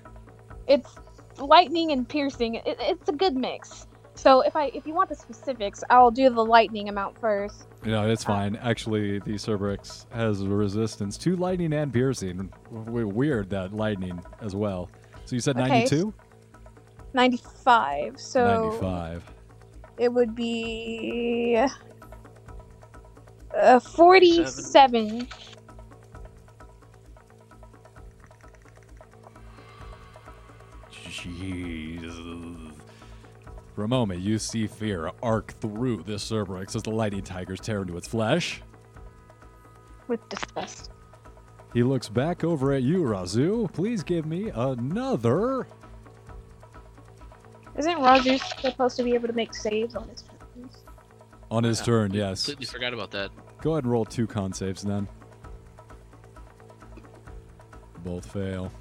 [0.66, 0.97] It's
[1.40, 2.56] lightning and piercing.
[2.56, 3.86] It, it's a good mix.
[4.14, 7.66] So if I if you want the specifics, I'll do the lightning amount first.
[7.84, 8.56] No, it's Uh, fine.
[8.56, 12.52] Actually, the Cerberus has a resistance to lightning and piercing.
[12.70, 14.90] Weird that lightning as well.
[15.24, 16.12] So you said Okay, 92?
[17.14, 18.20] 95.
[18.20, 18.44] So
[18.80, 19.24] 95.
[19.98, 21.64] it would be
[23.56, 25.26] uh, 47.
[31.20, 32.72] Jeez.
[33.74, 37.82] For a moment, you see fear arc through this Cerberus as the lightning tigers tear
[37.82, 38.62] into its flesh.
[40.09, 40.90] with disgust.
[41.72, 43.72] He looks back over at you, Razu.
[43.72, 45.68] Please give me another.
[47.78, 50.78] Isn't Roger supposed to be able to make saves on his turns?
[51.52, 52.44] On his Yeah, turn, yes.
[52.44, 53.30] Completely forgot about that.
[53.62, 55.06] Go ahead and roll two con saves then.
[58.05, 58.72] Both fail.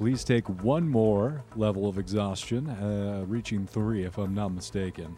[0.00, 5.14] Please take one more level of exhaustion, uh, reaching three if I'm not mistaken.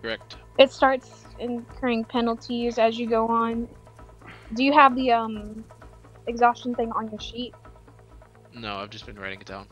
[0.00, 0.38] Correct.
[0.56, 3.68] It starts incurring penalties as you go on.
[4.54, 5.62] Do you have the um
[6.26, 7.54] exhaustion thing on your sheet?
[8.54, 9.66] No, I've just been writing it down.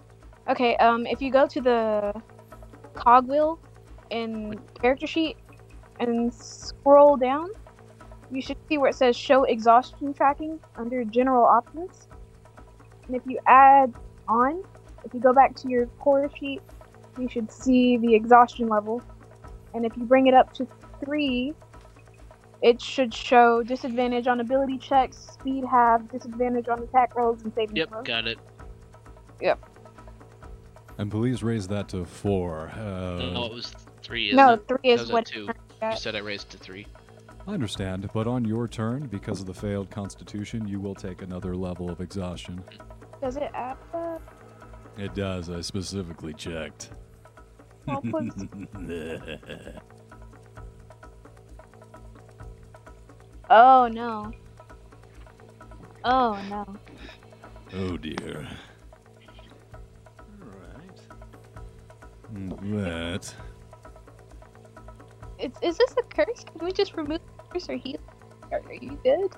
[0.47, 2.13] Okay, um if you go to the
[2.93, 3.59] cogwheel
[4.11, 5.39] in character sheet
[5.99, 7.49] and scroll down,
[8.31, 12.07] you should see where it says show exhaustion tracking under general options.
[13.07, 13.95] And if you add
[14.29, 14.63] on,
[15.05, 16.61] if you go back to your core sheet,
[17.19, 19.03] you should see the exhaustion level.
[19.75, 20.67] And if you bring it up to
[21.05, 21.55] three,
[22.63, 27.77] it should show disadvantage on ability checks, speed half, disadvantage on attack rolls, and saving
[27.77, 28.05] Yep, throws.
[28.07, 28.39] got it.
[29.41, 29.59] Yep.
[30.99, 32.71] And please raise that to four.
[32.77, 34.29] Uh, no, it was three.
[34.29, 34.69] Isn't No, it?
[34.69, 35.49] three That is was at what two.
[35.83, 36.87] You said I raised to three.
[37.49, 41.57] I understand, but on your turn, because of the failed constitution, you will take another
[41.57, 42.63] level of exhaustion.
[43.23, 44.21] Does it add that?
[44.99, 46.91] It does, I specifically checked.
[47.89, 48.03] Oh.
[53.55, 54.33] Oh no.
[56.05, 56.65] Oh no.
[57.75, 58.49] Oh dear.
[60.41, 61.01] Alright.
[62.63, 63.35] That.
[65.39, 66.45] Is, is this a curse?
[66.45, 68.01] Can we just remove the curse or heal?
[68.51, 69.35] Are, are you good?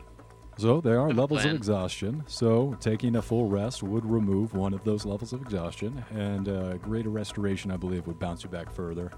[0.57, 2.23] So there are levels of exhaustion.
[2.27, 6.77] So taking a full rest would remove one of those levels of exhaustion, and uh,
[6.77, 9.11] greater restoration, I believe, would bounce you back further.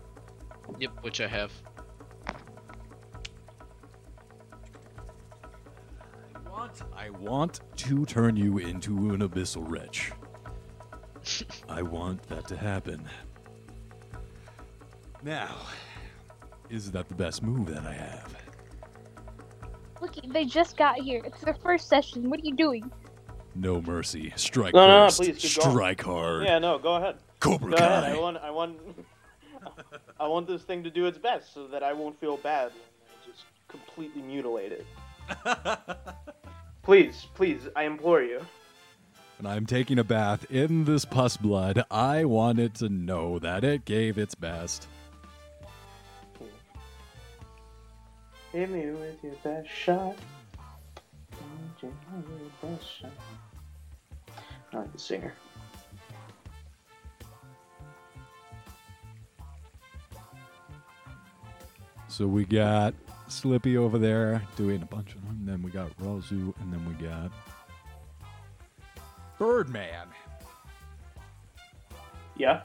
[0.78, 1.52] Yep, which I have.
[6.34, 10.12] I want, I want to turn you into an abyssal wretch.
[11.68, 13.06] I want that to happen.
[15.22, 15.56] Now,
[16.70, 18.45] is that the best move that I have?
[20.00, 21.22] Look, they just got here.
[21.24, 22.28] It's their first session.
[22.30, 22.90] What are you doing?
[23.54, 24.32] No mercy.
[24.36, 25.18] Strike No, no, no, first.
[25.18, 25.70] please, keep going.
[25.74, 26.44] Strike hard.
[26.44, 27.16] Yeah, no, go ahead.
[27.40, 28.04] Cobra Go ahead.
[28.04, 28.78] I want, I want,
[30.20, 32.82] I want this thing to do its best so that I won't feel bad when
[33.08, 34.86] I just completely mutilate it.
[36.82, 38.40] Please, please, I implore you.
[39.40, 43.64] When I'm taking a bath in this pus blood, I want it to know that
[43.64, 44.86] it gave its best.
[48.56, 50.16] Hit me with your best shot.
[51.78, 53.10] Hit me with your best shot.
[54.72, 55.34] I like the singer.
[62.08, 62.94] So we got
[63.28, 65.42] Slippy over there doing a bunch of them.
[65.44, 67.30] Then we got Rozu, and then we got
[69.38, 70.08] Birdman.
[72.38, 72.62] Yeah.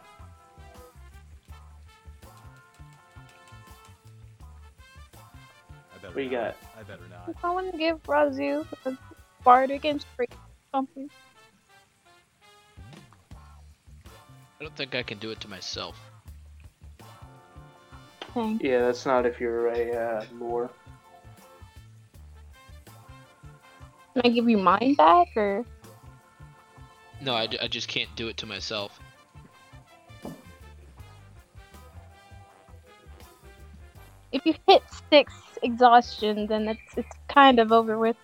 [6.01, 6.55] Better What you got?
[6.77, 7.35] I better not.
[7.43, 8.97] I want to give Razu a
[9.43, 10.37] bardic inspiration
[10.73, 11.09] something.
[14.59, 15.99] I don't think I can do it to myself.
[18.33, 18.59] Thing.
[18.63, 20.69] Yeah, that's not if you're a uh, lore.
[24.13, 25.65] Can I give you mine back or?
[27.21, 28.99] No, I, I just can't do it to myself.
[34.31, 38.17] If you hit six exhaustion, then it's it's kind of over with.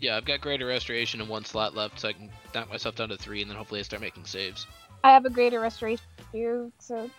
[0.00, 3.08] Yeah, I've got greater restoration and one slot left, so I can knock myself down
[3.08, 4.66] to three, and then hopefully I start making saves.
[5.02, 7.10] I have a greater restoration too, so.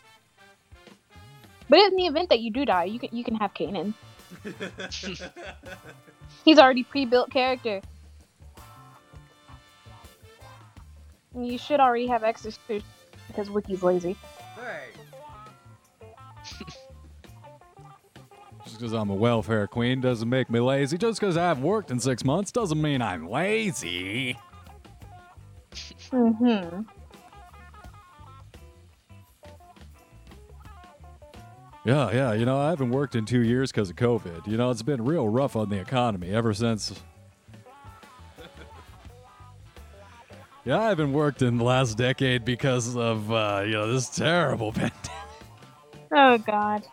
[1.67, 3.93] But in the event that you do die, you can you can have Kanan.
[6.45, 7.81] He's already pre-built character.
[11.35, 12.81] You should already have extra too,
[13.27, 14.15] because Wiki's lazy.
[14.55, 14.87] Hey.
[18.79, 20.97] Because I'm a welfare queen doesn't make me lazy.
[20.97, 24.37] Just because I haven't worked in six months doesn't mean I'm lazy.
[26.11, 26.81] Mm-hmm.
[31.85, 32.33] Yeah, yeah.
[32.33, 34.47] You know, I haven't worked in two years because of COVID.
[34.47, 36.93] You know, it's been real rough on the economy ever since.
[40.65, 44.71] Yeah, I haven't worked in the last decade because of, uh, you know, this terrible
[44.73, 44.99] pandemic.
[46.11, 46.83] Oh God.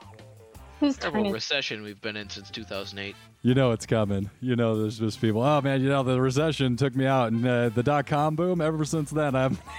[0.81, 3.15] Whose turn Terrible is recession we've been in since 2008.
[3.43, 4.28] You know it's coming.
[4.40, 5.43] You know there's just people.
[5.43, 8.61] Oh man, you know the recession took me out, and uh, the dot com boom.
[8.61, 9.61] Ever since then, I've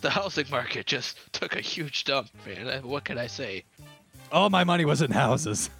[0.00, 2.68] The housing market just took a huge dump, man.
[2.68, 3.64] Uh, What can I say?
[4.30, 5.70] all my money was in houses.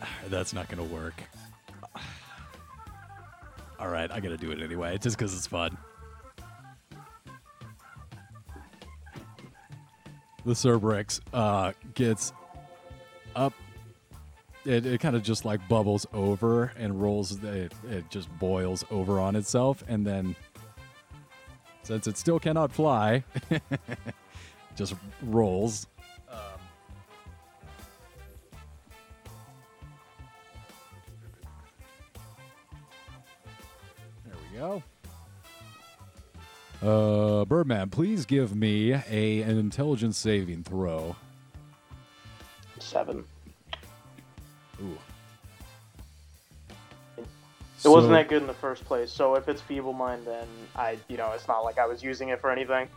[0.28, 1.22] That's not gonna work.
[3.80, 5.76] All right, I gotta do it anyway, just because it's fun.
[10.44, 12.32] The Sibriex uh, gets
[13.34, 13.52] up.
[14.64, 17.42] It, it kind of just like bubbles over and rolls.
[17.42, 20.36] It, it just boils over on itself, and then
[21.82, 23.24] since it still cannot fly,
[24.76, 25.86] just rolls.
[34.24, 34.82] There we go.
[36.82, 41.16] Uh, Birdman, please give me a an intelligence saving throw.
[42.78, 43.24] Seven.
[44.80, 44.98] Ooh.
[47.84, 50.98] It wasn't that good in the first place, so if it's feeble mind, then I,
[51.08, 52.88] you know, it's not like I was using it for anything.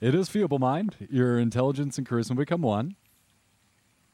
[0.00, 0.94] It is feeble mind.
[1.10, 2.94] Your intelligence and charisma become one.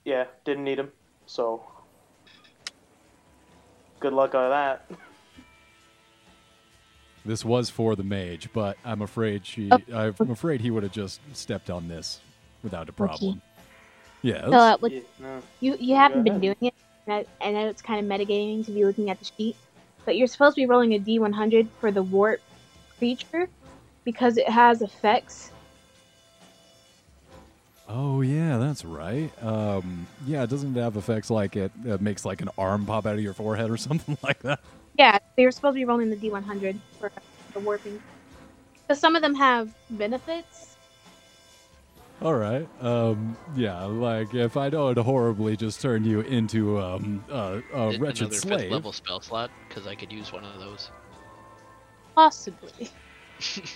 [0.04, 0.90] Yeah, didn't need him,
[1.26, 1.62] so
[3.98, 4.90] good luck on that.
[7.24, 9.70] This was for the mage, but I'm afraid she.
[9.70, 10.14] Oh.
[10.18, 12.20] I'm afraid he would have just stepped on this
[12.62, 13.42] without a problem.
[14.22, 14.44] Yes.
[14.44, 15.42] So, uh, look, Yeah, no.
[15.60, 16.74] you you haven't been doing it,
[17.06, 19.56] and I, I know it's kind of metagaming to be looking at the sheet,
[20.04, 22.40] but you're supposed to be rolling a D100 for the warp
[22.98, 23.48] creature
[24.04, 25.52] because it has effects.
[27.88, 29.30] Oh yeah, that's right.
[29.42, 33.14] Um, yeah, it doesn't have effects like it uh, makes like an arm pop out
[33.14, 34.60] of your forehead or something like that.
[34.98, 37.10] Yeah, they were supposed to be rolling the D100 for
[37.52, 38.02] the warping.
[38.74, 40.76] Because some of them have benefits.
[42.22, 42.68] All right.
[42.82, 48.00] Um, yeah, like if I don't horribly just turn you into um, uh, a Did
[48.00, 48.60] wretched another slave.
[48.60, 50.90] fifth level spell slot because I could use one of those.
[52.14, 52.90] Possibly.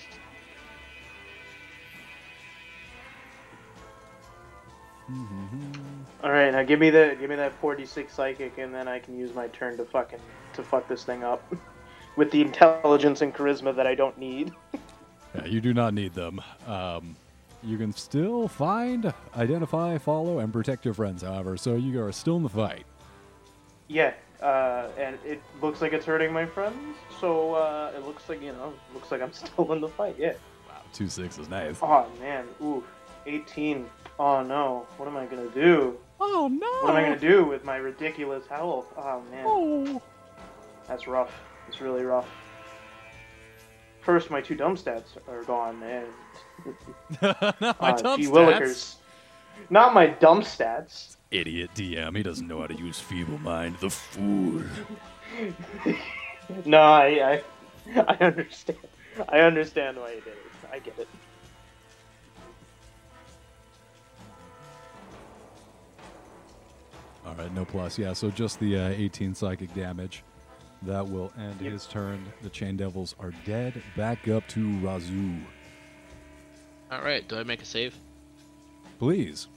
[6.24, 9.14] All right, now give me the give me that 4d6 psychic, and then I can
[9.14, 10.20] use my turn to fucking
[10.54, 11.54] to fuck this thing up
[12.16, 14.52] with the intelligence and charisma that I don't need.
[15.36, 16.40] Yeah, you do not need them.
[16.64, 17.16] Um,
[17.60, 22.36] you can still find, identify, follow, and protect your friends, however, so you are still
[22.36, 22.86] in the fight.
[23.88, 28.40] Yeah, uh, and it looks like it's hurting my friends, so uh, it looks like
[28.40, 30.14] you know, looks like I'm still in the fight.
[30.16, 30.34] Yeah.
[30.68, 31.78] Wow, two sixes, nice.
[31.82, 32.84] Oh man, ooh,
[33.26, 33.90] 18.
[34.20, 35.98] Oh no, what am I gonna do?
[36.26, 36.66] Oh no!
[36.86, 38.86] What am I gonna do with my ridiculous health?
[38.96, 40.02] Oh man, Oh.
[40.88, 41.32] that's rough.
[41.68, 42.28] It's really rough.
[44.00, 46.06] First, my two dumb stats are gone, and
[47.22, 48.32] not my uh, dumb gee stats.
[48.32, 48.94] willikers.
[49.70, 51.16] Not my dumb stats.
[51.30, 52.16] Idiot DM.
[52.16, 53.76] He doesn't know how to use feeble mind.
[53.80, 54.62] The fool.
[56.66, 57.40] No, I,
[57.96, 58.78] I, I understand.
[59.30, 60.38] I understand why you did it.
[60.70, 61.08] I get it.
[67.26, 67.98] All right, no plus.
[67.98, 70.22] Yeah, so just the uh, 18 psychic damage.
[70.82, 71.72] That will end Yep.
[71.72, 72.24] his turn.
[72.42, 73.82] The Chain Devils are dead.
[73.96, 75.40] Back up to Razoo.
[76.92, 77.96] All right, do I make a save?
[78.98, 79.48] Please.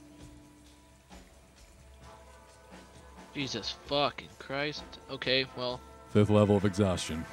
[3.34, 4.82] Jesus fucking Christ.
[5.10, 5.80] Okay, well,
[6.12, 7.24] Fifth level of exhaustion.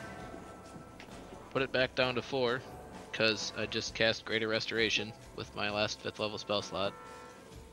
[1.51, 2.61] put it back down to four,
[3.11, 6.93] because I just cast Greater Restoration with my last fifth level spell slot.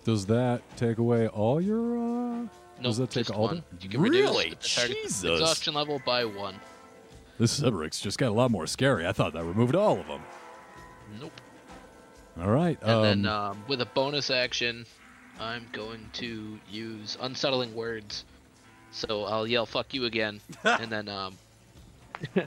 [0.05, 1.97] Does that take away all your?
[1.99, 2.01] uh
[2.41, 2.49] No,
[2.83, 3.63] Does that take all one.
[3.79, 4.51] the- You can Really?
[4.51, 5.25] reduce the Jesus.
[5.25, 6.57] exhaustion level by one.
[7.39, 9.07] This Sibriex just got a lot more scary.
[9.07, 10.23] I thought that removed all of them.
[11.21, 11.41] Nope.
[12.41, 12.79] All right.
[12.83, 14.87] And um, then um, with a bonus action,
[15.41, 18.25] I'm going to use unsettling words.
[18.91, 21.35] So I'll yell "fuck you" again, and then um,
[22.37, 22.47] I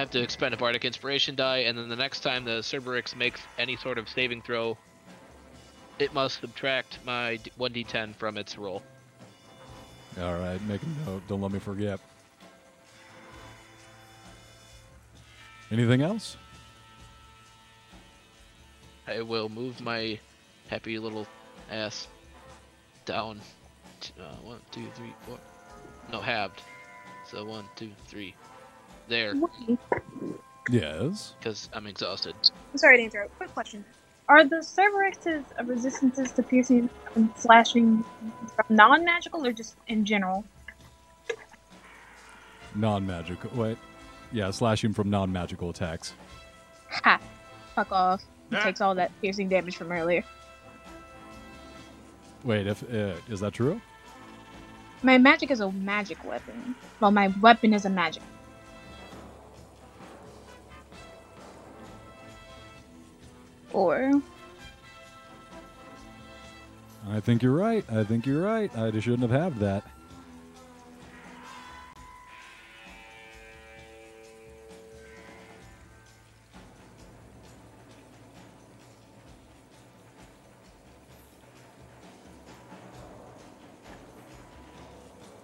[0.00, 3.40] have to expend a bardic inspiration die, and then the next time the Sibriex makes
[3.58, 4.78] any sort of saving throw,
[5.98, 8.82] it must subtract my 1d10 from its roll.
[10.20, 11.22] All right, make a note.
[11.28, 11.98] Don't let me forget.
[15.70, 16.36] Anything else?
[19.06, 20.18] I will move my
[20.68, 21.26] happy little
[21.70, 22.08] ass
[23.04, 23.40] down.
[24.00, 25.38] t- Uh, one, two, three, four.
[26.12, 26.62] No, halved.
[27.26, 28.34] So one, two, three.
[29.08, 29.34] There,
[30.70, 31.34] Yes.
[31.38, 32.34] because I'm exhausted.
[32.72, 33.36] I'm sorry to interrupt.
[33.36, 33.84] Quick question.
[34.28, 38.04] Are the Sibriex's resistances to piercing and slashing
[38.70, 40.44] non magical or just in general?
[42.74, 43.50] Non-magical.
[43.54, 43.78] Wait.
[44.32, 46.14] Yeah, slashing from non-magical attacks.
[46.90, 47.20] Ha!
[47.74, 48.24] Fuck off.
[48.50, 50.24] He takes all that piercing damage from earlier.
[52.42, 53.80] Wait, if uh, is that true?
[55.02, 56.74] My magic is a magic weapon.
[57.00, 58.22] Well, my weapon is a magic.
[63.74, 64.22] Or
[67.10, 67.84] I think you're right.
[67.90, 68.74] I think you're right.
[68.78, 69.84] I just shouldn't have had that.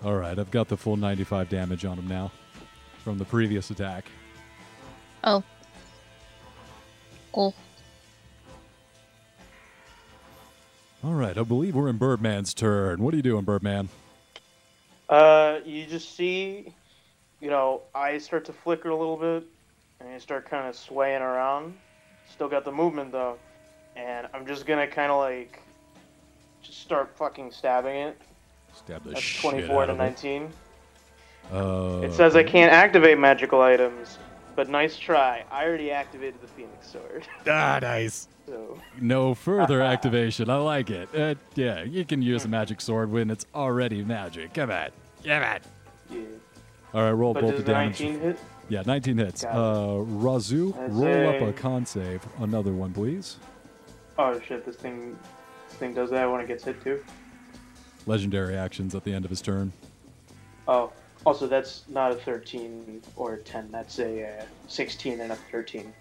[0.02, 2.32] All right, I've got the full 95 damage on him now
[3.04, 4.06] from the previous attack.
[5.24, 5.42] oh,
[7.32, 7.54] cool.
[11.02, 13.02] All right, I believe we're in Birdman's turn.
[13.02, 13.88] What are you doing, Birdman?
[15.08, 16.74] Uh, you just see,
[17.40, 19.44] you know, eyes start to flicker a little bit,
[20.00, 21.74] and you start kind of swaying around.
[22.30, 23.38] Still got the movement though,
[23.96, 25.62] and I'm just gonna kind of like,
[26.62, 28.20] just start fucking stabbing it.
[28.74, 30.02] Stab the That's shit 24 out to of it.
[30.02, 30.50] 19.
[31.52, 34.18] Uh, It says I can't activate magical items,
[34.54, 35.44] but nice try.
[35.50, 38.28] I already activated the Phoenix Sword, Ah, nice.
[38.50, 40.50] So No further activation.
[40.50, 41.08] I like it.
[41.14, 44.54] Uh, yeah, you can use a magic sword when it's already magic.
[44.54, 44.88] Come on.
[45.24, 45.60] Come on.
[46.10, 46.20] yeah.
[46.92, 48.00] All right, roll But both the damage.
[48.00, 48.38] 19 hit?
[48.68, 49.44] Yeah, 19 hits.
[49.44, 49.48] Uh,
[50.06, 52.22] Razu, That's roll up a a- con save.
[52.40, 53.36] Another one, please.
[54.18, 54.66] Oh shit!
[54.66, 55.16] This thing,
[55.68, 57.02] this thing does that when it gets hit too.
[58.06, 59.72] Legendary actions at the end of his turn.
[60.68, 60.92] Oh,
[61.24, 63.70] also that's not a 13 or a 10.
[63.70, 65.92] That's a uh, 16 and a 13.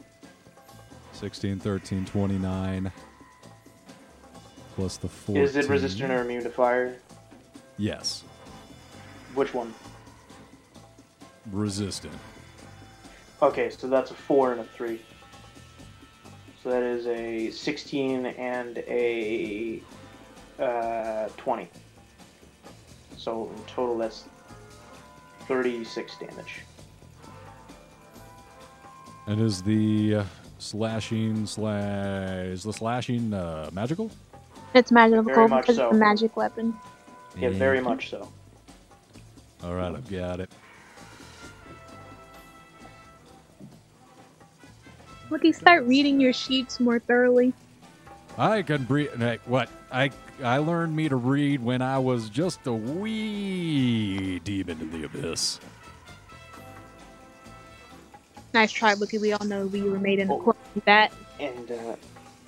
[1.19, 2.91] 16, 13, 29.
[4.75, 5.43] Plus the 14.
[5.43, 6.95] Is it resistant or immune to fire?
[7.77, 8.23] Yes.
[9.35, 9.73] Which one?
[11.51, 12.13] Resistant.
[13.41, 15.01] Okay, so that's a 4 and a 3.
[16.63, 19.83] So that is a 16 and a
[20.57, 21.67] uh, 20.
[23.17, 24.23] So in total, that's
[25.49, 26.61] 36 damage.
[29.27, 30.23] And is the uh,
[30.59, 34.11] slashing slash is the slashing uh, magical?
[34.75, 35.87] It's magical Very much because so.
[35.87, 36.75] it's a magic weapon.
[37.37, 38.31] Yeah, very much so.
[39.63, 40.51] All right, I've got it.
[45.29, 47.53] Wookie, start reading your sheets more thoroughly.
[48.37, 49.09] I can breathe.
[49.45, 50.11] What I
[50.43, 55.59] I learned me to read when I was just a wee demon in the abyss.
[58.53, 59.19] Nice try, Wookie.
[59.21, 60.39] We all know we were made in Oh.
[60.39, 61.11] accordance with that.
[61.39, 61.95] And uh,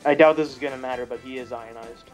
[0.06, 2.10] I doubt this is going to matter, but he is ionized.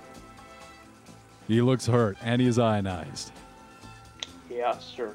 [1.48, 3.32] He looks hurt and he is ionized,
[4.52, 5.14] Yeah, sure.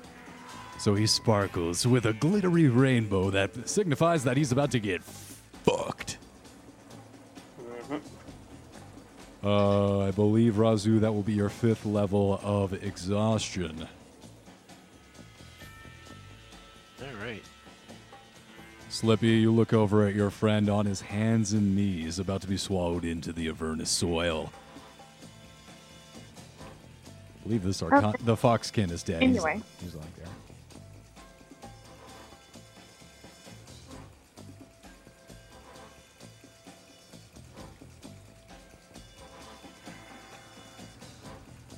[0.78, 6.16] so he sparkles with a glittery rainbow that signifies that he's about to get fucked.
[7.86, 7.96] hmm
[9.46, 13.86] Uh, I believe Razu, that will be your fifth level of exhaustion.
[17.02, 17.42] All right.
[18.92, 22.58] Slippy, you look over at your friend on his hands and knees, about to be
[22.58, 24.52] swallowed into the Avernus soil.
[27.40, 29.22] I believe this archon- the foxkin is dead.
[29.22, 29.62] He's- Anyway.
[29.80, 30.26] he's, like there.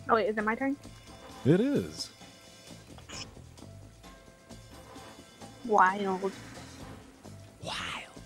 [0.08, 0.76] Oh wait, is it my turn?
[1.44, 2.10] It is.
[5.64, 6.32] Wild.
[7.64, 8.22] Wild.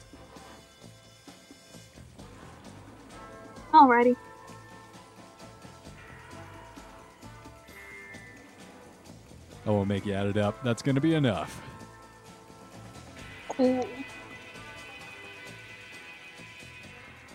[3.74, 4.16] Alrighty.
[9.66, 10.62] I won't make you add it up.
[10.64, 11.62] That's going to be enough.
[13.48, 13.88] Cool.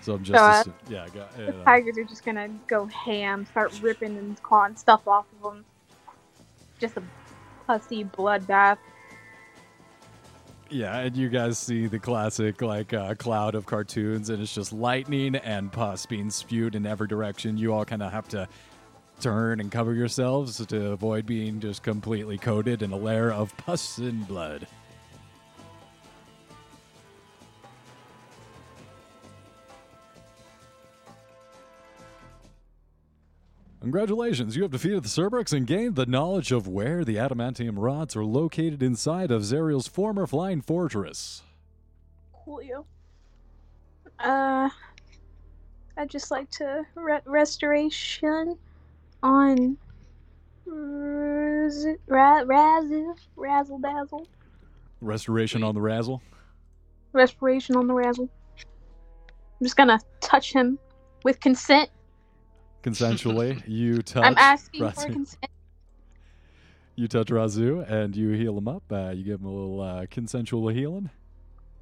[0.02, 1.66] So I'm just So, uh, assu- yeah, go, The yeah.
[1.66, 5.66] tigers are just gonna go ham, start ripping and clawing stuff off of them.
[6.80, 7.04] Just a
[7.68, 8.80] pussy bloodbath.
[10.74, 14.74] Yeah, and you guys see the classic like uh, cloud of cartoons, and it's just
[14.74, 17.60] lightning and pus being spewed in every direction.
[17.60, 18.48] You all kind of have to
[19.22, 24.00] turn and cover yourselves to avoid being just completely coated in a layer of pus
[24.00, 24.66] and blood.
[33.84, 38.16] Congratulations, you have defeated the Cerberus and gained the knowledge of where the adamantium rods
[38.16, 41.44] are located inside of Zariel's former flying fortress.
[42.34, 42.86] Coolio.
[44.20, 44.70] Uh,
[45.98, 48.58] I'd just like to re- restoration
[49.22, 49.76] on
[50.66, 54.28] Raz- Ra- Razzle Razzle Dazzle.
[55.02, 56.22] Restoration on the Razzle.
[57.12, 58.30] Respiration on the Razzle.
[58.58, 60.80] I'm just gonna touch him
[61.26, 61.90] with consent.
[62.84, 64.26] Consensually, you touch.
[64.26, 65.48] I'm asking for consent.
[66.96, 68.84] You touch Razu and you heal him up.
[68.92, 71.10] Uh, you give him a little uh, consensual healing.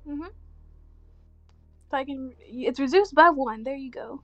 [0.08, 0.24] Mm-hmm.
[0.24, 3.64] If I can, it's reduced by one.
[3.64, 4.22] There you go.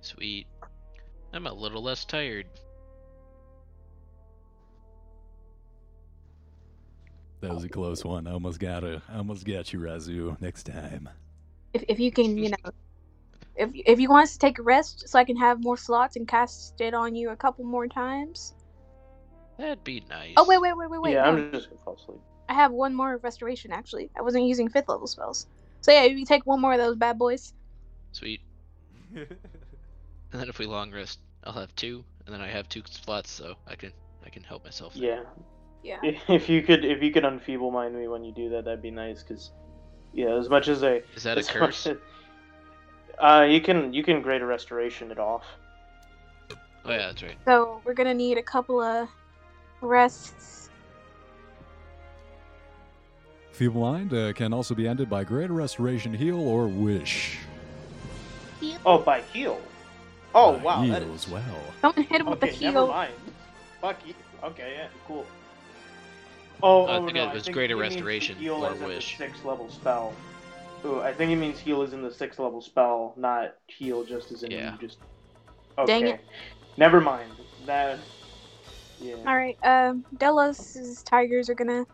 [0.00, 0.46] Sweet.
[1.34, 2.46] I'm a little less tired.
[7.40, 8.26] That was a close one.
[8.28, 10.40] I almost got a, I almost got you, Razu.
[10.40, 11.08] Next time.
[11.74, 12.70] If if you can, you know,
[13.56, 16.16] if if you want us to take a rest, so I can have more slots
[16.16, 18.54] and cast it on you a couple more times.
[19.58, 20.34] That'd be nice.
[20.36, 21.12] Oh wait, wait, wait, wait, wait.
[21.12, 21.28] yeah, no.
[21.30, 22.20] I'm just gonna fall asleep.
[22.48, 24.10] I have one more restoration actually.
[24.16, 25.46] I wasn't using fifth level spells.
[25.80, 27.52] So yeah, you take one more of those bad boys.
[28.12, 28.40] Sweet.
[30.32, 33.30] And then if we long rest, I'll have two, and then I have two slots,
[33.30, 33.92] so I can
[34.24, 34.94] I can help myself.
[34.94, 35.24] there.
[35.82, 36.12] Yeah, Yeah.
[36.34, 38.90] if you could, if you could unfeeble mind me when you do that, that'd be
[38.90, 39.22] nice.
[39.22, 39.50] Cause
[40.14, 41.86] yeah, as much as I, Is that a curse?
[41.86, 41.98] as-
[43.18, 45.44] uh, you can you can greater restoration it off.
[46.84, 47.36] Oh yeah, that's right.
[47.44, 49.08] So we're gonna need a couple of
[49.80, 50.70] rests.
[53.52, 57.38] Feeble Mind uh, can also be ended by Greater Restoration Heal or Wish.
[58.86, 59.60] Oh, by heal.
[60.34, 61.28] Oh Uh, wow, heal that as is.
[61.28, 61.42] well.
[61.80, 62.72] Someone hit him with the heal.
[62.72, 62.88] never heel.
[62.88, 63.12] mind.
[63.80, 64.14] Fuck you.
[64.42, 65.26] Okay, yeah, cool.
[66.62, 69.18] Oh, I oh think no, it was greater restoration Heal or is in wish.
[69.18, 70.14] the sixth level spell.
[70.84, 74.32] Ooh, I think it means heal is in the sixth level spell, not heal just
[74.32, 74.72] as in Yeah.
[74.72, 74.98] you just.
[75.78, 75.86] Okay.
[75.86, 76.20] Dang it.
[76.76, 77.30] Never mind.
[77.66, 77.98] That.
[79.00, 79.16] Yeah.
[79.26, 79.56] All right.
[79.64, 81.86] Um, Delos' tigers are gonna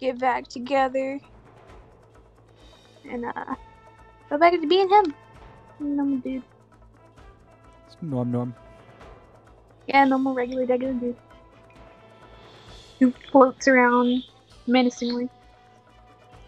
[0.00, 1.20] get back together
[3.08, 3.54] and uh
[4.28, 5.14] go back to being him.
[5.78, 6.42] Normal dude.
[7.86, 8.54] It's Norm, norm.
[9.86, 11.16] Yeah, normal, regular, regular dude.
[13.00, 14.24] Who floats around
[14.66, 15.28] menacingly.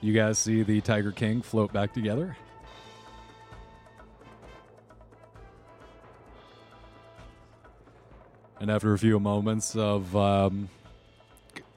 [0.01, 2.37] You guys see the Tiger King float back together.
[8.61, 10.69] And after a few moments of, um,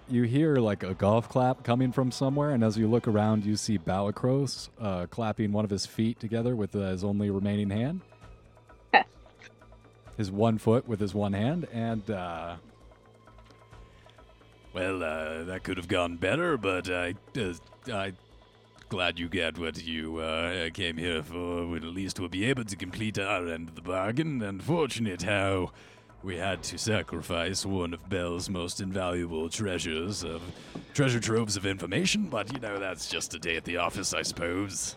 [0.09, 3.55] you hear like a golf clap coming from somewhere, and as you look around, you
[3.55, 8.01] see Balakros uh, clapping one of his feet together with uh, his only remaining hand.
[10.17, 12.55] His one foot with his one hand, and uh,
[14.73, 17.53] well, uh, that could have gone better, but I, uh,
[17.91, 18.13] I
[18.89, 21.75] glad you got what you uh, came here for.
[21.75, 24.41] At least we'll be able to complete our end of the bargain.
[24.41, 25.71] Unfortunate how
[26.23, 30.41] we had to sacrifice one of Bel's most invaluable treasures of
[30.93, 34.21] treasure troves of information, but you know that's just a day at the office, I
[34.21, 34.95] suppose.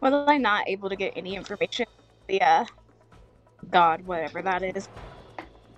[0.00, 1.86] Was I'm not able to get any information?
[2.26, 2.64] The uh,
[3.70, 4.88] god, whatever that is.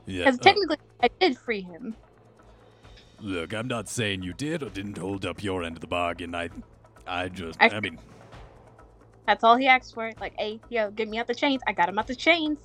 [0.07, 0.24] Yeah.
[0.24, 1.95] Because uh, technically, I did free him.
[3.20, 6.35] Look, I'm not saying you did or didn't hold up your end of the bargain.
[6.35, 6.51] I,
[7.07, 7.99] I just, I, I- mean,
[9.27, 10.11] That's all he asked for.
[10.20, 11.62] Like, hey, yo, get me out the chains.
[11.66, 12.59] I got him out the chains.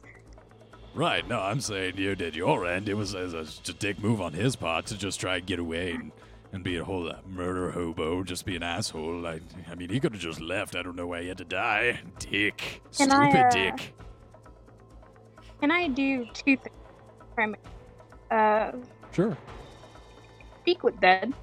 [0.96, 2.88] Right, no, I'm saying you did your end.
[2.88, 5.58] It was as a just dick move on his part to just try and get
[5.58, 6.12] away and,
[6.52, 9.26] and be a whole uh, murder hobo, just be an asshole.
[9.26, 9.40] I,
[9.70, 10.76] I mean, he could have just left.
[10.76, 12.00] I don't know why he had to die.
[12.20, 12.84] Dick.
[12.96, 13.96] Can Stupid I, uh, dick.
[15.60, 17.56] Can I do two things?
[18.30, 18.72] Uh,
[19.12, 19.36] Sure.
[20.64, 21.34] Speak with dead.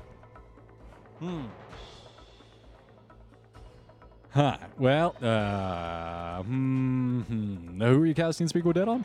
[1.18, 1.44] Hmm.
[4.30, 4.56] Huh.
[4.78, 7.82] Well, uh, hmm, hmm.
[7.82, 9.04] Who are you casting Speak with Dead on?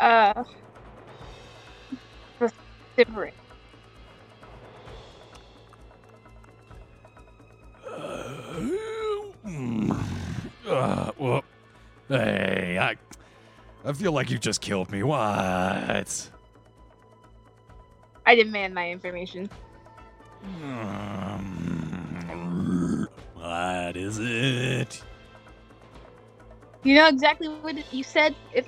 [0.00, 0.42] Uh,
[2.40, 3.34] vociferate.
[10.66, 11.44] Uh, well,
[12.08, 12.96] hey, I,
[13.84, 15.02] I feel like you just killed me.
[15.02, 16.30] What?
[18.26, 19.48] I demand my information.
[20.62, 21.80] Um,
[23.34, 25.02] What is it?
[26.82, 28.34] You know exactly what it- you said.
[28.54, 28.66] If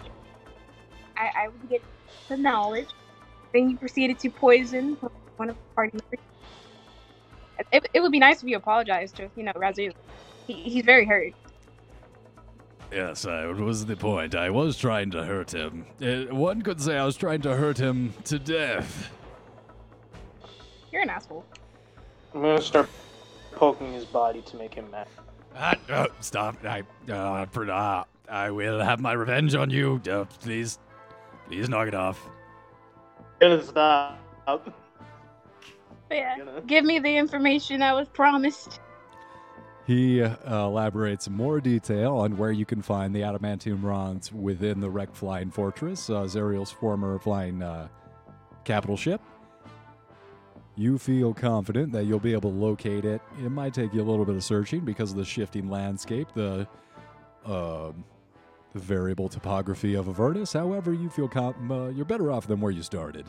[1.16, 1.82] I, I would get
[2.28, 2.88] the knowledge,
[3.52, 4.96] then you proceeded to poison
[5.36, 6.20] one of the party members.
[7.72, 9.92] It, it would be nice if you apologized to, you know, Razul.
[10.46, 11.32] He, he's very hurt.
[12.90, 14.34] Yes, that was the point.
[14.34, 15.86] I was trying to hurt him.
[16.02, 19.10] Uh, one could say I was trying to hurt him to death.
[20.92, 21.44] You're an asshole.
[22.34, 22.88] I'm gonna start
[23.52, 25.08] poking his body to make him mad.
[25.56, 26.56] Ah, uh, stop.
[26.64, 30.00] I, uh, for, uh, I will have my revenge on you.
[30.10, 30.78] Uh, please,
[31.46, 32.26] please knock it off.
[33.40, 34.18] Gonna stop.
[34.46, 34.62] But
[36.10, 38.80] yeah, Gonna- give me the information I was promised.
[39.86, 44.88] He uh, elaborates more detail on where you can find the adamantium rods within the
[44.88, 47.88] wrecked flying fortress, uh, Zariel's former flying uh,
[48.64, 49.20] capital ship.
[50.76, 53.20] You feel confident that you'll be able to locate it.
[53.44, 56.66] It might take you a little bit of searching because of the shifting landscape, the,
[57.44, 58.04] um
[58.72, 60.52] the variable topography of Avernus.
[60.52, 63.26] However, you feel com- uh, you're better off than where you started.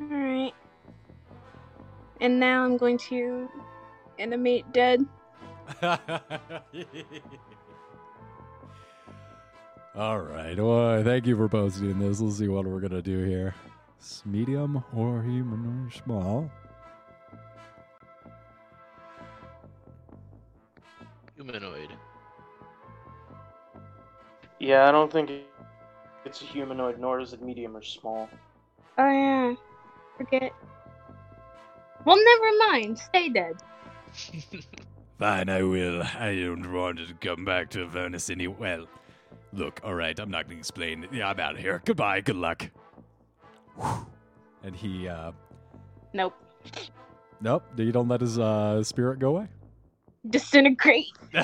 [0.00, 0.54] Alright.
[2.20, 3.48] And now I'm going to
[4.18, 5.04] animate dead.
[9.94, 10.56] All right.
[10.58, 12.20] Well, thank you for posting this.
[12.20, 13.54] Let's see what we're gonna do here.
[14.04, 16.50] S- Medium or human or small?
[21.36, 21.88] Humanoid.
[24.60, 25.30] Yeah, I don't think
[26.26, 28.28] it's a humanoid, nor is it medium or small.
[28.98, 29.54] Oh yeah.
[30.18, 30.52] Forget.
[32.04, 32.98] Well, never mind.
[32.98, 33.56] Stay dead.
[35.18, 36.02] Fine, I will.
[36.02, 38.48] I don't want to come back to Avernus any.
[38.48, 38.86] Well,
[39.54, 39.80] look.
[39.82, 40.18] All right.
[40.18, 41.08] I'm not gonna explain.
[41.10, 41.80] Yeah, I'm out of here.
[41.86, 42.20] Goodbye.
[42.20, 42.68] Good luck.
[44.62, 45.08] And he.
[45.08, 45.32] uh
[46.12, 46.34] Nope.
[47.40, 47.64] Nope.
[47.76, 49.48] You don't let his uh spirit go away.
[50.28, 51.12] Disintegrate.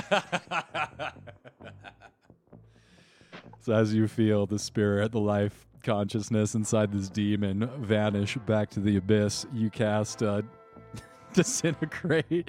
[3.60, 8.80] so as you feel the spirit, the life consciousness inside this demon vanish back to
[8.80, 10.42] the abyss, you cast uh,
[11.34, 12.48] disintegrate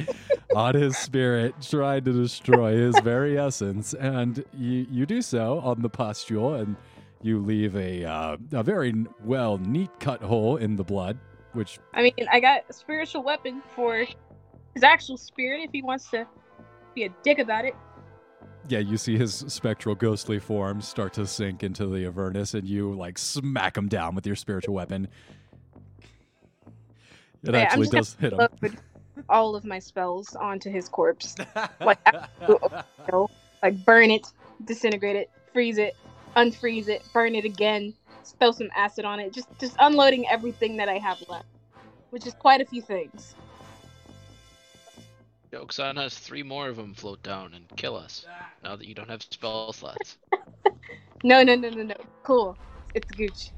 [0.55, 5.81] on his spirit, trying to destroy his very essence, and you you do so on
[5.81, 6.75] the pustule, and
[7.23, 8.93] you leave a uh, a very
[9.23, 11.19] well neat cut hole in the blood,
[11.53, 14.05] which I mean, I got a spiritual weapon for
[14.75, 16.27] his actual spirit if he wants to
[16.95, 17.75] be a dick about it.
[18.67, 22.93] yeah, you see his spectral ghostly form start to sink into the Avernus, and you
[22.95, 25.07] like smack him down with your spiritual weapon.
[27.43, 28.47] It Yeah, actually does hit him.
[29.29, 31.35] All of my spells onto his corpse.
[31.85, 31.99] Like,
[33.63, 34.27] like burn it,
[34.65, 35.95] disintegrate it, freeze it,
[36.35, 37.93] unfreeze it, burn it again,
[38.39, 39.33] throw some acid on it.
[39.33, 41.45] Just just unloading everything that I have left,
[42.09, 43.35] which is quite a few things.
[45.53, 46.17] Joke's on us.
[46.17, 48.25] Three more of them float down and kill us.
[48.63, 50.17] Now that you don't have spell slots.
[51.23, 51.95] No, no, no, no, no.
[52.23, 52.57] Cool.
[52.95, 53.51] It's gooch.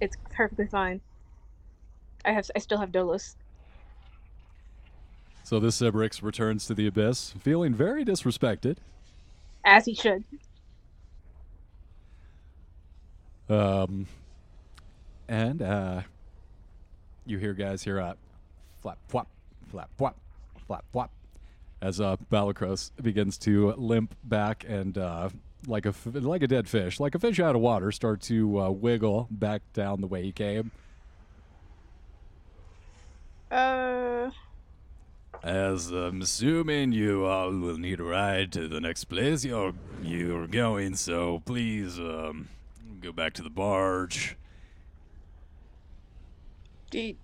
[0.00, 1.00] It's perfectly fine.
[2.24, 3.36] I have I still have Dolos.
[5.42, 8.76] so this Sibriex returns to the abyss, feeling very disrespected.
[9.64, 10.24] As he should.
[13.48, 14.06] Um,
[15.28, 16.02] and uh,
[17.26, 18.14] you hear guys here uh,
[18.82, 19.28] flap flap
[19.70, 20.16] flap flap
[20.66, 21.10] flap flap
[21.80, 25.28] as uh, Balakros begins to limp back and uh,
[25.66, 28.60] like a f- like a dead fish, like a fish out of water, start to
[28.60, 30.70] uh, wiggle back down the way he came.
[33.50, 34.30] Uh
[35.42, 39.72] As I'm assuming you all will need a ride to the next place you're
[40.02, 42.48] you're going, so please um,
[43.00, 44.36] go back to the barge.
[46.90, 47.14] do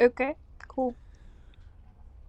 [0.00, 0.34] Okay,
[0.66, 0.94] cool.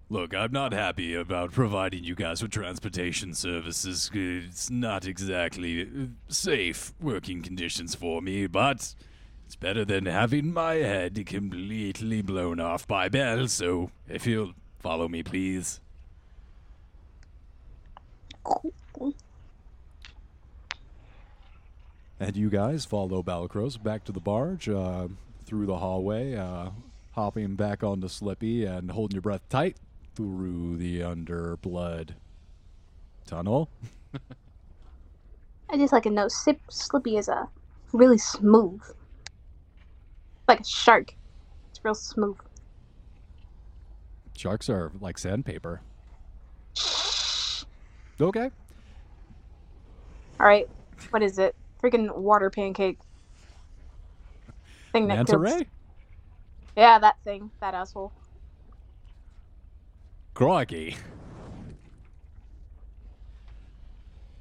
[0.07, 4.11] Look, I'm not happy about providing you guys with transportation services.
[4.13, 8.93] It's not exactly safe working conditions for me, but
[9.45, 15.07] it's better than having my head completely blown off by Bel, so if you'll follow
[15.07, 15.79] me, please.
[18.43, 18.73] Cool.
[22.19, 25.09] And you guys follow Balacros back to the barge, uh,
[25.45, 26.69] through the hallway, uh,
[27.11, 29.77] hopping back onto Slippy and holding your breath tight
[30.15, 32.11] through the underblood
[33.25, 33.69] tunnel.
[35.69, 37.49] I just like to know Sip Slippy is a
[37.91, 38.81] really smooth.
[40.47, 41.13] Like a shark.
[41.71, 42.37] It's real smooth.
[44.37, 45.81] Sharks are like sandpaper.
[48.21, 48.51] Okay.
[50.39, 50.69] Alright,
[51.09, 51.55] what is it?
[51.85, 52.97] Freaking water pancake.
[54.91, 55.67] Thing that Manta kills- ray?
[56.75, 57.51] Yeah, that thing.
[57.59, 58.11] That asshole.
[60.33, 60.97] Crikey.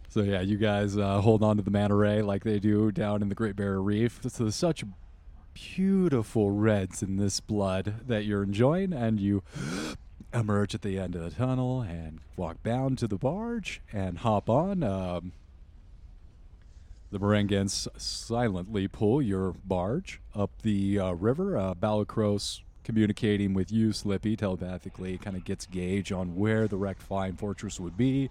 [0.09, 3.21] So yeah, you guys uh, hold on to the manta ray like they do down
[3.21, 4.21] in the Great Barrier Reef.
[4.23, 4.83] So there's such
[5.53, 9.43] beautiful reds in this blood that you're enjoying, and you
[10.33, 14.49] emerge at the end of the tunnel and walk down to the barge and hop
[14.49, 14.83] on.
[14.83, 15.33] Um,
[17.15, 21.57] the Merengans silently pull your barge up the uh, river.
[21.57, 27.01] Uh, Balacros communicating with you, Slippy, telepathically, kind of gets gauge on where the wrecked
[27.01, 28.31] flying fortress would be.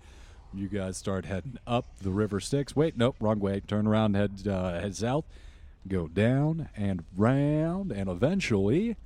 [0.53, 2.75] You guys start heading up the river Styx.
[2.75, 3.61] Wait, nope, wrong way.
[3.61, 5.23] Turn around, head uh, head south,
[5.87, 8.97] go down and round, and eventually,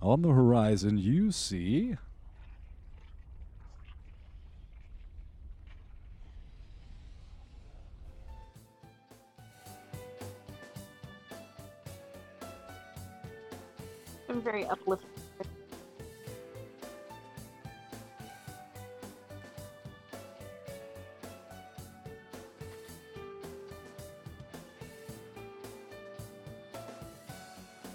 [0.00, 1.96] on the horizon, you see
[14.38, 15.10] I'm very uplifted.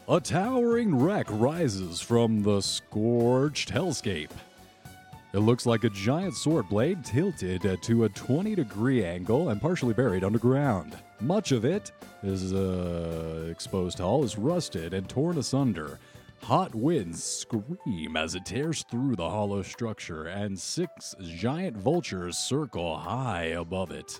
[0.09, 4.29] A towering wreck rises from the scorched hellscape.
[5.33, 9.93] It looks like a giant sword blade tilted to a 20 degree angle and partially
[9.93, 10.97] buried underground.
[11.21, 15.99] Much of it is uh, exposed hull is rusted and torn asunder.
[16.43, 22.97] Hot winds scream as it tears through the hollow structure, and six giant vultures circle
[22.97, 24.19] high above it.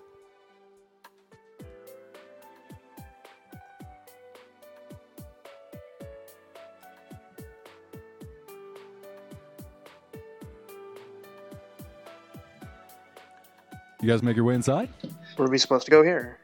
[14.01, 14.87] You guys make your way inside?
[15.35, 16.39] Where are we supposed to go here?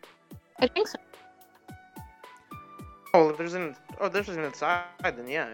[0.60, 0.98] I think so.
[3.14, 4.86] Oh, there's an oh, there's an inside.
[5.04, 5.50] Then yeah.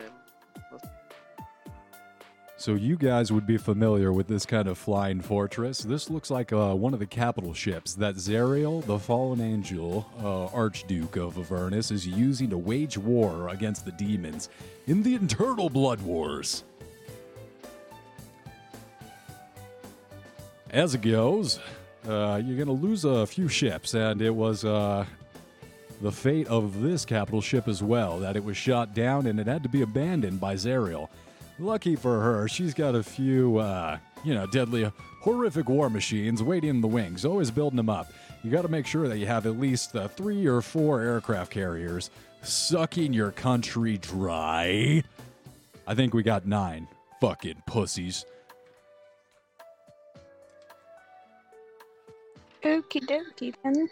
[2.57, 5.79] So you guys would be familiar with this kind of flying fortress.
[5.79, 10.45] This looks like uh, one of the capital ships that Zariel, the fallen angel, uh,
[10.45, 14.47] Archduke of Avernus, is using to wage war against the demons
[14.87, 16.63] in the internal blood wars.
[20.71, 21.59] As it goes,
[22.07, 25.05] uh, you're going to lose a few ships, and it was uh,
[26.01, 29.47] the fate of this capital ship as well, that it was shot down and it
[29.47, 31.09] had to be abandoned by Zariel.
[31.57, 34.91] Lucky for her, she's got a few, uh, you know, deadly,
[35.21, 38.11] horrific war machines waiting in the wings, always building them up.
[38.43, 41.51] You got to make sure that you have at least uh, three or four aircraft
[41.51, 42.09] carriers
[42.43, 45.03] sucking your country dry.
[45.87, 46.87] I think we got nine.
[47.21, 48.25] Fucking pussies.
[52.63, 53.89] Okie dokie then.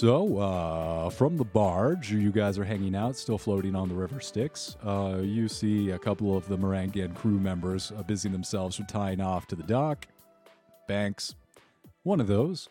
[0.00, 4.20] So, uh, from the barge, you guys are hanging out, still floating on the river
[4.20, 4.76] Styx.
[4.86, 9.20] Uh, you see a couple of the Morangan crew members uh, busying themselves with tying
[9.20, 10.06] off to the dock.
[10.86, 11.34] Banks,
[12.04, 12.68] one of those.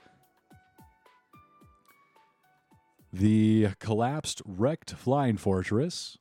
[3.11, 6.17] The collapsed, wrecked flying fortress,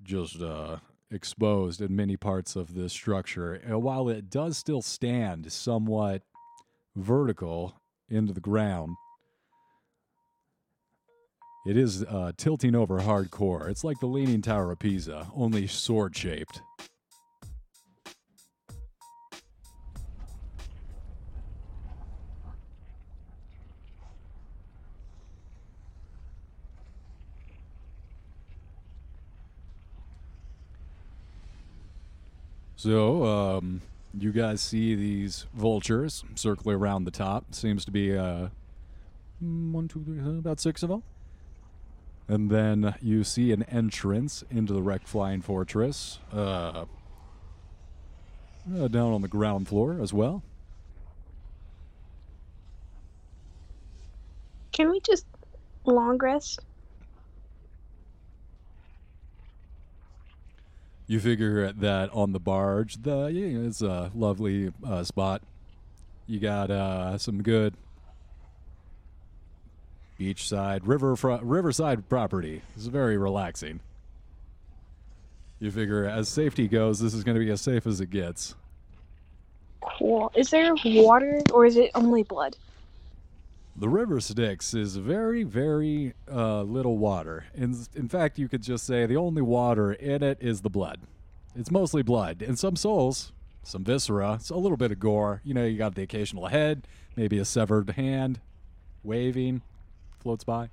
[0.00, 0.76] just uh,
[1.10, 3.54] exposed in many parts of the structure.
[3.54, 6.22] And while it does still stand somewhat
[6.94, 7.74] vertical
[8.08, 8.94] into the ground,
[11.66, 13.68] it is uh, tilting over hardcore.
[13.68, 16.62] It's like the Leaning Tower of Pisa, only sword shaped.
[32.76, 33.82] So, um,
[34.18, 37.54] you guys see these vultures circling around the top.
[37.54, 38.48] Seems to be uh,
[39.38, 41.02] one, two, three, about six of them.
[42.30, 46.84] And then you see an entrance into the wrecked flying fortress uh,
[48.72, 50.44] uh, down on the ground floor as well.
[54.70, 55.26] Can we just
[55.84, 56.60] long rest?
[61.08, 65.42] You figure that on the barge, the yeah, it's a lovely uh, spot.
[66.28, 67.74] You got uh, some good
[70.20, 72.60] beachside river fr- riverside property.
[72.76, 73.80] It's very relaxing.
[75.58, 78.54] You figure, as safety goes, this is going to be as safe as it gets.
[79.98, 80.30] Cool.
[80.34, 82.56] Is there water or is it only blood?
[83.76, 87.46] The river Styx is very, very uh, little water.
[87.54, 91.00] In, in fact, you could just say the only water in it is the blood.
[91.56, 92.42] It's mostly blood.
[92.42, 93.32] And some souls,
[93.62, 95.40] some viscera, so a little bit of gore.
[95.44, 96.86] You know, you got the occasional head,
[97.16, 98.40] maybe a severed hand,
[99.02, 99.62] waving,
[100.20, 100.68] floats by.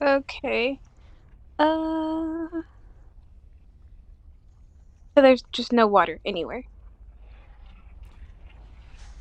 [0.00, 0.78] Okay.
[1.58, 2.48] Uh.
[5.14, 6.64] So there's just no water anywhere.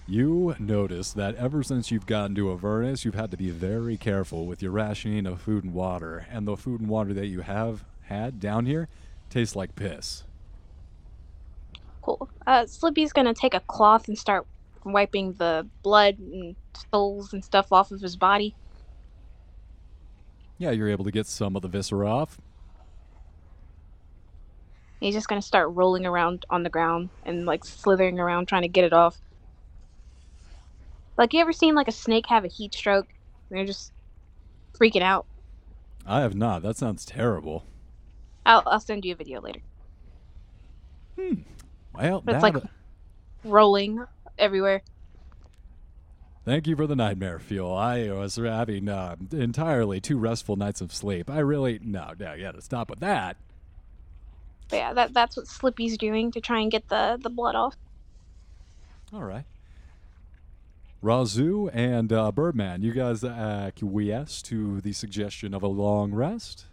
[0.08, 4.46] You notice that ever since you've gotten to Avernus, you've had to be very careful
[4.46, 7.84] with your rationing of food and water, and the food and water that you have
[8.04, 8.88] had down here
[9.30, 10.24] tastes like piss.
[12.04, 12.30] Cool.
[12.46, 14.46] Uh, Slippy's gonna take a cloth and start
[14.94, 16.56] wiping the blood and
[16.92, 18.56] souls and stuff off of his body.
[20.58, 22.40] Yeah, you're able to get some of the viscera off.
[25.00, 28.68] He's just gonna start rolling around on the ground and like slithering around trying to
[28.68, 29.18] get it off.
[31.18, 33.08] Like you ever seen like a snake have a heat stroke?
[33.50, 33.92] And they're just
[34.74, 35.26] freaking out.
[36.06, 36.62] I have not.
[36.62, 37.66] That sounds terrible.
[38.46, 39.62] I'll I'll send you a video later.
[41.20, 41.34] Hmm.
[41.94, 42.56] Well, it's like
[43.44, 44.06] rolling
[44.38, 44.82] everywhere.
[46.44, 47.74] Thank you for the nightmare fuel.
[47.74, 51.30] I was having uh, entirely two restful nights of sleep.
[51.30, 53.38] I really no, no, you got to stop with that.
[54.70, 57.76] But yeah, that that's what Slippy's doing to try and get the the blood off.
[59.12, 59.46] All right.
[61.04, 66.66] Razoo and uh, Birdman, you guys acquiesce to the suggestion of a long rest?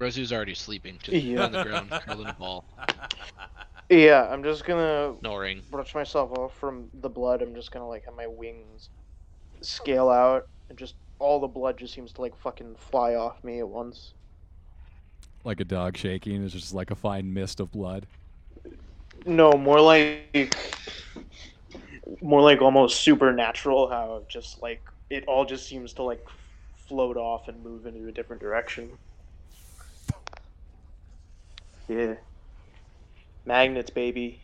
[0.00, 1.44] Rozu's already sleeping, just Yeah.
[1.44, 2.64] on the ground, curled in a ball,
[3.92, 5.62] Yeah, I'm just gonna snoring.
[5.70, 7.42] brush myself off from the blood.
[7.42, 8.88] I'm just gonna like have my wings
[9.60, 13.58] scale out, and just all the blood just seems to like fucking fly off me
[13.58, 14.14] at once.
[15.44, 18.06] Like a dog shaking, it's just like a fine mist of blood.
[19.26, 20.56] No, more like
[22.22, 23.90] more like almost supernatural.
[23.90, 26.24] How just like it all just seems to like
[26.76, 28.90] float off and move into a different direction.
[31.88, 32.14] Yeah,
[33.44, 34.40] magnets, baby.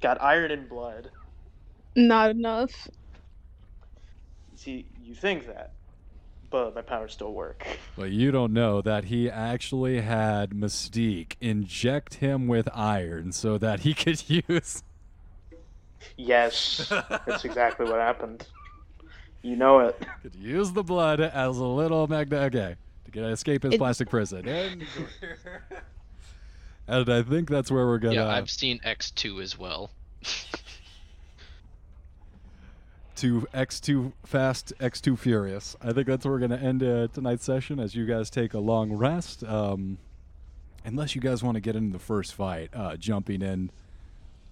[0.00, 1.10] Got iron in blood.
[1.96, 2.88] Not enough.
[4.56, 5.72] See, you think that,
[6.50, 7.66] but my powers still work.
[7.96, 13.80] But you don't know that he actually had Mystique inject him with iron so that
[13.80, 14.82] he could use.
[16.16, 16.90] Yes,
[17.26, 18.46] that's exactly what happened.
[19.42, 20.02] You know it.
[20.22, 22.54] could use the blood as a little magnet.
[22.54, 24.46] Okay, to get escape his It- plastic prison.
[26.90, 28.14] And, and I think that's where we're gonna.
[28.16, 29.90] Yeah, I've seen X2 as well.
[33.16, 35.76] to X2 Fast, X2 Furious.
[35.80, 38.54] I think that's where we're going to end uh, tonight's session as you guys take
[38.54, 39.44] a long rest.
[39.44, 39.98] Um,
[40.84, 43.70] unless you guys want to get into the first fight, uh, jumping in,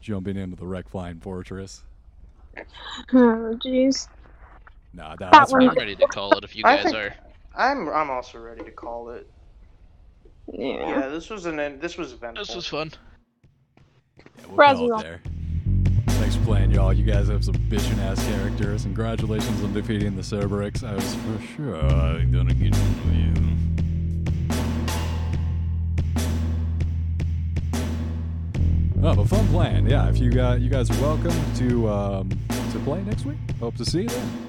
[0.00, 1.82] jumping into the wreck flying fortress.
[3.12, 4.08] Oh, jeez.
[4.92, 7.14] Nah, that, That that's one- I'm ready to call it if you guys think- are.
[7.54, 9.28] I'm I'm also ready to call it.
[10.52, 11.00] Yeah.
[11.00, 12.44] Yeah, this was an en- this was eventful.
[12.44, 12.92] This was fun.
[14.18, 15.20] yeah, we'll Razzie call it there.
[16.06, 16.92] Thanks for playing, y'all.
[16.92, 18.82] You guys have some bitchin' ass characters.
[18.82, 20.82] Congratulations on defeating the Sibriex.
[20.82, 22.80] I was for sure gonna get to
[23.12, 23.34] you.
[29.00, 29.88] Oh, but fun playing.
[29.88, 32.28] Yeah, if you got you guys are welcome to um,
[32.72, 33.38] to play next week.
[33.60, 34.47] Hope to see you then.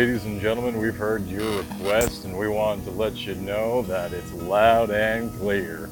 [0.00, 4.14] Ladies and gentlemen, we've heard your request and we wanted to let you know that
[4.14, 5.90] it's loud and clear.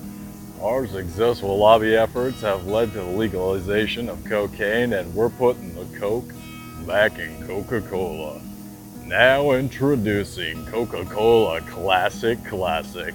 [0.63, 5.85] Our successful lobby efforts have led to the legalization of cocaine and we're putting the
[5.99, 6.33] coke
[6.87, 8.41] back in Coca-Cola.
[9.05, 13.15] Now introducing Coca-Cola Classic Classic.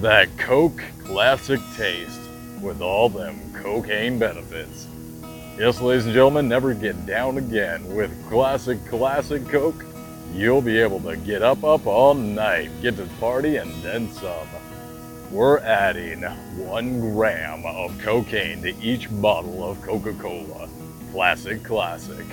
[0.00, 2.18] That Coke classic taste
[2.60, 4.88] with all them cocaine benefits.
[5.56, 7.94] Yes, ladies and gentlemen, never get down again.
[7.94, 9.84] With classic, classic Coke,
[10.34, 14.10] you'll be able to get up, up all night, get to the party, and then
[14.12, 14.48] some.
[15.30, 16.22] We're adding
[16.58, 20.68] one gram of cocaine to each bottle of Coca Cola.
[21.12, 22.26] Classic, classic.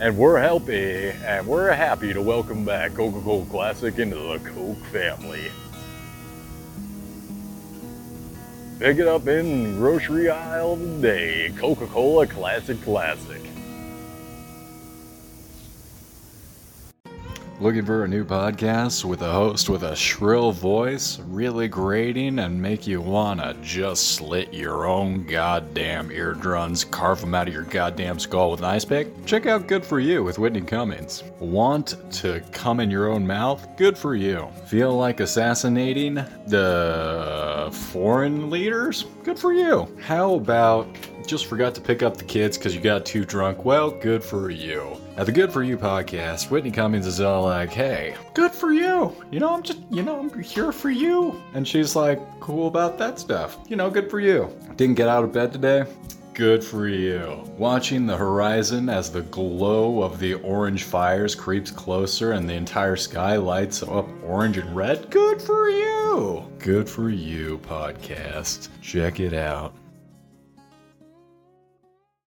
[0.00, 4.84] And we're happy, and we're happy to welcome back Coca Cola Classic into the Coke
[4.86, 5.50] family.
[8.78, 11.52] Pick it up in grocery aisle today.
[11.56, 13.51] Coca Cola Classic Classic.
[17.60, 22.60] Looking for a new podcast with a host with a shrill voice, really grating, and
[22.60, 28.18] make you wanna just slit your own goddamn eardrums, carve them out of your goddamn
[28.18, 29.24] skull with an ice pick?
[29.26, 31.22] Check out Good For You with Whitney Cummings.
[31.38, 33.64] Want to come in your own mouth?
[33.76, 34.48] Good for you.
[34.66, 36.14] Feel like assassinating
[36.46, 39.04] the foreign leaders?
[39.22, 39.86] Good for you.
[40.00, 40.88] How about
[41.28, 43.64] just forgot to pick up the kids because you got too drunk?
[43.64, 44.96] Well, good for you.
[45.14, 49.14] At the Good For You podcast, Whitney Cummings is all like, hey, good for you.
[49.30, 51.38] You know, I'm just, you know, I'm here for you.
[51.52, 53.58] And she's like, cool about that stuff.
[53.68, 54.50] You know, good for you.
[54.76, 55.84] Didn't get out of bed today?
[56.32, 57.44] Good for you.
[57.58, 62.96] Watching the horizon as the glow of the orange fires creeps closer and the entire
[62.96, 65.10] sky lights up orange and red?
[65.10, 66.42] Good for you.
[66.58, 68.70] Good for you, podcast.
[68.80, 69.74] Check it out.